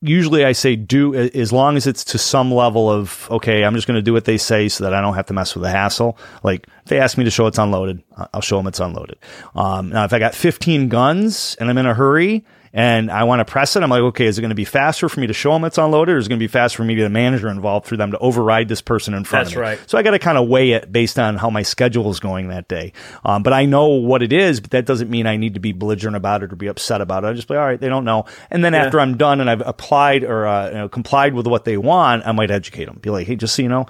usually 0.01 0.43
I 0.43 0.51
say 0.51 0.75
do 0.75 1.13
as 1.13 1.53
long 1.53 1.77
as 1.77 1.85
it's 1.85 2.03
to 2.05 2.17
some 2.17 2.51
level 2.51 2.89
of 2.89 3.27
okay, 3.29 3.63
I'm 3.63 3.75
just 3.75 3.87
going 3.87 3.95
to 3.97 4.01
do 4.01 4.13
what 4.13 4.25
they 4.25 4.37
say 4.37 4.67
so 4.67 4.83
that 4.83 4.93
I 4.93 5.01
don't 5.01 5.13
have 5.13 5.27
to 5.27 5.33
mess 5.33 5.53
with 5.53 5.63
the 5.63 5.69
hassle. 5.69 6.17
Like 6.43 6.67
if 6.83 6.85
they 6.85 6.99
ask 6.99 7.17
me 7.17 7.23
to 7.23 7.31
show 7.31 7.47
it's 7.47 7.59
unloaded, 7.59 8.03
I'll 8.33 8.41
show 8.41 8.57
them 8.57 8.67
it's 8.67 8.79
unloaded. 8.79 9.17
Um, 9.55 9.89
now 9.89 10.03
if 10.03 10.13
I 10.13 10.19
got 10.19 10.35
15 10.35 10.89
guns 10.89 11.55
and 11.59 11.69
I'm 11.69 11.77
in 11.77 11.85
a 11.85 11.93
hurry 11.93 12.43
and 12.73 13.11
I 13.11 13.25
want 13.25 13.39
to 13.39 13.45
press 13.45 13.75
it. 13.75 13.83
I'm 13.83 13.89
like, 13.89 14.01
okay, 14.01 14.25
is 14.25 14.37
it 14.37 14.41
going 14.41 14.49
to 14.49 14.55
be 14.55 14.65
faster 14.65 15.09
for 15.09 15.19
me 15.19 15.27
to 15.27 15.33
show 15.33 15.53
them 15.53 15.65
it's 15.65 15.77
unloaded 15.77 16.15
or 16.15 16.17
is 16.17 16.27
it 16.27 16.29
going 16.29 16.39
to 16.39 16.43
be 16.43 16.47
faster 16.47 16.77
for 16.77 16.83
me 16.83 16.95
to 16.95 17.01
get 17.01 17.07
a 17.07 17.09
manager 17.09 17.49
involved 17.49 17.87
for 17.87 17.97
them 17.97 18.11
to 18.11 18.17
override 18.19 18.67
this 18.67 18.81
person 18.81 19.13
in 19.13 19.23
front 19.23 19.45
That's 19.45 19.55
of 19.55 19.57
me? 19.57 19.61
right. 19.63 19.79
So 19.89 19.97
I 19.97 20.03
got 20.03 20.11
to 20.11 20.19
kind 20.19 20.37
of 20.37 20.47
weigh 20.47 20.71
it 20.71 20.91
based 20.91 21.19
on 21.19 21.37
how 21.37 21.49
my 21.49 21.63
schedule 21.63 22.09
is 22.09 22.19
going 22.19 22.47
that 22.47 22.67
day. 22.67 22.93
Um, 23.25 23.43
but 23.43 23.53
I 23.53 23.65
know 23.65 23.87
what 23.87 24.23
it 24.23 24.31
is, 24.31 24.59
but 24.61 24.71
that 24.71 24.85
doesn't 24.85 25.09
mean 25.09 25.27
I 25.27 25.37
need 25.37 25.55
to 25.55 25.59
be 25.59 25.73
belligerent 25.73 26.15
about 26.15 26.43
it 26.43 26.53
or 26.53 26.55
be 26.55 26.67
upset 26.67 27.01
about 27.01 27.23
it. 27.23 27.27
I 27.27 27.33
just 27.33 27.47
be, 27.47 27.55
all 27.55 27.65
right, 27.65 27.79
they 27.79 27.89
don't 27.89 28.05
know. 28.05 28.25
And 28.49 28.63
then 28.63 28.73
yeah. 28.73 28.85
after 28.85 28.99
I'm 28.99 29.17
done 29.17 29.41
and 29.41 29.49
I've 29.49 29.61
applied 29.61 30.23
or 30.23 30.47
uh, 30.47 30.67
you 30.67 30.73
know, 30.75 30.89
complied 30.89 31.33
with 31.33 31.47
what 31.47 31.65
they 31.65 31.77
want, 31.77 32.25
I 32.25 32.31
might 32.31 32.51
educate 32.51 32.85
them. 32.85 32.99
Be 33.01 33.09
like, 33.09 33.27
hey, 33.27 33.35
just 33.35 33.55
so 33.55 33.61
you 33.61 33.69
know, 33.69 33.87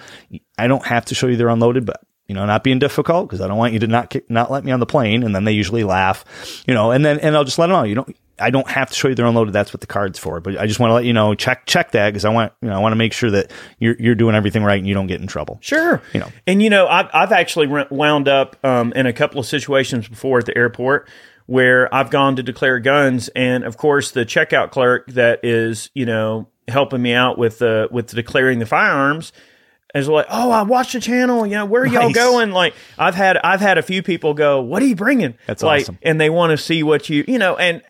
I 0.58 0.68
don't 0.68 0.86
have 0.86 1.06
to 1.06 1.16
show 1.16 1.28
you 1.28 1.38
they're 1.38 1.50
unloaded, 1.50 1.86
but 1.86 2.02
you 2.28 2.36
know, 2.36 2.46
not 2.46 2.64
being 2.64 2.80
difficult 2.80 3.28
because 3.28 3.42
I 3.42 3.48
don't 3.48 3.58
want 3.58 3.74
you 3.74 3.80
to 3.80 3.88
not 3.88 4.16
not 4.30 4.50
let 4.50 4.64
me 4.64 4.72
on 4.72 4.80
the 4.80 4.86
plane. 4.86 5.24
And 5.24 5.36
then 5.36 5.44
they 5.44 5.52
usually 5.52 5.84
laugh, 5.84 6.64
you 6.66 6.74
know, 6.74 6.92
and 6.92 7.04
then 7.04 7.20
and 7.20 7.36
I'll 7.36 7.44
just 7.44 7.60
let 7.60 7.68
them 7.68 7.76
know 7.76 7.84
you 7.84 7.96
don't 7.96 8.16
I 8.42 8.50
don't 8.50 8.70
have 8.70 8.90
to 8.90 8.96
show 8.96 9.08
you 9.08 9.16
they're 9.16 9.26
unloaded. 9.26 9.54
That's 9.54 9.74
what 9.74 9.82
the 9.82 9.88
card's 9.88 10.20
for. 10.20 10.40
But 10.40 10.58
I 10.58 10.68
just 10.68 10.80
want 10.80 10.92
to 10.92 10.96
let 10.96 11.06
you 11.06 11.14
know, 11.14 11.34
check 11.36 11.66
check 11.66 11.92
that 11.92 12.10
because 12.10 12.26
I 12.26 12.30
want 12.30 12.54
you 12.62 12.70
know 12.70 12.76
I 12.76 12.80
want 12.80 12.94
to 12.94 12.98
make 12.98 13.14
sure 13.14 13.32
that 13.32 13.52
you're 13.80 13.96
you're 14.00 14.16
doing 14.16 14.36
everything 14.36 14.64
right 14.64 14.78
and 14.78 14.88
you 14.88 14.94
don't 14.94 15.08
get 15.08 15.22
in 15.22 15.28
trouble. 15.28 15.60
Sure, 15.62 16.02
you 16.14 16.20
know. 16.20 16.30
And 16.48 16.62
you 16.62 16.70
know, 16.70 16.88
I've 16.88 17.10
I've 17.14 17.32
actually 17.32 17.68
wound 17.90 18.28
up 18.28 18.58
um, 18.64 18.94
in 18.94 19.06
a 19.06 19.14
couple 19.14 19.40
of 19.40 19.46
situations 19.46 20.08
before 20.08 20.40
at 20.40 20.46
the 20.46 20.58
airport 20.58 21.08
where 21.46 21.94
I've 21.94 22.10
gone 22.10 22.36
to 22.38 22.44
declare 22.44 22.80
guns, 22.80 23.30
and 23.30 23.64
of 23.64 23.78
course 23.78 24.12
the 24.12 24.26
checkout 24.26 24.72
clerk 24.72 25.08
that 25.12 25.44
is 25.44 25.90
you 25.94 26.06
know 26.06 26.48
helping 26.68 27.02
me 27.02 27.14
out 27.14 27.38
with 27.38 27.60
the 27.60 27.88
with 27.92 28.08
declaring 28.08 28.60
the 28.60 28.66
firearms 28.66 29.32
is 29.94 30.08
like, 30.08 30.26
oh, 30.30 30.52
I 30.52 30.64
watched 30.64 30.94
the 30.94 31.00
channel. 31.00 31.46
You 31.46 31.56
know, 31.56 31.66
where 31.66 31.84
are 31.84 31.88
y'all 31.88 32.12
going? 32.12 32.52
Like, 32.52 32.74
I've 32.98 33.16
had 33.16 33.38
I've 33.38 33.60
had 33.60 33.78
a 33.78 33.82
few 33.82 34.02
people 34.04 34.34
go, 34.34 34.62
what 34.62 34.82
are 34.82 34.86
you 34.86 34.96
bringing? 34.96 35.36
That's 35.48 35.64
like, 35.64 35.84
awesome. 35.84 36.00
And 36.02 36.20
they 36.20 36.30
want 36.30 36.52
to 36.52 36.58
see 36.58 36.84
what 36.84 37.10
you 37.10 37.26
you 37.28 37.38
know, 37.38 37.56
and 37.58 37.82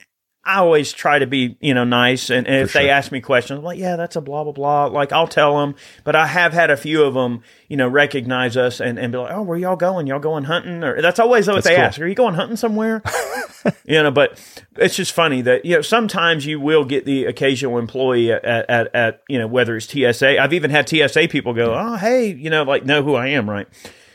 I 0.43 0.57
always 0.57 0.91
try 0.91 1.19
to 1.19 1.27
be 1.27 1.55
you 1.59 1.73
know 1.73 1.83
nice. 1.83 2.29
And, 2.29 2.47
and 2.47 2.57
if 2.57 2.73
they 2.73 2.89
ask 2.89 3.11
me 3.11 3.21
questions, 3.21 3.59
I'm 3.59 3.63
like, 3.63 3.77
yeah, 3.77 3.95
that's 3.95 4.15
a 4.15 4.21
blah 4.21 4.43
blah 4.43 4.53
blah. 4.53 4.85
Like, 4.85 5.11
I'll 5.11 5.27
tell 5.27 5.59
them. 5.59 5.75
But 6.03 6.15
I 6.15 6.25
have 6.25 6.51
had 6.51 6.71
a 6.71 6.77
few 6.77 7.03
of 7.03 7.13
them, 7.13 7.43
you 7.67 7.77
know, 7.77 7.87
recognize 7.87 8.57
us 8.57 8.79
and, 8.79 8.97
and 8.97 9.11
be 9.11 9.19
like, 9.19 9.31
oh, 9.31 9.43
where 9.43 9.57
y'all 9.57 9.75
going? 9.75 10.07
Y'all 10.07 10.19
going 10.19 10.45
hunting? 10.45 10.83
Or 10.83 11.01
that's 11.01 11.19
always 11.19 11.47
what 11.47 11.63
they 11.63 11.75
cool. 11.75 11.83
ask. 11.83 11.99
Are 11.99 12.07
you 12.07 12.15
going 12.15 12.33
hunting 12.33 12.57
somewhere? 12.57 13.03
you 13.85 14.01
know, 14.01 14.09
but 14.09 14.39
it's 14.77 14.95
just 14.95 15.11
funny 15.11 15.41
that 15.41 15.65
you 15.65 15.75
know 15.75 15.81
sometimes 15.81 16.45
you 16.45 16.59
will 16.59 16.85
get 16.85 17.05
the 17.05 17.25
occasional 17.25 17.77
employee 17.77 18.31
at, 18.31 18.43
at, 18.43 18.95
at 18.95 19.23
you 19.29 19.37
know 19.37 19.47
whether 19.47 19.75
it's 19.75 19.87
TSA. 19.87 20.41
I've 20.41 20.53
even 20.53 20.71
had 20.71 20.89
TSA 20.89 21.27
people 21.27 21.53
go, 21.53 21.75
"Oh, 21.75 21.95
hey, 21.97 22.33
you 22.33 22.49
know, 22.49 22.63
like 22.63 22.85
know 22.85 23.03
who 23.03 23.13
I 23.13 23.27
am, 23.27 23.49
right?" 23.49 23.67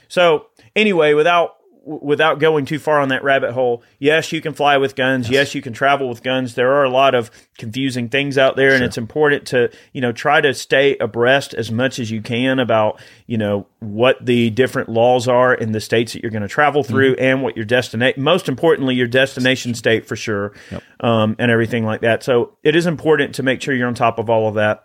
So 0.08 0.46
anyway, 0.74 1.14
without 1.14 1.55
without 1.86 2.40
going 2.40 2.64
too 2.64 2.80
far 2.80 3.00
on 3.00 3.10
that 3.10 3.22
rabbit 3.22 3.52
hole, 3.52 3.82
yes, 4.00 4.32
you 4.32 4.40
can 4.40 4.52
fly 4.52 4.76
with 4.76 4.96
guns. 4.96 5.30
Yes, 5.30 5.54
you 5.54 5.62
can 5.62 5.72
travel 5.72 6.08
with 6.08 6.22
guns. 6.22 6.54
There 6.56 6.74
are 6.74 6.84
a 6.84 6.90
lot 6.90 7.14
of 7.14 7.30
confusing 7.58 8.08
things 8.08 8.36
out 8.36 8.56
there, 8.56 8.74
and 8.74 8.82
it's 8.82 8.98
important 8.98 9.46
to 9.48 9.70
you 9.92 10.00
know 10.00 10.12
try 10.12 10.40
to 10.40 10.52
stay 10.52 10.96
abreast 10.98 11.54
as 11.54 11.70
much 11.70 11.98
as 11.98 12.10
you 12.10 12.20
can 12.20 12.58
about 12.58 13.00
you 13.26 13.38
know 13.38 13.66
what 13.78 14.16
the 14.24 14.50
different 14.50 14.88
laws 14.88 15.28
are 15.28 15.54
in 15.54 15.72
the 15.72 15.80
states 15.80 16.12
that 16.12 16.22
you're 16.22 16.32
going 16.32 16.42
to 16.42 16.48
travel 16.48 16.82
through, 16.82 17.14
and 17.14 17.42
what 17.42 17.56
your 17.56 17.64
destination. 17.64 18.22
Most 18.22 18.48
importantly, 18.48 18.96
your 18.96 19.06
destination 19.06 19.74
state 19.74 20.06
for 20.06 20.16
sure, 20.16 20.52
um, 21.00 21.36
and 21.38 21.50
everything 21.50 21.84
like 21.84 22.00
that. 22.00 22.24
So 22.24 22.56
it 22.64 22.74
is 22.74 22.86
important 22.86 23.36
to 23.36 23.44
make 23.44 23.62
sure 23.62 23.74
you're 23.74 23.88
on 23.88 23.94
top 23.94 24.18
of 24.18 24.28
all 24.28 24.48
of 24.48 24.54
that. 24.56 24.84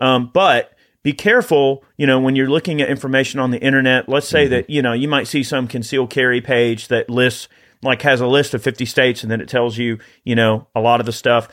Um, 0.00 0.30
but 0.32 0.73
be 1.04 1.12
careful, 1.12 1.84
you 1.98 2.06
know, 2.06 2.18
when 2.18 2.34
you're 2.34 2.48
looking 2.48 2.80
at 2.80 2.88
information 2.88 3.38
on 3.38 3.50
the 3.50 3.60
internet. 3.60 4.08
Let's 4.08 4.26
say 4.26 4.48
that, 4.48 4.70
you 4.70 4.82
know, 4.82 4.94
you 4.94 5.06
might 5.06 5.28
see 5.28 5.44
some 5.44 5.68
concealed 5.68 6.10
carry 6.10 6.40
page 6.40 6.88
that 6.88 7.08
lists, 7.10 7.46
like, 7.82 8.02
has 8.02 8.22
a 8.22 8.26
list 8.26 8.54
of 8.54 8.62
50 8.62 8.86
states 8.86 9.22
and 9.22 9.30
then 9.30 9.40
it 9.42 9.48
tells 9.48 9.76
you, 9.76 9.98
you 10.24 10.34
know, 10.34 10.66
a 10.74 10.80
lot 10.80 11.00
of 11.00 11.06
the 11.06 11.12
stuff. 11.12 11.48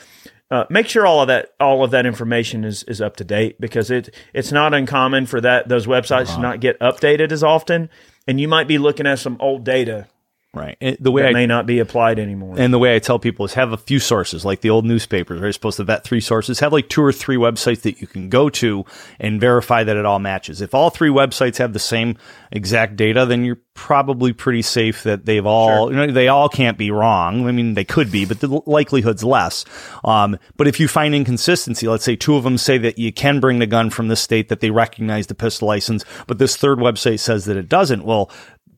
Uh, 0.50 0.66
make 0.70 0.88
sure 0.88 1.06
all 1.06 1.22
of 1.22 1.28
that 1.28 1.54
all 1.62 1.82
of 1.82 1.92
that 1.92 2.06
information 2.06 2.66
is 2.66 2.84
is 2.84 3.00
up 3.00 3.16
to 3.16 3.24
date 3.24 3.56
because 3.62 3.90
it 3.90 4.14
it's 4.34 4.52
not 4.52 4.74
uncommon 4.74 5.26
for 5.26 5.40
that 5.40 5.70
those 5.70 5.88
websites 5.88 6.36
to 6.36 6.42
not 6.42 6.60
get 6.60 6.78
updated 6.82 7.32
as 7.32 7.42
often, 7.42 7.90
and 8.28 8.38
you 8.42 8.50
might 8.50 8.68
be 8.68 8.78
looking 8.78 9.08
at 9.08 9.18
some 9.18 9.38
old 9.40 9.64
data 9.64 10.08
Right. 10.54 10.76
And 10.82 10.98
the 11.00 11.12
way 11.12 11.22
that 11.22 11.30
I 11.30 11.34
may 11.34 11.46
not 11.46 11.66
be 11.66 11.80
applied 11.80 12.20
anymore. 12.20 12.56
And 12.58 12.74
the 12.74 12.80
way 12.80 12.94
I 12.94 13.00
tell 13.00 13.20
people 13.20 13.46
is 13.46 13.54
have 13.54 13.72
a 13.72 13.78
few 13.78 14.00
sources, 14.00 14.44
like 14.44 14.60
the 14.60 14.70
old 14.70 14.84
newspapers, 14.84 15.40
where 15.40 15.48
you're 15.48 15.54
supposed 15.54 15.78
to 15.78 15.86
vet 15.86 16.04
three 16.04 16.20
sources. 16.20 16.60
Have 16.60 16.74
like 16.74 16.90
two 16.90 17.02
or 17.02 17.14
three 17.14 17.38
websites 17.38 17.84
that 17.84 18.02
you 18.02 18.08
can 18.08 18.28
go 18.28 18.50
to 18.50 18.84
and 19.18 19.40
verify 19.40 19.86
that 19.86 19.96
it 19.96 20.06
all 20.06 20.20
matches. 20.20 20.60
If 20.60 20.76
all 20.76 20.90
three 20.90 21.10
websites 21.10 21.58
have 21.60 21.72
the 21.72 21.80
same 21.80 22.18
exact 22.52 22.98
data, 22.98 23.26
then 23.26 23.46
you're 23.46 23.62
probably 23.76 24.34
pretty 24.34 24.62
safe 24.62 25.04
that 25.04 25.26
they've 25.26 25.46
all, 25.46 25.90
you 25.90 25.96
know, 25.96 26.12
they 26.12 26.28
all 26.28 26.50
can't 26.50 26.78
be 26.78 26.92
wrong. 26.92 27.48
I 27.48 27.54
mean, 27.54 27.74
they 27.74 27.86
could 27.86 28.12
be, 28.12 28.26
but 28.26 28.42
the 28.42 28.62
likelihood's 28.66 29.24
less. 29.24 29.64
Um, 30.04 30.38
but 30.58 30.68
if 30.68 30.82
you 30.82 30.90
find 30.90 31.16
inconsistency, 31.16 31.88
let's 31.88 32.04
say 32.04 32.18
two 32.18 32.36
of 32.36 32.44
them 32.44 32.58
say 32.58 32.78
that 32.78 33.00
you 33.00 33.14
can 33.14 33.40
bring 33.40 33.60
the 33.60 33.68
gun 33.68 33.90
from 33.90 34.10
this 34.10 34.20
state, 34.20 34.50
that 34.50 34.60
they 34.60 34.70
recognize 34.70 35.28
the 35.28 35.36
pistol 35.36 35.70
license, 35.70 36.04
but 36.28 36.40
this 36.40 36.58
third 36.58 36.80
website 36.80 37.20
says 37.20 37.46
that 37.46 37.56
it 37.56 37.70
doesn't. 37.70 38.04
Well, 38.04 38.30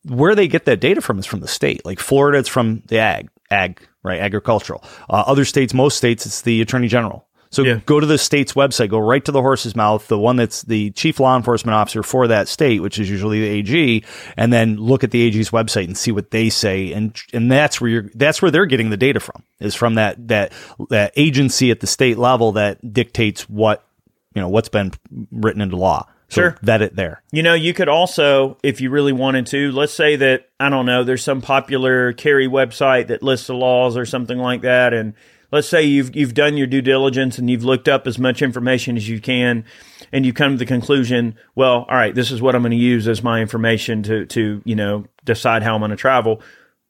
where 0.06 0.36
they 0.36 0.47
get 0.47 0.66
that 0.66 0.80
data 0.80 1.01
from 1.01 1.20
is 1.20 1.26
from 1.26 1.39
the 1.39 1.47
state. 1.47 1.86
Like 1.86 1.99
Florida, 1.99 2.39
it's 2.39 2.49
from 2.49 2.84
the 2.88 2.99
ag, 2.99 3.30
ag, 3.51 3.80
right? 4.04 4.20
Agricultural. 4.20 4.84
Uh, 5.10 5.24
other 5.26 5.45
states, 5.45 5.74
most 5.74 5.97
states, 5.97 6.26
it's 6.26 6.41
the 6.41 6.62
attorney 6.62 6.88
general. 6.88 7.26
So 7.51 7.64
Yeah. 7.64 7.80
go 7.86 7.99
to 7.99 8.08
the 8.08 8.18
state's 8.18 8.54
website, 8.54 8.89
go 8.89 8.97
right 8.97 9.24
to 9.26 9.32
the 9.32 9.41
horse's 9.41 9.76
mouth, 9.76 10.08
the 10.08 10.18
one 10.18 10.38
that's 10.38 10.64
the 10.64 10.89
chief 10.91 11.20
law 11.20 11.38
enforcement 11.38 11.76
officer 11.76 12.01
for 12.01 12.28
that 12.28 12.47
state, 12.47 12.82
which 12.82 12.97
is 12.97 13.08
usually 13.12 13.41
the 13.41 13.47
AG, 13.47 14.04
and 14.36 14.51
then 14.51 14.76
look 14.78 15.04
at 15.04 15.12
the 15.12 15.22
AG's 15.22 15.51
website 15.51 15.84
and 15.86 15.95
see 15.95 16.12
what 16.12 16.32
they 16.32 16.49
say. 16.49 16.91
And, 16.91 17.16
and 17.32 17.51
that's 17.51 17.80
where 17.80 17.91
you're, 17.91 18.10
that's 18.16 18.41
where 18.41 18.49
they're 18.49 18.66
getting 18.66 18.89
the 18.89 18.97
data 18.97 19.20
from 19.20 19.43
is 19.60 19.76
from 19.76 19.93
that, 19.95 20.28
that, 20.30 20.51
that 20.89 21.14
agency 21.16 21.70
at 21.70 21.80
the 21.80 21.86
state 21.88 22.18
level 22.18 22.54
that 22.54 22.91
dictates 22.91 23.47
what, 23.47 23.86
you 24.34 24.41
know, 24.41 24.49
what's 24.49 24.70
been 24.70 24.91
written 25.32 25.62
into 25.62 25.76
law. 25.76 26.08
So 26.34 26.42
Sure. 26.42 26.58
vet 26.64 26.82
it 26.82 26.96
there. 26.96 27.22
You 27.32 27.44
know, 27.44 27.54
you 27.54 27.76
could 27.76 27.90
also, 27.90 28.58
if 28.64 28.82
you 28.82 28.90
really 28.90 29.14
wanted 29.14 29.46
to, 29.48 29.72
let's 29.72 29.94
say 29.94 30.16
that, 30.16 30.50
I 30.60 30.70
don't 30.70 30.88
know, 30.88 31.04
there's 31.04 31.24
some 31.24 31.42
popular 31.42 32.12
carry 32.14 32.48
website 32.48 33.08
that 33.08 33.22
lists 33.22 33.48
the 33.48 33.54
laws 33.54 33.96
or 33.96 34.06
something 34.06 34.40
like 34.40 34.62
that. 34.62 34.96
And 34.96 35.14
let's 35.52 35.68
say 35.68 35.84
you've, 35.84 36.16
you've 36.16 36.34
done 36.34 36.58
your 36.58 36.66
due 36.66 36.82
diligence 36.82 37.38
and 37.38 37.52
you've 37.52 37.64
looked 37.64 37.88
up 37.88 38.08
as 38.08 38.18
much 38.18 38.42
information 38.42 38.98
as 38.98 39.08
you 39.08 39.22
can 39.22 39.64
and 40.12 40.26
you 40.26 40.34
come 40.34 40.54
to 40.54 40.58
the 40.58 40.66
conclusion, 40.66 41.36
well, 41.54 41.86
all 41.88 41.96
right, 41.96 42.16
this 42.16 42.32
is 42.32 42.42
what 42.42 42.56
I'm 42.56 42.64
going 42.64 42.72
to 42.72 42.78
use 42.78 43.08
as 43.08 43.22
my 43.22 43.40
information 43.40 44.02
to, 44.04 44.26
to, 44.26 44.64
you 44.66 44.76
know, 44.76 45.06
decide 45.24 45.62
how 45.62 45.76
I'm 45.76 45.82
going 45.82 45.92
to 45.92 45.96
travel. 45.98 46.42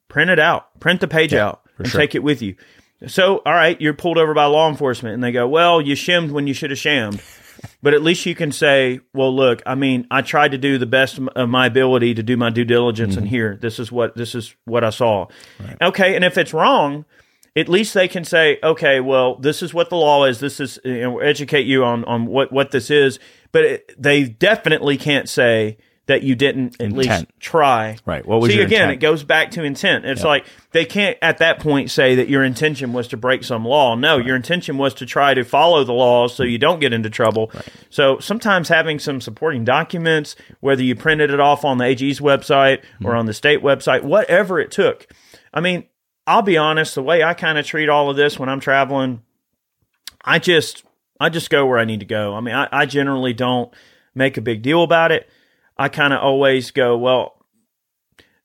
Print 0.08 0.30
it 0.30 0.38
out, 0.38 0.80
print 0.80 1.02
the 1.02 1.08
page 1.08 1.34
out 1.34 1.60
and 1.76 1.86
sure. 1.86 2.00
take 2.00 2.14
it 2.14 2.22
with 2.22 2.40
you. 2.40 2.56
So, 3.08 3.42
all 3.44 3.52
right, 3.52 3.78
you're 3.78 3.92
pulled 3.92 4.16
over 4.16 4.32
by 4.32 4.46
law 4.46 4.70
enforcement 4.70 5.12
and 5.12 5.22
they 5.22 5.32
go, 5.32 5.46
well, 5.46 5.82
you 5.82 5.94
shimmed 5.94 6.30
when 6.30 6.46
you 6.46 6.54
should 6.54 6.70
have 6.70 6.78
shammed. 6.78 7.20
But 7.84 7.92
at 7.92 8.02
least 8.02 8.24
you 8.24 8.34
can 8.34 8.50
say, 8.50 9.00
well, 9.12 9.36
look, 9.36 9.60
I 9.66 9.74
mean, 9.74 10.06
I 10.10 10.22
tried 10.22 10.52
to 10.52 10.58
do 10.58 10.78
the 10.78 10.86
best 10.86 11.18
of 11.36 11.50
my 11.50 11.66
ability 11.66 12.14
to 12.14 12.22
do 12.22 12.34
my 12.34 12.48
due 12.48 12.64
diligence, 12.64 13.14
and 13.16 13.26
mm-hmm. 13.26 13.34
here, 13.34 13.58
this 13.60 13.78
is 13.78 13.92
what 13.92 14.16
this 14.16 14.34
is 14.34 14.56
what 14.64 14.82
I 14.82 14.88
saw. 14.88 15.26
Okay, 15.82 16.16
and 16.16 16.24
if 16.24 16.38
it's 16.38 16.54
wrong, 16.54 17.04
at 17.54 17.68
least 17.68 17.92
they 17.92 18.08
can 18.08 18.24
say, 18.24 18.58
okay, 18.62 19.00
well, 19.00 19.34
this 19.34 19.62
is 19.62 19.74
what 19.74 19.90
the 19.90 19.96
law 19.96 20.24
is. 20.24 20.40
This 20.40 20.60
is 20.60 20.78
you 20.82 21.02
know, 21.02 21.18
educate 21.18 21.66
you 21.66 21.84
on 21.84 22.06
on 22.06 22.24
what 22.24 22.50
what 22.50 22.70
this 22.70 22.90
is. 22.90 23.18
But 23.52 23.64
it, 23.64 24.02
they 24.02 24.24
definitely 24.24 24.96
can't 24.96 25.28
say 25.28 25.76
that 26.06 26.22
you 26.22 26.34
didn't 26.34 26.78
at 26.80 26.92
least 26.92 27.24
try. 27.40 27.96
Right. 28.04 28.26
What 28.26 28.40
was 28.40 28.50
See 28.50 28.56
your 28.58 28.66
again? 28.66 28.82
intent? 28.82 28.92
It 29.02 29.06
goes 29.06 29.22
back 29.24 29.50
to 29.52 29.64
intent. 29.64 30.04
It's 30.04 30.22
like 30.22 30.44
they 30.72 30.84
can't 30.84 31.16
at 31.22 31.38
that 31.38 31.60
point 31.60 31.90
say 31.90 32.14
that 32.16 32.28
your 32.28 32.44
intention 32.44 32.92
was 32.92 33.08
to 33.08 33.16
break 33.16 33.42
some 33.42 33.64
law. 33.64 33.94
No, 33.94 34.18
your 34.18 34.36
intention 34.36 34.76
was 34.76 34.92
to 34.94 35.06
try 35.06 35.32
to 35.32 35.44
follow 35.44 35.82
the 35.82 35.94
laws 35.94 36.34
so 36.34 36.42
you 36.42 36.58
don't 36.58 36.78
get 36.78 36.92
into 36.92 37.08
trouble. 37.08 37.50
So 37.88 38.18
sometimes 38.18 38.68
having 38.68 38.98
some 38.98 39.22
supporting 39.22 39.64
documents, 39.64 40.36
whether 40.60 40.82
you 40.82 40.94
printed 40.94 41.30
it 41.30 41.40
off 41.40 41.64
on 41.64 41.78
the 41.78 41.84
AG's 41.84 42.20
website 42.20 42.82
Hmm. 42.98 43.06
or 43.06 43.16
on 43.16 43.24
the 43.24 43.32
state 43.34 43.62
website, 43.62 44.02
whatever 44.02 44.60
it 44.60 44.70
took. 44.70 45.06
I 45.54 45.60
mean, 45.60 45.84
I'll 46.26 46.42
be 46.42 46.58
honest, 46.58 46.94
the 46.94 47.02
way 47.02 47.22
I 47.22 47.32
kind 47.32 47.56
of 47.56 47.64
treat 47.66 47.88
all 47.88 48.10
of 48.10 48.16
this 48.16 48.38
when 48.38 48.48
I'm 48.50 48.60
traveling, 48.60 49.22
I 50.24 50.38
just 50.38 50.84
I 51.20 51.28
just 51.30 51.48
go 51.48 51.64
where 51.64 51.78
I 51.78 51.84
need 51.84 52.00
to 52.00 52.06
go. 52.06 52.34
I 52.34 52.40
mean, 52.40 52.54
I, 52.54 52.68
I 52.70 52.86
generally 52.86 53.32
don't 53.32 53.72
make 54.14 54.36
a 54.36 54.40
big 54.42 54.62
deal 54.62 54.82
about 54.82 55.12
it. 55.12 55.28
I 55.76 55.88
kind 55.88 56.12
of 56.12 56.20
always 56.22 56.70
go, 56.70 56.96
well, 56.96 57.32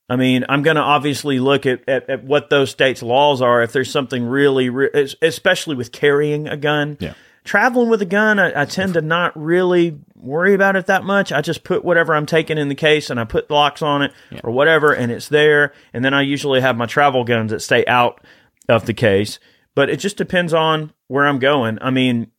I 0.09 0.15
mean, 0.15 0.43
I'm 0.49 0.63
going 0.63 0.75
to 0.75 0.81
obviously 0.81 1.39
look 1.39 1.65
at, 1.67 1.87
at, 1.87 2.09
at 2.09 2.23
what 2.23 2.49
those 2.49 2.71
states' 2.71 3.03
laws 3.03 3.41
are. 3.41 3.61
If 3.61 3.71
there's 3.73 3.91
something 3.91 4.25
really, 4.25 4.69
re- 4.69 4.89
especially 5.21 5.75
with 5.75 5.91
carrying 5.91 6.47
a 6.47 6.57
gun, 6.57 6.97
Yeah. 6.99 7.13
traveling 7.43 7.89
with 7.89 8.01
a 8.01 8.05
gun, 8.07 8.39
I, 8.39 8.61
I 8.63 8.65
tend 8.65 8.95
to 8.95 9.01
not 9.01 9.39
really 9.39 9.99
worry 10.15 10.55
about 10.55 10.75
it 10.75 10.87
that 10.87 11.03
much. 11.03 11.31
I 11.31 11.41
just 11.41 11.63
put 11.63 11.85
whatever 11.85 12.15
I'm 12.15 12.25
taking 12.25 12.57
in 12.57 12.69
the 12.69 12.75
case 12.75 13.11
and 13.11 13.19
I 13.19 13.23
put 13.25 13.51
locks 13.51 13.83
on 13.83 14.01
it 14.01 14.11
or 14.43 14.49
whatever, 14.51 14.91
and 14.93 15.11
it's 15.11 15.27
there. 15.27 15.73
And 15.93 16.03
then 16.03 16.15
I 16.15 16.23
usually 16.23 16.61
have 16.61 16.75
my 16.75 16.87
travel 16.87 17.23
guns 17.23 17.51
that 17.51 17.61
stay 17.61 17.85
out 17.85 18.19
of 18.67 18.87
the 18.87 18.93
case. 18.95 19.37
But 19.75 19.91
it 19.91 19.97
just 19.97 20.17
depends 20.17 20.53
on 20.55 20.91
where 21.07 21.27
I'm 21.27 21.37
going. 21.39 21.77
I 21.81 21.91
mean, 21.91 22.31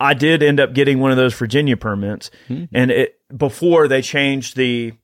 I 0.00 0.14
did 0.14 0.42
end 0.42 0.58
up 0.58 0.72
getting 0.72 0.98
one 0.98 1.10
of 1.10 1.16
those 1.18 1.34
Virginia 1.34 1.76
permits, 1.76 2.30
mm-hmm. 2.48 2.64
and 2.74 2.90
it 2.90 3.20
before 3.36 3.86
they 3.86 4.02
changed 4.02 4.56
the 4.56 4.94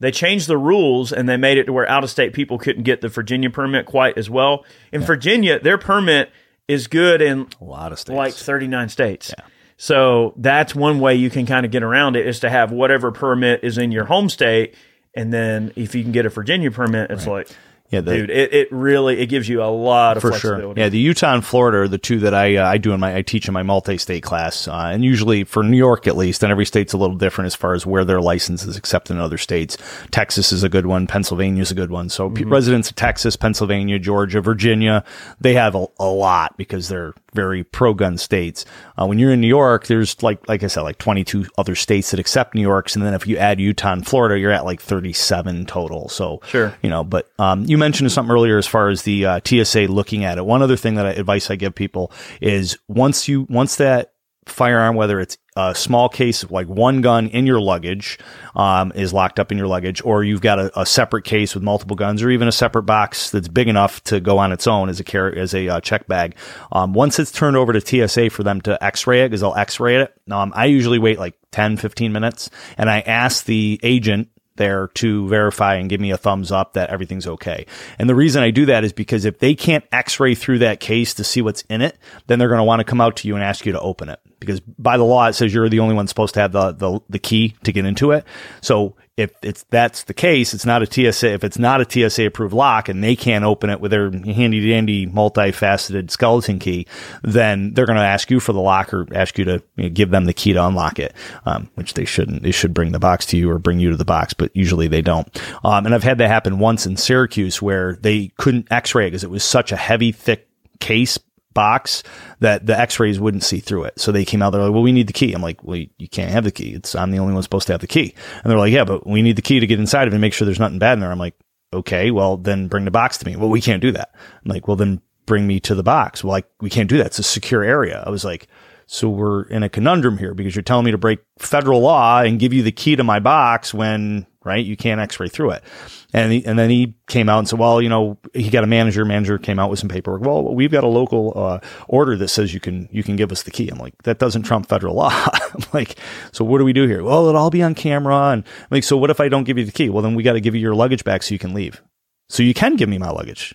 they 0.00 0.10
changed 0.10 0.48
the 0.48 0.58
rules 0.58 1.12
and 1.12 1.28
they 1.28 1.36
made 1.36 1.56
it 1.56 1.64
to 1.64 1.72
where 1.72 1.88
out 1.88 2.04
of 2.04 2.10
state 2.10 2.34
people 2.34 2.58
couldn't 2.58 2.82
get 2.82 3.00
the 3.00 3.08
Virginia 3.08 3.48
permit 3.48 3.86
quite 3.86 4.18
as 4.18 4.28
well. 4.28 4.66
In 4.92 5.00
Virginia, 5.00 5.58
their 5.58 5.78
permit 5.78 6.30
is 6.68 6.88
good 6.88 7.22
in 7.22 7.48
A 7.60 7.64
lot 7.64 7.92
of 7.92 7.98
states. 7.98 8.16
like 8.16 8.34
39 8.34 8.88
states. 8.90 9.32
So 9.76 10.34
that's 10.36 10.74
one 10.74 11.00
way 11.00 11.14
you 11.14 11.30
can 11.30 11.46
kind 11.46 11.64
of 11.64 11.72
get 11.72 11.82
around 11.82 12.16
it 12.16 12.26
is 12.26 12.40
to 12.40 12.50
have 12.50 12.70
whatever 12.70 13.12
permit 13.12 13.64
is 13.64 13.78
in 13.78 13.92
your 13.92 14.04
home 14.04 14.28
state. 14.28 14.74
And 15.14 15.32
then 15.32 15.72
if 15.76 15.94
you 15.94 16.02
can 16.02 16.12
get 16.12 16.26
a 16.26 16.28
Virginia 16.28 16.70
permit, 16.70 17.10
it's 17.10 17.26
like, 17.26 17.48
yeah, 17.94 18.00
the, 18.00 18.16
dude, 18.16 18.30
it, 18.30 18.52
it 18.52 18.68
really, 18.70 19.18
it 19.20 19.26
gives 19.26 19.48
you 19.48 19.62
a 19.62 19.70
lot 19.70 20.16
of 20.16 20.20
for 20.20 20.32
sure. 20.32 20.40
flexibility. 20.40 20.80
Yeah, 20.80 20.88
the 20.88 20.98
Utah 20.98 21.34
and 21.34 21.44
Florida 21.44 21.78
are 21.78 21.88
the 21.88 21.98
two 21.98 22.20
that 22.20 22.34
I 22.34 22.56
uh, 22.56 22.68
I 22.68 22.78
do 22.78 22.92
in 22.92 23.00
my 23.00 23.16
I 23.16 23.22
teach 23.22 23.48
in 23.48 23.54
my 23.54 23.62
multi-state 23.62 24.22
class, 24.22 24.68
uh, 24.68 24.90
and 24.92 25.04
usually 25.04 25.44
for 25.44 25.62
New 25.62 25.76
York 25.76 26.06
at 26.06 26.16
least, 26.16 26.42
and 26.42 26.50
every 26.50 26.66
state's 26.66 26.92
a 26.92 26.98
little 26.98 27.16
different 27.16 27.46
as 27.46 27.54
far 27.54 27.74
as 27.74 27.86
where 27.86 28.04
their 28.04 28.20
license 28.20 28.64
is 28.64 28.76
accepted 28.76 29.14
in 29.14 29.20
other 29.20 29.38
states. 29.38 29.76
Texas 30.10 30.52
is 30.52 30.62
a 30.62 30.68
good 30.68 30.86
one, 30.86 31.06
Pennsylvania 31.06 31.62
is 31.62 31.70
a 31.70 31.74
good 31.74 31.90
one. 31.90 32.08
So 32.08 32.30
pe- 32.30 32.44
residents 32.44 32.90
of 32.90 32.96
Texas, 32.96 33.36
Pennsylvania, 33.36 33.98
Georgia, 33.98 34.40
Virginia, 34.40 35.04
they 35.40 35.54
have 35.54 35.74
a, 35.74 35.86
a 35.98 36.06
lot 36.06 36.56
because 36.56 36.88
they're 36.88 37.14
very 37.34 37.62
pro 37.64 37.92
gun 37.92 38.16
states. 38.16 38.64
Uh, 38.98 39.06
when 39.06 39.18
you're 39.18 39.32
in 39.32 39.40
New 39.40 39.48
York, 39.48 39.86
there's 39.86 40.22
like, 40.22 40.48
like 40.48 40.62
I 40.62 40.68
said, 40.68 40.82
like 40.82 40.96
22 40.98 41.46
other 41.58 41.74
states 41.74 42.10
that 42.12 42.20
accept 42.20 42.54
New 42.54 42.62
York's. 42.62 42.96
And 42.96 43.04
then 43.04 43.12
if 43.12 43.26
you 43.26 43.36
add 43.36 43.60
Utah 43.60 43.92
and 43.92 44.06
Florida, 44.06 44.38
you're 44.38 44.50
at 44.52 44.64
like 44.64 44.80
37 44.80 45.66
total. 45.66 46.08
So, 46.08 46.40
Sure. 46.46 46.74
you 46.82 46.88
know, 46.88 47.04
but, 47.04 47.28
um, 47.38 47.64
you 47.64 47.76
mentioned 47.76 48.10
something 48.12 48.32
earlier 48.32 48.56
as 48.56 48.66
far 48.66 48.88
as 48.88 49.02
the, 49.02 49.26
uh, 49.26 49.40
TSA 49.44 49.82
looking 49.88 50.24
at 50.24 50.38
it. 50.38 50.46
One 50.46 50.62
other 50.62 50.76
thing 50.76 50.94
that 50.94 51.06
I, 51.06 51.10
advice 51.10 51.50
I 51.50 51.56
give 51.56 51.74
people 51.74 52.10
is 52.40 52.78
once 52.88 53.28
you, 53.28 53.46
once 53.50 53.76
that 53.76 54.12
firearm, 54.46 54.96
whether 54.96 55.20
it's 55.20 55.38
a 55.56 55.74
small 55.74 56.08
case, 56.08 56.48
like 56.50 56.66
one 56.66 57.00
gun 57.00 57.28
in 57.28 57.46
your 57.46 57.60
luggage, 57.60 58.18
um, 58.56 58.92
is 58.94 59.12
locked 59.12 59.38
up 59.38 59.52
in 59.52 59.58
your 59.58 59.66
luggage, 59.66 60.02
or 60.04 60.24
you've 60.24 60.40
got 60.40 60.58
a, 60.58 60.80
a, 60.80 60.84
separate 60.84 61.24
case 61.24 61.54
with 61.54 61.62
multiple 61.62 61.96
guns, 61.96 62.22
or 62.22 62.30
even 62.30 62.48
a 62.48 62.52
separate 62.52 62.82
box 62.82 63.30
that's 63.30 63.48
big 63.48 63.68
enough 63.68 64.02
to 64.04 64.20
go 64.20 64.38
on 64.38 64.52
its 64.52 64.66
own 64.66 64.88
as 64.88 65.00
a 65.00 65.04
car- 65.04 65.34
as 65.34 65.54
a 65.54 65.68
uh, 65.68 65.80
check 65.80 66.06
bag. 66.06 66.36
Um, 66.72 66.92
once 66.92 67.18
it's 67.18 67.30
turned 67.30 67.56
over 67.56 67.72
to 67.72 67.80
TSA 67.80 68.30
for 68.30 68.42
them 68.42 68.60
to 68.62 68.82
X-ray 68.82 69.22
it, 69.22 69.28
because 69.28 69.40
they'll 69.40 69.54
X-ray 69.54 70.02
it. 70.02 70.14
Um, 70.30 70.52
I 70.54 70.66
usually 70.66 70.98
wait 70.98 71.18
like 71.18 71.34
10, 71.52 71.76
15 71.76 72.12
minutes, 72.12 72.50
and 72.76 72.90
I 72.90 73.00
ask 73.00 73.44
the 73.44 73.78
agent 73.82 74.28
there 74.56 74.88
to 74.94 75.26
verify 75.28 75.76
and 75.76 75.90
give 75.90 76.00
me 76.00 76.12
a 76.12 76.16
thumbs 76.16 76.52
up 76.52 76.74
that 76.74 76.90
everything's 76.90 77.26
okay. 77.26 77.66
And 77.98 78.08
the 78.08 78.14
reason 78.14 78.42
I 78.42 78.50
do 78.50 78.66
that 78.66 78.84
is 78.84 78.92
because 78.92 79.24
if 79.24 79.38
they 79.38 79.54
can't 79.54 79.84
x-ray 79.90 80.34
through 80.34 80.60
that 80.60 80.80
case 80.80 81.14
to 81.14 81.24
see 81.24 81.42
what's 81.42 81.62
in 81.62 81.82
it, 81.82 81.98
then 82.26 82.38
they're 82.38 82.48
going 82.48 82.58
to 82.58 82.64
want 82.64 82.80
to 82.80 82.84
come 82.84 83.00
out 83.00 83.16
to 83.16 83.28
you 83.28 83.34
and 83.34 83.42
ask 83.42 83.66
you 83.66 83.72
to 83.72 83.80
open 83.80 84.08
it 84.08 84.20
because 84.44 84.60
by 84.60 84.96
the 84.96 85.04
law, 85.04 85.26
it 85.26 85.34
says 85.34 85.52
you're 85.52 85.68
the 85.68 85.80
only 85.80 85.94
one 85.94 86.06
supposed 86.06 86.34
to 86.34 86.40
have 86.40 86.52
the, 86.52 86.72
the, 86.72 87.00
the 87.08 87.18
key 87.18 87.54
to 87.64 87.72
get 87.72 87.84
into 87.84 88.12
it. 88.12 88.24
So 88.60 88.96
if 89.16 89.30
it's 89.42 89.62
that's 89.70 90.04
the 90.04 90.14
case, 90.14 90.54
it's 90.54 90.66
not 90.66 90.82
a 90.82 90.86
TSA. 90.86 91.32
If 91.34 91.44
it's 91.44 91.58
not 91.58 91.80
a 91.80 92.10
TSA 92.10 92.26
approved 92.26 92.52
lock 92.52 92.88
and 92.88 93.02
they 93.02 93.14
can't 93.14 93.44
open 93.44 93.70
it 93.70 93.80
with 93.80 93.92
their 93.92 94.10
handy 94.10 94.68
dandy 94.68 95.06
multifaceted 95.06 96.10
skeleton 96.10 96.58
key, 96.58 96.86
then 97.22 97.74
they're 97.74 97.86
going 97.86 97.98
to 97.98 98.02
ask 98.02 98.30
you 98.30 98.40
for 98.40 98.52
the 98.52 98.60
lock 98.60 98.92
or 98.92 99.06
ask 99.14 99.38
you 99.38 99.44
to 99.44 99.62
you 99.76 99.84
know, 99.84 99.88
give 99.90 100.10
them 100.10 100.24
the 100.24 100.32
key 100.32 100.52
to 100.52 100.66
unlock 100.66 100.98
it, 100.98 101.14
um, 101.46 101.70
which 101.74 101.94
they 101.94 102.04
shouldn't. 102.04 102.42
They 102.42 102.50
should 102.50 102.74
bring 102.74 102.90
the 102.90 102.98
box 102.98 103.24
to 103.26 103.36
you 103.36 103.50
or 103.50 103.60
bring 103.60 103.78
you 103.78 103.90
to 103.90 103.96
the 103.96 104.04
box, 104.04 104.34
but 104.34 104.50
usually 104.54 104.88
they 104.88 105.02
don't. 105.02 105.28
Um, 105.62 105.86
and 105.86 105.94
I've 105.94 106.02
had 106.02 106.18
that 106.18 106.28
happen 106.28 106.58
once 106.58 106.84
in 106.84 106.96
Syracuse 106.96 107.62
where 107.62 107.94
they 107.94 108.32
couldn't 108.36 108.72
X-ray 108.72 109.06
because 109.06 109.22
it 109.22 109.30
was 109.30 109.44
such 109.44 109.70
a 109.70 109.76
heavy, 109.76 110.10
thick 110.10 110.48
case 110.80 111.18
box 111.54 112.02
that 112.40 112.66
the 112.66 112.78
x-rays 112.78 113.18
wouldn't 113.18 113.44
see 113.44 113.60
through 113.60 113.84
it. 113.84 113.98
So 113.98 114.12
they 114.12 114.24
came 114.24 114.42
out, 114.42 114.50
they're 114.50 114.62
like, 114.62 114.72
well, 114.72 114.82
we 114.82 114.92
need 114.92 115.06
the 115.06 115.12
key. 115.12 115.32
I'm 115.32 115.42
like, 115.42 115.62
well, 115.64 115.82
you 115.96 116.08
can't 116.08 116.30
have 116.30 116.44
the 116.44 116.52
key. 116.52 116.74
It's, 116.74 116.94
I'm 116.94 117.10
the 117.10 117.18
only 117.18 117.32
one 117.32 117.42
supposed 117.42 117.66
to 117.68 117.72
have 117.72 117.80
the 117.80 117.86
key. 117.86 118.14
And 118.42 118.50
they're 118.50 118.58
like, 118.58 118.72
yeah, 118.72 118.84
but 118.84 119.06
we 119.06 119.22
need 119.22 119.36
the 119.36 119.42
key 119.42 119.60
to 119.60 119.66
get 119.66 119.80
inside 119.80 120.08
of 120.08 120.12
it 120.12 120.16
and 120.16 120.20
make 120.20 120.34
sure 120.34 120.44
there's 120.44 120.60
nothing 120.60 120.78
bad 120.78 120.94
in 120.94 121.00
there. 121.00 121.10
I'm 121.10 121.18
like, 121.18 121.34
okay, 121.72 122.10
well, 122.10 122.36
then 122.36 122.68
bring 122.68 122.84
the 122.84 122.90
box 122.90 123.18
to 123.18 123.26
me. 123.26 123.36
Well, 123.36 123.48
we 123.48 123.60
can't 123.60 123.82
do 123.82 123.92
that. 123.92 124.14
I'm 124.14 124.50
like, 124.50 124.68
well, 124.68 124.76
then 124.76 125.00
bring 125.26 125.46
me 125.46 125.60
to 125.60 125.74
the 125.74 125.82
box. 125.82 126.22
Well, 126.22 126.32
like, 126.32 126.46
we 126.60 126.70
can't 126.70 126.88
do 126.88 126.98
that. 126.98 127.06
It's 127.06 127.18
a 127.18 127.22
secure 127.22 127.62
area. 127.62 128.02
I 128.06 128.10
was 128.10 128.24
like, 128.24 128.48
so 128.86 129.08
we're 129.08 129.44
in 129.44 129.62
a 129.62 129.68
conundrum 129.68 130.18
here 130.18 130.34
because 130.34 130.54
you're 130.54 130.62
telling 130.62 130.84
me 130.84 130.90
to 130.90 130.98
break 130.98 131.20
federal 131.38 131.80
law 131.80 132.20
and 132.20 132.38
give 132.38 132.52
you 132.52 132.62
the 132.62 132.72
key 132.72 132.96
to 132.96 133.04
my 133.04 133.18
box 133.18 133.72
when 133.72 134.26
right? 134.44 134.64
You 134.64 134.76
can't 134.76 135.00
x-ray 135.00 135.28
through 135.28 135.52
it. 135.52 135.64
And 136.12 136.32
he, 136.32 136.44
and 136.44 136.58
then 136.58 136.70
he 136.70 136.94
came 137.08 137.28
out 137.28 137.38
and 137.38 137.48
said, 137.48 137.58
well, 137.58 137.82
you 137.82 137.88
know, 137.88 138.18
he 138.32 138.50
got 138.50 138.64
a 138.64 138.66
manager, 138.66 139.04
manager 139.04 139.38
came 139.38 139.58
out 139.58 139.70
with 139.70 139.78
some 139.78 139.88
paperwork. 139.88 140.22
Well, 140.22 140.54
we've 140.54 140.70
got 140.70 140.84
a 140.84 140.88
local, 140.88 141.32
uh, 141.36 141.60
order 141.88 142.16
that 142.16 142.28
says 142.28 142.54
you 142.54 142.60
can, 142.60 142.88
you 142.92 143.02
can 143.02 143.16
give 143.16 143.32
us 143.32 143.42
the 143.42 143.50
key. 143.50 143.68
I'm 143.68 143.78
like, 143.78 143.94
that 144.04 144.18
doesn't 144.18 144.42
trump 144.42 144.68
federal 144.68 144.94
law. 144.96 145.10
I'm 145.12 145.64
like, 145.72 145.96
so 146.32 146.44
what 146.44 146.58
do 146.58 146.64
we 146.64 146.72
do 146.72 146.86
here? 146.86 147.02
Well, 147.02 147.28
it'll 147.28 147.40
all 147.40 147.50
be 147.50 147.62
on 147.62 147.74
camera. 147.74 148.32
And 148.32 148.44
I'm 148.44 148.68
like, 148.70 148.84
so 148.84 148.96
what 148.96 149.10
if 149.10 149.20
I 149.20 149.28
don't 149.28 149.44
give 149.44 149.58
you 149.58 149.64
the 149.64 149.72
key? 149.72 149.88
Well, 149.88 150.02
then 150.02 150.14
we 150.14 150.22
got 150.22 150.34
to 150.34 150.40
give 150.40 150.54
you 150.54 150.60
your 150.60 150.74
luggage 150.74 151.04
back 151.04 151.22
so 151.22 151.34
you 151.34 151.38
can 151.38 151.54
leave. 151.54 151.82
So 152.28 152.42
you 152.42 152.54
can 152.54 152.76
give 152.76 152.88
me 152.88 152.98
my 152.98 153.10
luggage. 153.10 153.54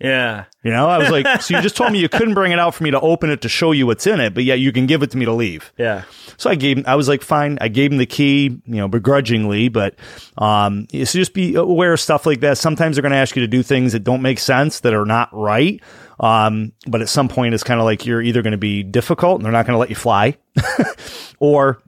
Yeah. 0.00 0.44
You 0.62 0.70
know, 0.72 0.88
I 0.88 0.98
was 0.98 1.08
like, 1.10 1.40
so 1.40 1.56
you 1.56 1.62
just 1.62 1.76
told 1.76 1.92
me 1.92 1.98
you 2.00 2.08
couldn't 2.08 2.34
bring 2.34 2.52
it 2.52 2.58
out 2.58 2.74
for 2.74 2.82
me 2.82 2.90
to 2.90 3.00
open 3.00 3.30
it 3.30 3.40
to 3.42 3.48
show 3.48 3.72
you 3.72 3.86
what's 3.86 4.06
in 4.06 4.18
it, 4.20 4.34
but 4.34 4.42
yet 4.44 4.58
you 4.58 4.72
can 4.72 4.86
give 4.86 5.02
it 5.02 5.10
to 5.12 5.16
me 5.16 5.24
to 5.24 5.32
leave. 5.32 5.72
Yeah. 5.78 6.02
So 6.36 6.50
I 6.50 6.56
gave, 6.56 6.78
him, 6.78 6.84
I 6.86 6.96
was 6.96 7.08
like, 7.08 7.22
fine. 7.22 7.58
I 7.60 7.68
gave 7.68 7.92
him 7.92 7.98
the 7.98 8.06
key, 8.06 8.60
you 8.66 8.74
know, 8.76 8.88
begrudgingly, 8.88 9.68
but, 9.68 9.94
um, 10.36 10.86
so 10.90 11.04
just 11.04 11.32
be 11.32 11.54
aware 11.54 11.92
of 11.92 12.00
stuff 12.00 12.26
like 12.26 12.40
that. 12.40 12.58
Sometimes 12.58 12.96
they're 12.96 13.02
going 13.02 13.12
to 13.12 13.18
ask 13.18 13.36
you 13.36 13.42
to 13.42 13.48
do 13.48 13.62
things 13.62 13.92
that 13.92 14.00
don't 14.00 14.20
make 14.20 14.40
sense, 14.40 14.80
that 14.80 14.92
are 14.94 15.06
not 15.06 15.28
right. 15.32 15.80
Um, 16.20 16.72
but 16.86 17.00
at 17.00 17.08
some 17.08 17.28
point 17.28 17.54
it's 17.54 17.64
kind 17.64 17.80
of 17.80 17.84
like 17.84 18.04
you're 18.04 18.20
either 18.22 18.42
going 18.42 18.52
to 18.52 18.58
be 18.58 18.82
difficult 18.82 19.36
and 19.36 19.44
they're 19.44 19.52
not 19.52 19.64
going 19.66 19.74
to 19.74 19.78
let 19.78 19.90
you 19.90 19.96
fly 19.96 20.36
or 21.38 21.80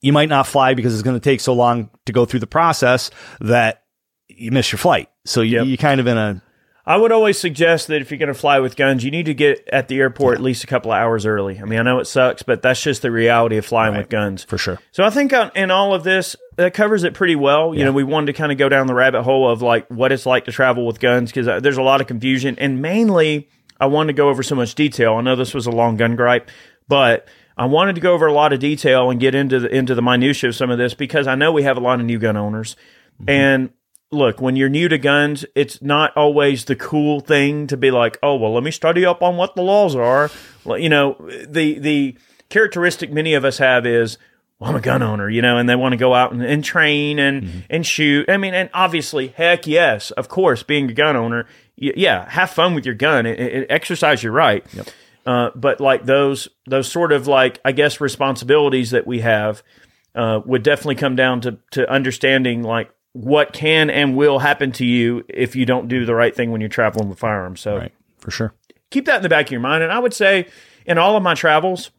you 0.00 0.12
might 0.12 0.28
not 0.28 0.46
fly 0.46 0.74
because 0.74 0.94
it's 0.94 1.02
going 1.02 1.16
to 1.16 1.20
take 1.20 1.40
so 1.40 1.52
long 1.54 1.90
to 2.06 2.12
go 2.12 2.24
through 2.24 2.40
the 2.40 2.46
process 2.46 3.10
that 3.40 3.84
you 4.28 4.50
miss 4.50 4.72
your 4.72 4.78
flight. 4.78 5.08
So 5.26 5.42
you, 5.42 5.58
Yep. 5.58 5.66
you 5.66 5.78
kind 5.78 6.00
of 6.00 6.06
in 6.06 6.16
a, 6.16 6.42
I 6.86 6.96
would 6.96 7.12
always 7.12 7.38
suggest 7.38 7.88
that 7.88 8.00
if 8.00 8.10
you're 8.10 8.18
going 8.18 8.28
to 8.28 8.34
fly 8.34 8.58
with 8.58 8.74
guns, 8.74 9.04
you 9.04 9.10
need 9.10 9.26
to 9.26 9.34
get 9.34 9.68
at 9.70 9.88
the 9.88 9.98
airport 9.98 10.36
at 10.36 10.42
least 10.42 10.64
a 10.64 10.66
couple 10.66 10.90
of 10.90 10.96
hours 10.96 11.26
early. 11.26 11.60
I 11.60 11.64
mean, 11.64 11.78
I 11.78 11.82
know 11.82 11.98
it 11.98 12.06
sucks, 12.06 12.42
but 12.42 12.62
that's 12.62 12.82
just 12.82 13.02
the 13.02 13.10
reality 13.10 13.58
of 13.58 13.66
flying 13.66 13.96
with 13.96 14.08
guns. 14.08 14.44
for 14.44 14.58
sure. 14.58 14.78
So 14.90 15.04
I 15.04 15.10
think 15.10 15.32
uh, 15.32 15.50
in 15.54 15.70
all 15.70 15.94
of 15.94 16.04
this, 16.04 16.36
that 16.56 16.74
covers 16.74 17.04
it 17.04 17.14
pretty 17.14 17.36
well. 17.36 17.74
You 17.74 17.84
know, 17.84 17.92
we 17.92 18.04
wanted 18.04 18.26
to 18.26 18.32
kind 18.32 18.50
of 18.50 18.58
go 18.58 18.68
down 18.68 18.86
the 18.86 18.94
rabbit 18.94 19.22
hole 19.22 19.48
of 19.48 19.62
like 19.62 19.86
what 19.88 20.12
it's 20.12 20.26
like 20.26 20.46
to 20.46 20.52
travel 20.52 20.86
with 20.86 21.00
guns 21.00 21.30
because 21.30 21.48
uh, 21.48 21.60
there's 21.60 21.76
a 21.76 21.82
lot 21.82 22.00
of 22.00 22.06
confusion, 22.06 22.56
and 22.58 22.80
mainly 22.82 23.48
I 23.78 23.86
wanted 23.86 24.08
to 24.08 24.16
go 24.16 24.28
over 24.28 24.42
so 24.42 24.54
much 24.54 24.74
detail. 24.74 25.14
I 25.14 25.20
know 25.22 25.36
this 25.36 25.54
was 25.54 25.66
a 25.66 25.70
long 25.70 25.96
gun 25.96 26.16
gripe, 26.16 26.50
but 26.88 27.28
I 27.56 27.66
wanted 27.66 27.94
to 27.94 28.00
go 28.00 28.12
over 28.12 28.26
a 28.26 28.32
lot 28.32 28.52
of 28.52 28.60
detail 28.60 29.10
and 29.10 29.20
get 29.20 29.34
into 29.34 29.60
the 29.60 29.74
into 29.74 29.94
the 29.94 30.02
minutia 30.02 30.48
of 30.48 30.56
some 30.56 30.70
of 30.70 30.78
this 30.78 30.94
because 30.94 31.26
I 31.26 31.34
know 31.34 31.52
we 31.52 31.62
have 31.62 31.76
a 31.76 31.80
lot 31.80 32.00
of 32.00 32.06
new 32.06 32.18
gun 32.18 32.36
owners, 32.36 32.76
mm-hmm. 33.20 33.30
and 33.30 33.70
look, 34.12 34.40
when 34.40 34.56
you're 34.56 34.68
new 34.68 34.88
to 34.88 34.98
guns, 34.98 35.44
it's 35.54 35.80
not 35.80 36.16
always 36.16 36.64
the 36.64 36.76
cool 36.76 37.20
thing 37.20 37.66
to 37.68 37.76
be 37.76 37.90
like, 37.90 38.18
oh, 38.22 38.36
well, 38.36 38.52
let 38.54 38.62
me 38.62 38.70
study 38.70 39.04
up 39.04 39.22
on 39.22 39.36
what 39.36 39.54
the 39.54 39.62
laws 39.62 39.94
are. 39.94 40.30
You 40.66 40.88
know, 40.88 41.16
the 41.46 41.78
the 41.78 42.16
characteristic 42.48 43.12
many 43.12 43.34
of 43.34 43.44
us 43.44 43.58
have 43.58 43.86
is, 43.86 44.18
well, 44.58 44.70
I'm 44.70 44.76
a 44.76 44.80
gun 44.80 45.02
owner, 45.02 45.30
you 45.30 45.40
know, 45.42 45.56
and 45.56 45.68
they 45.68 45.76
want 45.76 45.92
to 45.92 45.96
go 45.96 46.14
out 46.14 46.32
and, 46.32 46.42
and 46.42 46.64
train 46.64 47.18
and 47.18 47.64
and 47.70 47.86
shoot. 47.86 48.28
I 48.28 48.36
mean, 48.36 48.54
and 48.54 48.68
obviously, 48.74 49.28
heck 49.28 49.66
yes, 49.66 50.10
of 50.12 50.28
course, 50.28 50.62
being 50.62 50.90
a 50.90 50.94
gun 50.94 51.16
owner, 51.16 51.46
y- 51.80 51.92
yeah, 51.96 52.28
have 52.28 52.50
fun 52.50 52.74
with 52.74 52.84
your 52.84 52.96
gun 52.96 53.26
and, 53.26 53.38
and 53.38 53.66
exercise 53.70 54.22
your 54.22 54.32
right. 54.32 54.64
Uh, 55.26 55.50
but 55.54 55.80
like 55.80 56.04
those 56.06 56.48
those 56.66 56.90
sort 56.90 57.12
of 57.12 57.26
like 57.26 57.60
I 57.64 57.72
guess 57.72 58.00
responsibilities 58.00 58.90
that 58.90 59.06
we 59.06 59.20
have 59.20 59.62
uh, 60.14 60.40
would 60.44 60.62
definitely 60.62 60.96
come 60.96 61.14
down 61.14 61.40
to 61.42 61.58
to 61.72 61.88
understanding 61.90 62.62
like 62.62 62.90
what 63.12 63.52
can 63.52 63.90
and 63.90 64.16
will 64.16 64.38
happen 64.38 64.72
to 64.72 64.84
you 64.84 65.24
if 65.28 65.56
you 65.56 65.66
don't 65.66 65.88
do 65.88 66.04
the 66.04 66.14
right 66.14 66.34
thing 66.34 66.50
when 66.52 66.60
you're 66.60 66.70
traveling 66.70 67.08
with 67.08 67.18
firearms. 67.18 67.60
So 67.60 67.78
Right. 67.78 67.92
For 68.18 68.30
sure. 68.30 68.54
keep 68.90 69.06
that 69.06 69.16
in 69.16 69.22
the 69.22 69.28
back 69.28 69.46
of 69.46 69.52
your 69.52 69.60
mind. 69.60 69.82
And 69.82 69.92
I 69.92 69.98
would 69.98 70.14
say 70.14 70.46
in 70.86 70.98
all 70.98 71.16
of 71.16 71.22
my 71.22 71.34
travels, 71.34 71.90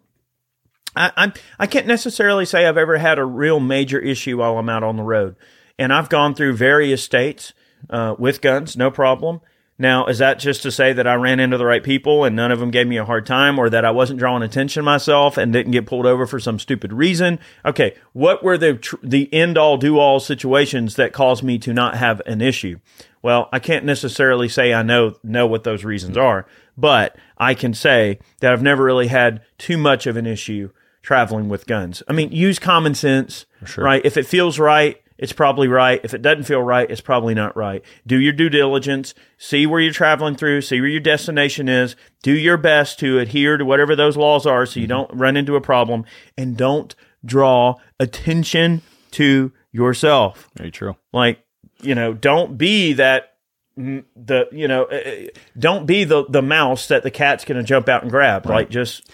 I, 0.96 1.12
I'm 1.18 1.34
I 1.58 1.68
can't 1.68 1.88
necessarily 1.88 2.46
say 2.46 2.66
I've 2.66 2.78
ever 2.78 2.98
had 2.98 3.18
a 3.18 3.26
real 3.26 3.60
major 3.60 4.00
issue 4.00 4.38
while 4.38 4.58
I'm 4.58 4.70
out 4.70 4.84
on 4.84 4.98
the 4.98 5.04
road. 5.04 5.36
And 5.80 5.92
I've 5.92 6.10
gone 6.10 6.36
through 6.36 6.54
various 6.56 7.04
states 7.04 7.54
uh, 7.90 8.16
with 8.20 8.42
guns, 8.42 8.78
no 8.78 8.92
problem. 8.92 9.42
Now, 9.82 10.06
is 10.06 10.20
that 10.20 10.38
just 10.38 10.62
to 10.62 10.72
say 10.72 10.94
that 10.94 11.08
I 11.08 11.16
ran 11.16 11.40
into 11.40 11.58
the 11.58 11.66
right 11.66 11.84
people 11.84 12.24
and 12.24 12.36
none 12.36 12.52
of 12.52 12.60
them 12.60 12.70
gave 12.70 12.86
me 12.86 12.98
a 12.98 13.06
hard 13.06 13.26
time, 13.26 13.58
or 13.58 13.68
that 13.72 13.84
I 13.84 13.90
wasn't 13.90 14.20
drawing 14.20 14.44
attention 14.44 14.86
myself 14.86 15.38
and 15.38 15.52
didn't 15.52 15.72
get 15.72 15.88
pulled 15.88 16.06
over 16.06 16.28
for 16.28 16.40
some 16.40 16.60
stupid 16.60 16.94
reason? 16.94 17.40
Okay, 17.66 17.96
what 18.14 18.44
were 18.44 18.60
the 18.60 18.76
tr- 18.76 18.98
the 19.02 19.34
end 19.34 19.58
all 19.58 19.78
do 19.78 19.98
all 19.98 20.20
situations 20.20 20.98
that 20.98 21.14
caused 21.14 21.44
me 21.44 21.58
to 21.58 21.74
not 21.74 21.98
have 21.98 22.22
an 22.28 22.42
issue? 22.42 22.78
Well, 23.24 23.50
I 23.52 23.58
can't 23.58 23.84
necessarily 23.84 24.48
say 24.48 24.72
I 24.72 24.84
know 24.84 25.16
know 25.24 25.48
what 25.48 25.64
those 25.64 25.84
reasons 25.84 26.16
are, 26.16 26.46
but 26.78 27.16
I 27.40 27.56
can 27.56 27.74
say 27.74 28.20
that 28.40 28.54
I've 28.54 28.62
never 28.62 28.84
really 28.84 29.08
had 29.08 29.42
too 29.58 29.80
much 29.80 30.06
of 30.06 30.16
an 30.16 30.28
issue 30.28 30.70
traveling 31.02 31.50
with 31.50 31.66
guns. 31.66 32.04
I 32.08 32.14
mean, 32.14 32.32
use 32.32 32.60
common 32.60 32.94
sense, 32.94 33.48
right? 33.76 34.06
If 34.06 34.16
it 34.16 34.28
feels 34.28 34.60
right, 34.60 35.01
it's 35.22 35.32
probably 35.32 35.68
right. 35.68 36.02
If 36.04 36.16
it 36.16 36.24
doesn't 36.24 36.46
feel 36.46 36.62
right, 36.62 36.90
it's 36.90 37.00
probably 37.00 37.36
not 37.36 37.56
right. 37.56 37.84
Do 38.08 38.20
your 38.20 38.34
due 38.34 38.50
diligence, 38.50 39.14
see 39.38 39.68
where 39.68 39.80
you're 39.80 39.94
traveling 39.94 40.36
through, 40.36 40.62
see 40.62 40.82
where 40.82 40.90
your 40.90 41.00
destination 41.00 41.70
is, 41.70 41.96
do 42.24 42.34
your 42.34 42.58
best 42.58 42.98
to 43.00 43.20
adhere 43.20 43.56
to 43.58 43.64
whatever 43.64 43.96
those 43.96 44.18
laws 44.18 44.48
are 44.48 44.66
so 44.66 44.80
you 44.80 44.88
don't 44.88 45.14
run 45.14 45.38
into 45.38 45.56
a 45.56 45.62
problem 45.62 46.06
and 46.36 46.58
don't 46.58 46.96
draw 47.24 47.76
attention 48.00 48.82
to 49.12 49.52
yourself. 49.72 50.50
Very 50.58 50.72
true. 50.72 50.96
Like, 51.14 51.46
you 51.82 51.94
know, 51.94 52.14
don't 52.14 52.58
be 52.58 52.94
that 52.94 53.36
the 53.78 54.48
you 54.52 54.68
know, 54.68 54.86
uh, 54.86 54.96
uh, 54.96 55.28
don't 55.58 55.86
be 55.86 56.04
the 56.04 56.26
the 56.28 56.42
mouse 56.42 56.88
that 56.88 57.04
the 57.04 57.12
cat's 57.12 57.46
going 57.46 57.58
to 57.58 57.64
jump 57.64 57.88
out 57.88 58.02
and 58.02 58.12
grab. 58.12 58.46
Like 58.46 58.70
just 58.70 59.10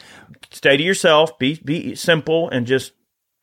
stay 0.51 0.77
to 0.77 0.83
yourself, 0.83 1.37
be 1.37 1.59
be 1.63 1.95
simple 1.95 2.49
and 2.49 2.65
just 2.65 2.93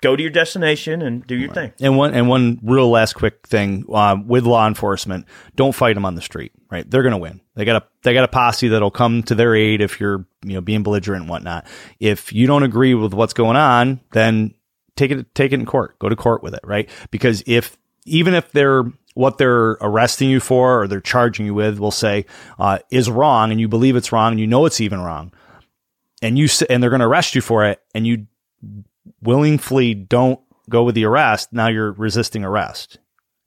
go 0.04 0.14
to 0.14 0.22
your 0.22 0.30
destination 0.30 1.00
and 1.00 1.26
do 1.26 1.34
your 1.34 1.50
thing. 1.52 1.72
And 1.80 1.96
one 1.96 2.12
and 2.14 2.28
one 2.28 2.60
real 2.62 2.90
last 2.90 3.14
quick 3.14 3.46
thing 3.46 3.84
um, 3.92 4.28
with 4.28 4.44
law 4.44 4.68
enforcement: 4.68 5.26
don't 5.56 5.74
fight 5.74 5.94
them 5.94 6.04
on 6.04 6.14
the 6.14 6.20
street. 6.20 6.52
Right? 6.70 6.88
They're 6.88 7.02
going 7.02 7.12
to 7.12 7.18
win. 7.18 7.40
They 7.54 7.64
got 7.64 7.82
a 7.82 7.86
they 8.02 8.12
got 8.12 8.24
a 8.24 8.28
posse 8.28 8.68
that'll 8.68 8.90
come 8.90 9.22
to 9.24 9.34
their 9.34 9.56
aid 9.56 9.80
if 9.80 9.98
you're 9.98 10.26
you 10.44 10.54
know 10.54 10.60
being 10.60 10.82
belligerent 10.82 11.22
and 11.22 11.30
whatnot. 11.30 11.66
If 11.98 12.32
you 12.32 12.46
don't 12.46 12.62
agree 12.62 12.94
with 12.94 13.14
what's 13.14 13.32
going 13.32 13.56
on, 13.56 14.00
then 14.12 14.54
take 14.94 15.10
it 15.10 15.34
take 15.34 15.52
it 15.52 15.58
in 15.58 15.66
court. 15.66 15.98
Go 15.98 16.08
to 16.08 16.16
court 16.16 16.42
with 16.42 16.54
it. 16.54 16.60
Right? 16.64 16.88
Because 17.10 17.42
if 17.46 17.76
even 18.04 18.34
if 18.34 18.52
they're 18.52 18.84
what 19.14 19.38
they're 19.38 19.78
arresting 19.80 20.28
you 20.28 20.40
for 20.40 20.82
or 20.82 20.88
they're 20.88 21.00
charging 21.00 21.46
you 21.46 21.54
with 21.54 21.78
will 21.78 21.90
say 21.90 22.26
uh, 22.58 22.78
is 22.90 23.10
wrong, 23.10 23.50
and 23.50 23.60
you 23.60 23.68
believe 23.68 23.96
it's 23.96 24.12
wrong, 24.12 24.32
and 24.32 24.40
you 24.40 24.46
know 24.46 24.66
it's 24.66 24.82
even 24.82 25.00
wrong, 25.00 25.32
and 26.20 26.38
you 26.38 26.46
and 26.68 26.82
they're 26.82 26.90
going 26.90 27.00
to 27.00 27.06
arrest 27.06 27.34
you 27.34 27.40
for 27.40 27.64
it, 27.64 27.80
and 27.94 28.06
you 28.06 28.26
willingly 29.22 29.94
don't 29.94 30.40
go 30.68 30.84
with 30.84 30.94
the 30.94 31.04
arrest, 31.04 31.52
now 31.52 31.68
you're 31.68 31.92
resisting 31.92 32.44
arrest, 32.44 32.98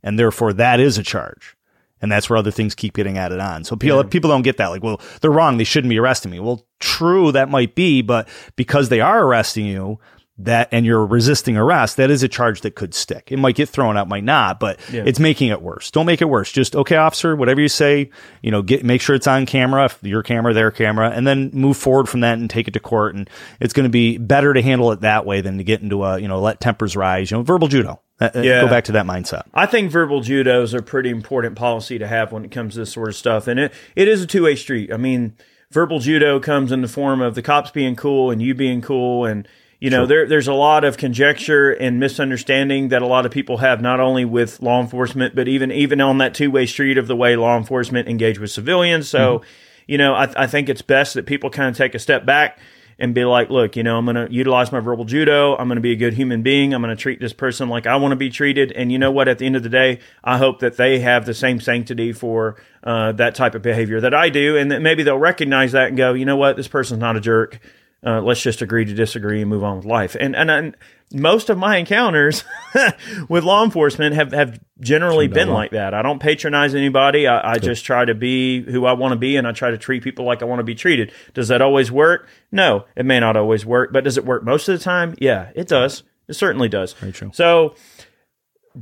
and 0.04 0.18
therefore 0.18 0.54
that 0.54 0.80
is 0.80 0.98
a 0.98 1.04
charge. 1.04 1.56
And 2.00 2.12
that's 2.12 2.30
where 2.30 2.38
other 2.38 2.52
things 2.52 2.76
keep 2.76 2.94
getting 2.94 3.18
added 3.18 3.40
on. 3.40 3.64
So 3.64 3.76
people, 3.76 3.98
yeah. 3.98 4.04
people 4.04 4.30
don't 4.30 4.44
get 4.44 4.58
that. 4.58 4.68
Like, 4.68 4.84
well, 4.84 5.02
they're 5.20 5.32
wrong. 5.32 5.58
They 5.58 5.64
shouldn't 5.64 5.90
be 5.90 5.98
arresting 5.98 6.30
me. 6.30 6.40
Well, 6.40 6.64
true, 6.80 7.32
that 7.32 7.50
might 7.50 7.74
be, 7.74 8.04
but 8.04 8.30
because 8.56 8.90
they 8.90 9.02
are 9.02 9.24
arresting 9.24 9.66
you, 9.66 10.00
that 10.40 10.70
and 10.72 10.86
you're 10.86 11.06
resisting 11.06 11.58
arrest, 11.58 11.98
that 11.98 12.12
is 12.12 12.22
a 12.22 12.28
charge 12.28 12.62
that 12.62 12.76
could 12.76 12.94
stick. 12.94 13.32
It 13.32 13.38
might 13.38 13.56
get 13.56 13.70
thrown 13.70 13.98
out, 13.98 14.08
might 14.08 14.24
not, 14.24 14.60
but 14.60 14.80
yeah. 14.92 15.04
it's 15.06 15.20
making 15.20 15.50
it 15.50 15.62
worse. 15.62 15.90
Don't 15.90 16.06
make 16.06 16.22
it 16.22 16.30
worse. 16.30 16.52
Just 16.52 16.76
okay, 16.76 16.96
officer, 16.96 17.36
whatever 17.36 17.60
you 17.60 17.68
say, 17.68 18.12
you 18.42 18.52
know, 18.52 18.62
get 18.62 18.86
make 18.86 19.02
sure 19.02 19.16
it's 19.16 19.28
on 19.28 19.46
camera, 19.46 19.90
your 20.02 20.24
camera, 20.24 20.54
their 20.54 20.72
camera, 20.72 21.10
and 21.10 21.26
then 21.26 21.50
move 21.54 21.78
forward 21.78 22.08
from 22.08 22.20
that 22.20 22.38
and 22.38 22.50
take 22.50 22.68
it 22.68 22.72
to 22.72 22.80
court. 22.80 23.16
And 23.16 23.30
it's 23.60 23.74
going 23.74 23.86
to 23.86 23.90
be 23.90 24.18
better 24.18 24.54
to 24.54 24.62
handle 24.62 24.92
it 24.92 25.02
that 25.02 25.26
way 25.26 25.42
than 25.42 25.58
to 25.58 25.64
get 25.64 25.82
into 25.82 26.04
a 26.04 26.20
you 26.20 26.28
know 26.28 26.40
let 26.40 26.60
tempers 26.60 26.96
rise. 26.96 27.32
You 27.32 27.38
know, 27.38 27.44
verbal 27.44 27.68
judo. 27.68 28.00
Uh, 28.20 28.30
uh, 28.36 28.42
yeah. 28.42 28.62
Go 28.62 28.68
back 28.68 28.86
to 28.86 28.92
that 28.94 29.06
mindset. 29.06 29.44
I 29.54 29.68
think 29.68 29.92
verbal 29.92 30.22
judo 30.22 30.64
is 30.64 30.74
a 30.74 30.82
pretty 30.82 31.10
important 31.10 31.56
policy 31.56 32.00
to 32.00 32.08
have 32.08 32.32
when 32.32 32.46
it 32.46 32.52
comes 32.52 32.74
to 32.74 32.80
this 32.80 32.92
sort 32.92 33.10
of 33.10 33.16
stuff, 33.16 33.48
and 33.48 33.60
it 33.60 33.74
it 33.96 34.08
is 34.08 34.22
a 34.22 34.28
two 34.28 34.44
way 34.44 34.56
street. 34.56 34.92
I 34.92 34.98
mean, 34.98 35.36
verbal 35.72 36.00
judo 36.00 36.40
comes 36.40 36.72
in 36.72 36.82
the 36.82 36.88
form 36.88 37.22
of 37.22 37.36
the 37.36 37.42
cops 37.42 37.72
being 37.72 37.96
cool 37.96 38.32
and 38.32 38.42
you 38.42 38.54
being 38.54 38.82
cool 38.82 39.26
and 39.26 39.48
you 39.80 39.92
know, 39.92 40.02
sure. 40.02 40.08
there, 40.08 40.28
there's 40.28 40.48
a 40.48 40.54
lot 40.54 40.84
of 40.84 40.98
conjecture 40.98 41.72
and 41.72 42.00
misunderstanding 42.00 42.90
that 42.90 43.02
a 43.02 43.06
lot 43.06 43.26
of 43.26 43.32
people 43.32 43.58
have, 43.58 43.82
not 43.82 44.00
only 44.00 44.26
with 44.26 44.62
law 44.62 44.82
enforcement, 44.82 45.36
but 45.36 45.48
even 45.48 45.72
even 45.72 46.02
on 46.02 46.18
that 46.18 46.34
two 46.34 46.50
way 46.50 46.66
street 46.66 46.98
of 46.98 47.08
the 47.08 47.16
way 47.16 47.36
law 47.36 47.58
enforcement 47.58 48.08
engage 48.08 48.40
with 48.40 48.50
civilians. 48.50 49.08
So, 49.08 49.40
mm-hmm. 49.40 49.50
you 49.88 49.98
know, 49.98 50.16
I, 50.16 50.44
I 50.44 50.48
think 50.48 50.70
it's 50.70 50.82
best 50.82 51.14
that 51.14 51.28
people 51.28 51.50
kind 51.50 51.70
of 51.70 51.78
take 51.78 51.94
a 51.94 52.00
step 52.00 52.26
back 52.26 52.60
and 53.00 53.14
be 53.14 53.24
like, 53.26 53.52
look, 53.52 53.76
you 53.76 53.84
know, 53.84 54.00
I'm 54.00 54.06
going 54.06 54.16
to 54.16 54.34
utilize 54.34 54.72
my 54.72 54.80
verbal 54.80 55.06
judo. 55.06 55.56
I'm 55.56 55.68
going 55.68 55.76
to 55.76 55.82
be 55.82 55.92
a 55.92 55.96
good 55.96 56.14
human 56.14 56.42
being. 56.42 56.74
I'm 56.74 56.82
going 56.82 56.96
to 56.96 57.00
treat 57.00 57.20
this 57.20 57.34
person 57.34 57.70
like 57.70 57.86
I 57.86 57.98
want 57.98 58.14
to 58.14 58.16
be 58.16 58.32
treated. 58.32 58.72
And 58.72 58.92
you 58.92 58.98
know 58.98 59.12
what? 59.12 59.28
At 59.28 59.38
the 59.38 59.46
end 59.46 59.56
of 59.56 59.62
the 59.62 59.70
day, 59.70 60.00
I 60.24 60.40
hope 60.40 60.62
that 60.62 60.78
they 60.78 60.98
have 61.00 61.28
the 61.28 61.36
same 61.36 61.60
sanctity 61.60 62.12
for 62.12 62.56
uh, 62.84 63.12
that 63.12 63.36
type 63.36 63.54
of 63.54 63.62
behavior 63.62 64.02
that 64.02 64.16
I 64.16 64.30
do, 64.30 64.58
and 64.58 64.72
that 64.72 64.82
maybe 64.82 65.04
they'll 65.04 65.20
recognize 65.20 65.74
that 65.74 65.90
and 65.90 65.98
go, 65.98 66.14
you 66.14 66.26
know 66.26 66.38
what? 66.38 66.56
This 66.56 66.68
person's 66.68 67.00
not 67.00 67.16
a 67.16 67.20
jerk 67.22 67.60
uh, 68.06 68.22
let's 68.22 68.42
just 68.42 68.62
agree 68.62 68.86
to 68.86 68.94
disagree 68.94 69.42
and 69.42 69.50
move 69.50 69.64
on 69.64 69.78
with 69.78 69.86
life. 69.86 70.16
And 70.20 70.36
and, 70.36 70.52
and 70.52 70.78
most 71.14 71.50
of 71.50 71.58
my 71.58 71.78
encounters 71.78 72.44
with 73.30 73.44
law 73.44 73.64
enforcement 73.64 74.16
have 74.16 74.32
have 74.34 74.60
generally 74.80 75.28
been 75.28 75.50
like 75.50 75.72
that. 75.72 75.94
I 75.94 76.02
don't 76.02 76.20
patronize 76.20 76.76
anybody. 76.76 77.28
I, 77.28 77.54
I 77.54 77.58
just 77.58 77.86
try 77.86 78.06
to 78.06 78.14
be 78.14 78.62
who 78.62 78.86
I 78.86 78.94
want 78.94 79.14
to 79.14 79.18
be, 79.18 79.36
and 79.36 79.48
I 79.48 79.52
try 79.52 79.72
to 79.72 79.78
treat 79.78 80.04
people 80.04 80.26
like 80.26 80.42
I 80.42 80.46
want 80.46 80.60
to 80.60 80.64
be 80.64 80.76
treated. 80.76 81.12
Does 81.34 81.48
that 81.48 81.62
always 81.62 81.92
work? 81.92 82.30
No, 82.52 82.86
it 82.96 83.06
may 83.06 83.20
not 83.20 83.36
always 83.36 83.66
work, 83.66 83.92
but 83.92 84.04
does 84.04 84.18
it 84.18 84.26
work 84.26 84.44
most 84.44 84.68
of 84.70 84.78
the 84.78 84.84
time? 84.84 85.16
Yeah, 85.20 85.52
it 85.56 85.68
does. 85.68 86.04
It 86.28 86.34
certainly 86.34 86.70
does. 86.70 86.94
Very 86.94 87.12
true. 87.12 87.32
So. 87.34 87.76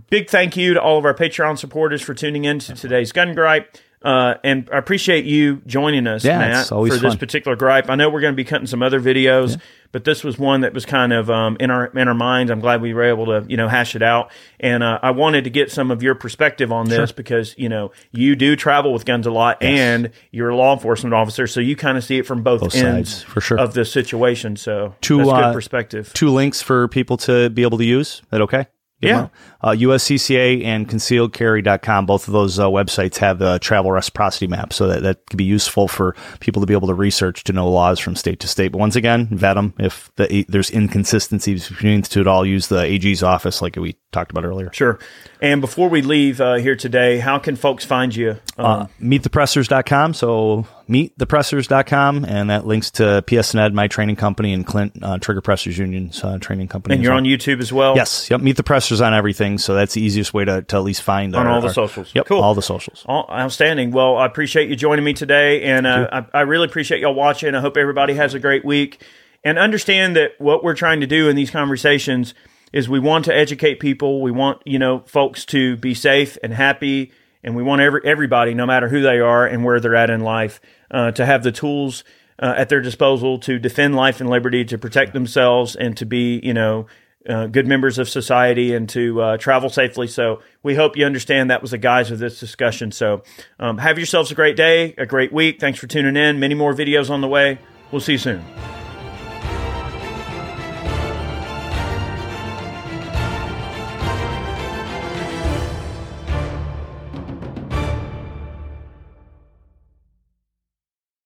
Big 0.10 0.30
thank 0.30 0.58
you 0.58 0.74
to 0.74 0.82
all 0.82 0.98
of 0.98 1.06
our 1.06 1.14
Patreon 1.14 1.58
supporters 1.58 2.02
for 2.02 2.14
tuning 2.14 2.44
in 2.44 2.60
to 2.60 2.74
today's 2.76 3.14
Gun 3.14 3.34
Gripe. 3.34 3.78
Uh, 4.06 4.38
and 4.44 4.70
I 4.72 4.78
appreciate 4.78 5.26
you 5.26 5.64
joining 5.66 6.06
us, 6.06 6.24
yeah, 6.24 6.38
Matt, 6.38 6.68
for 6.68 6.88
fun. 6.88 7.02
this 7.02 7.16
particular 7.16 7.58
gripe. 7.58 7.90
I 7.90 7.96
know 7.96 8.08
we're 8.12 8.22
going 8.22 8.34
to 8.34 8.38
be 8.38 8.44
cutting 8.44 8.68
some 8.68 8.84
other 8.84 9.02
videos, 9.02 9.54
yeah. 9.54 9.64
but 9.92 10.04
this 10.04 10.24
was 10.24 10.38
one 10.38 10.62
that 10.62 10.76
was 10.76 10.86
kind 10.86 11.12
of 11.12 11.32
um, 11.32 11.58
in 11.60 11.72
our 11.72 11.88
in 11.88 12.08
our 12.08 12.14
minds. 12.14 12.52
I'm 12.52 12.60
glad 12.60 12.84
we 12.84 12.94
were 12.94 13.06
able 13.06 13.26
to 13.26 13.44
you 13.50 13.58
know 13.58 13.68
hash 13.68 13.96
it 13.96 14.04
out, 14.04 14.32
and 14.60 14.84
uh, 14.84 15.00
I 15.02 15.10
wanted 15.10 15.46
to 15.46 15.50
get 15.50 15.72
some 15.72 15.90
of 15.90 16.04
your 16.04 16.14
perspective 16.14 16.72
on 16.72 16.88
this 16.88 17.10
sure. 17.10 17.16
because 17.16 17.56
you 17.58 17.68
know 17.68 17.94
you 18.12 18.36
do 18.36 18.56
travel 18.56 18.94
with 18.94 19.06
guns 19.06 19.26
a 19.26 19.32
lot, 19.32 19.58
yes. 19.60 19.80
and 19.80 20.12
you're 20.30 20.50
a 20.50 20.56
law 20.56 20.74
enforcement 20.74 21.16
officer, 21.16 21.48
so 21.48 21.60
you 21.60 21.76
kind 21.76 21.98
of 21.98 22.04
see 22.04 22.20
it 22.20 22.28
from 22.28 22.44
both, 22.44 22.62
both 22.62 22.76
ends 22.76 23.10
sides, 23.10 23.24
for 23.24 23.42
sure 23.42 23.58
of 23.58 23.74
this 23.74 23.92
situation. 23.92 24.56
So 24.56 24.94
two 25.02 25.18
that's 25.18 25.30
good 25.30 25.44
uh, 25.46 25.52
perspective. 25.52 26.14
Two 26.14 26.30
links 26.30 26.62
for 26.62 26.88
people 26.90 27.18
to 27.18 27.50
be 27.50 27.64
able 27.64 27.80
to 27.80 27.86
use. 27.86 28.08
Is 28.08 28.22
that 28.30 28.42
okay? 28.42 28.68
yeah. 29.02 29.28
Uh, 29.66 29.72
USCCA 29.72 30.64
and 30.64 30.88
concealedcarry.com, 30.88 32.06
both 32.06 32.28
of 32.28 32.34
those 32.34 32.60
uh, 32.60 32.68
websites 32.68 33.18
have 33.18 33.40
the 33.40 33.58
travel 33.58 33.92
reciprocity 33.92 34.46
map. 34.46 34.72
So 34.72 34.86
that, 34.86 35.02
that 35.02 35.26
can 35.26 35.38
be 35.38 35.44
useful 35.44 35.88
for 35.88 36.16
people 36.40 36.62
to 36.62 36.68
be 36.68 36.76
able 36.76 36.88
to 36.88 36.94
research 36.94 37.44
to 37.46 37.52
know 37.52 37.68
laws 37.68 38.00
from 38.00 38.16
state 38.16 38.40
to 38.42 38.48
state. 38.48 38.72
But 38.72 38.78
once 38.78 38.96
again, 38.96 39.26
vet 39.32 39.56
them. 39.56 39.74
If 39.80 40.12
the, 40.18 40.46
there's 40.48 40.70
inconsistencies 40.70 41.68
between 41.68 42.02
the 42.02 42.08
two 42.08 42.22
at 42.22 42.28
all, 42.28 42.46
use 42.46 42.68
the 42.68 42.82
AG's 42.82 43.24
office 43.24 43.60
like 43.60 43.76
we 43.76 43.96
talked 44.12 44.30
about 44.30 44.46
earlier. 44.46 44.72
Sure. 44.72 45.00
And 45.42 45.62
before 45.62 45.90
we 45.90 46.04
leave 46.04 46.40
uh, 46.40 46.56
here 46.56 46.76
today, 46.76 47.18
how 47.18 47.40
can 47.40 47.56
folks 47.56 47.84
find 47.84 48.16
you? 48.16 48.38
Um, 48.58 48.66
uh, 48.66 48.86
meetthepressers.com. 49.02 50.14
So 50.14 50.68
meetthepressers.com, 50.90 52.26
and 52.26 52.50
that 52.50 52.66
links 52.66 52.92
to 52.92 53.24
PSNed, 53.28 53.74
my 53.74 53.88
training 53.88 54.16
company, 54.16 54.54
and 54.54 54.66
Clint 54.66 54.98
uh, 55.02 55.18
Trigger 55.18 55.42
Pressers 55.42 55.78
Union's 55.78 56.24
uh, 56.24 56.38
training 56.40 56.68
company. 56.68 56.96
And 56.96 57.04
you're 57.04 57.14
well. 57.14 57.20
on 57.20 57.26
YouTube 57.26 57.60
as 57.60 57.74
well? 57.74 57.96
Yes. 57.96 58.30
Yep. 58.30 58.42
Meet 58.42 58.58
the 58.58 58.64
Pressers 58.64 59.02
on 59.02 59.14
everything. 59.14 59.55
So 59.58 59.76
that's 59.76 59.94
the 59.94 60.02
easiest 60.02 60.34
way 60.34 60.46
to, 60.46 60.62
to 60.64 60.76
at 60.78 60.84
least 60.84 61.02
find 61.02 61.36
on 61.36 61.48
our, 61.48 61.54
all 61.54 61.62
the 61.62 61.68
our, 61.68 61.74
socials. 61.74 62.12
Yep. 62.14 62.26
Cool. 62.26 62.42
All 62.42 62.56
the 62.56 62.62
socials. 62.62 63.04
All, 63.08 63.28
outstanding. 63.30 63.92
Well, 63.92 64.18
I 64.18 64.26
appreciate 64.26 64.70
you 64.70 64.76
joining 64.76 65.06
me 65.06 65.14
today, 65.14 65.64
and 65.64 65.88
uh, 65.88 66.08
I, 66.12 66.40
I 66.40 66.42
really 66.42 66.66
appreciate 66.66 67.02
y'all 67.02 67.16
watching. 67.16 67.56
I 67.56 67.62
hope 67.62 67.78
everybody 67.78 68.14
has 68.14 68.34
a 68.34 68.40
great 68.40 68.66
week. 68.66 69.04
And 69.44 69.60
understand 69.60 70.16
that 70.16 70.32
what 70.40 70.64
we're 70.64 70.76
trying 70.76 71.02
to 71.02 71.08
do 71.08 71.30
in 71.30 71.36
these 71.36 71.52
conversations 71.52 72.34
is 72.74 72.90
we 72.90 73.00
want 73.00 73.26
to 73.26 73.36
educate 73.36 73.80
people. 73.80 74.22
We 74.22 74.32
want, 74.32 74.62
you 74.66 74.80
know, 74.80 75.04
folks 75.06 75.46
to 75.46 75.78
be 75.78 75.94
safe 75.94 76.38
and 76.42 76.54
happy 76.54 77.12
and 77.46 77.56
we 77.56 77.62
want 77.62 77.80
every, 77.80 78.02
everybody, 78.04 78.56
no 78.56 78.66
matter 78.66 78.90
who 78.90 79.02
they 79.02 79.20
are 79.20 79.46
and 79.46 79.64
where 79.64 79.80
they're 79.80 79.96
at 79.96 80.10
in 80.10 80.22
life, 80.22 80.60
uh, 80.90 81.12
to 81.12 81.26
have 81.26 81.44
the 81.44 81.52
tools 81.52 82.04
uh, 82.40 82.56
at 82.58 82.70
their 82.70 82.82
disposal 82.82 83.38
to 83.40 83.60
defend 83.60 83.96
life 83.96 84.20
and 84.20 84.30
liberty, 84.30 84.66
to 84.66 84.78
protect 84.80 85.14
themselves, 85.14 85.76
and 85.76 85.96
to 85.96 86.06
be, 86.06 86.42
you 86.44 86.54
know, 86.54 86.88
uh, 87.28 87.48
good 87.48 87.68
members 87.68 87.98
of 87.98 88.08
society 88.08 88.74
and 88.74 88.88
to 88.90 89.22
uh, 89.22 89.38
travel 89.38 89.70
safely. 89.70 90.08
So 90.08 90.42
we 90.64 90.76
hope 90.76 90.96
you 90.98 91.06
understand 91.06 91.50
that 91.50 91.62
was 91.62 91.72
the 91.72 91.78
guise 91.78 92.12
of 92.12 92.20
this 92.20 92.40
discussion. 92.40 92.92
So 92.92 93.24
um, 93.60 93.78
have 93.80 93.98
yourselves 93.98 94.32
a 94.32 94.36
great 94.36 94.56
day, 94.56 94.94
a 94.98 95.06
great 95.06 95.34
week. 95.34 95.60
Thanks 95.60 95.80
for 95.80 95.88
tuning 95.88 96.16
in. 96.16 96.40
Many 96.40 96.56
more 96.56 96.74
videos 96.74 97.10
on 97.10 97.22
the 97.22 97.28
way. 97.28 97.60
We'll 97.92 98.02
see 98.02 98.14
you 98.14 98.18
soon. 98.18 98.85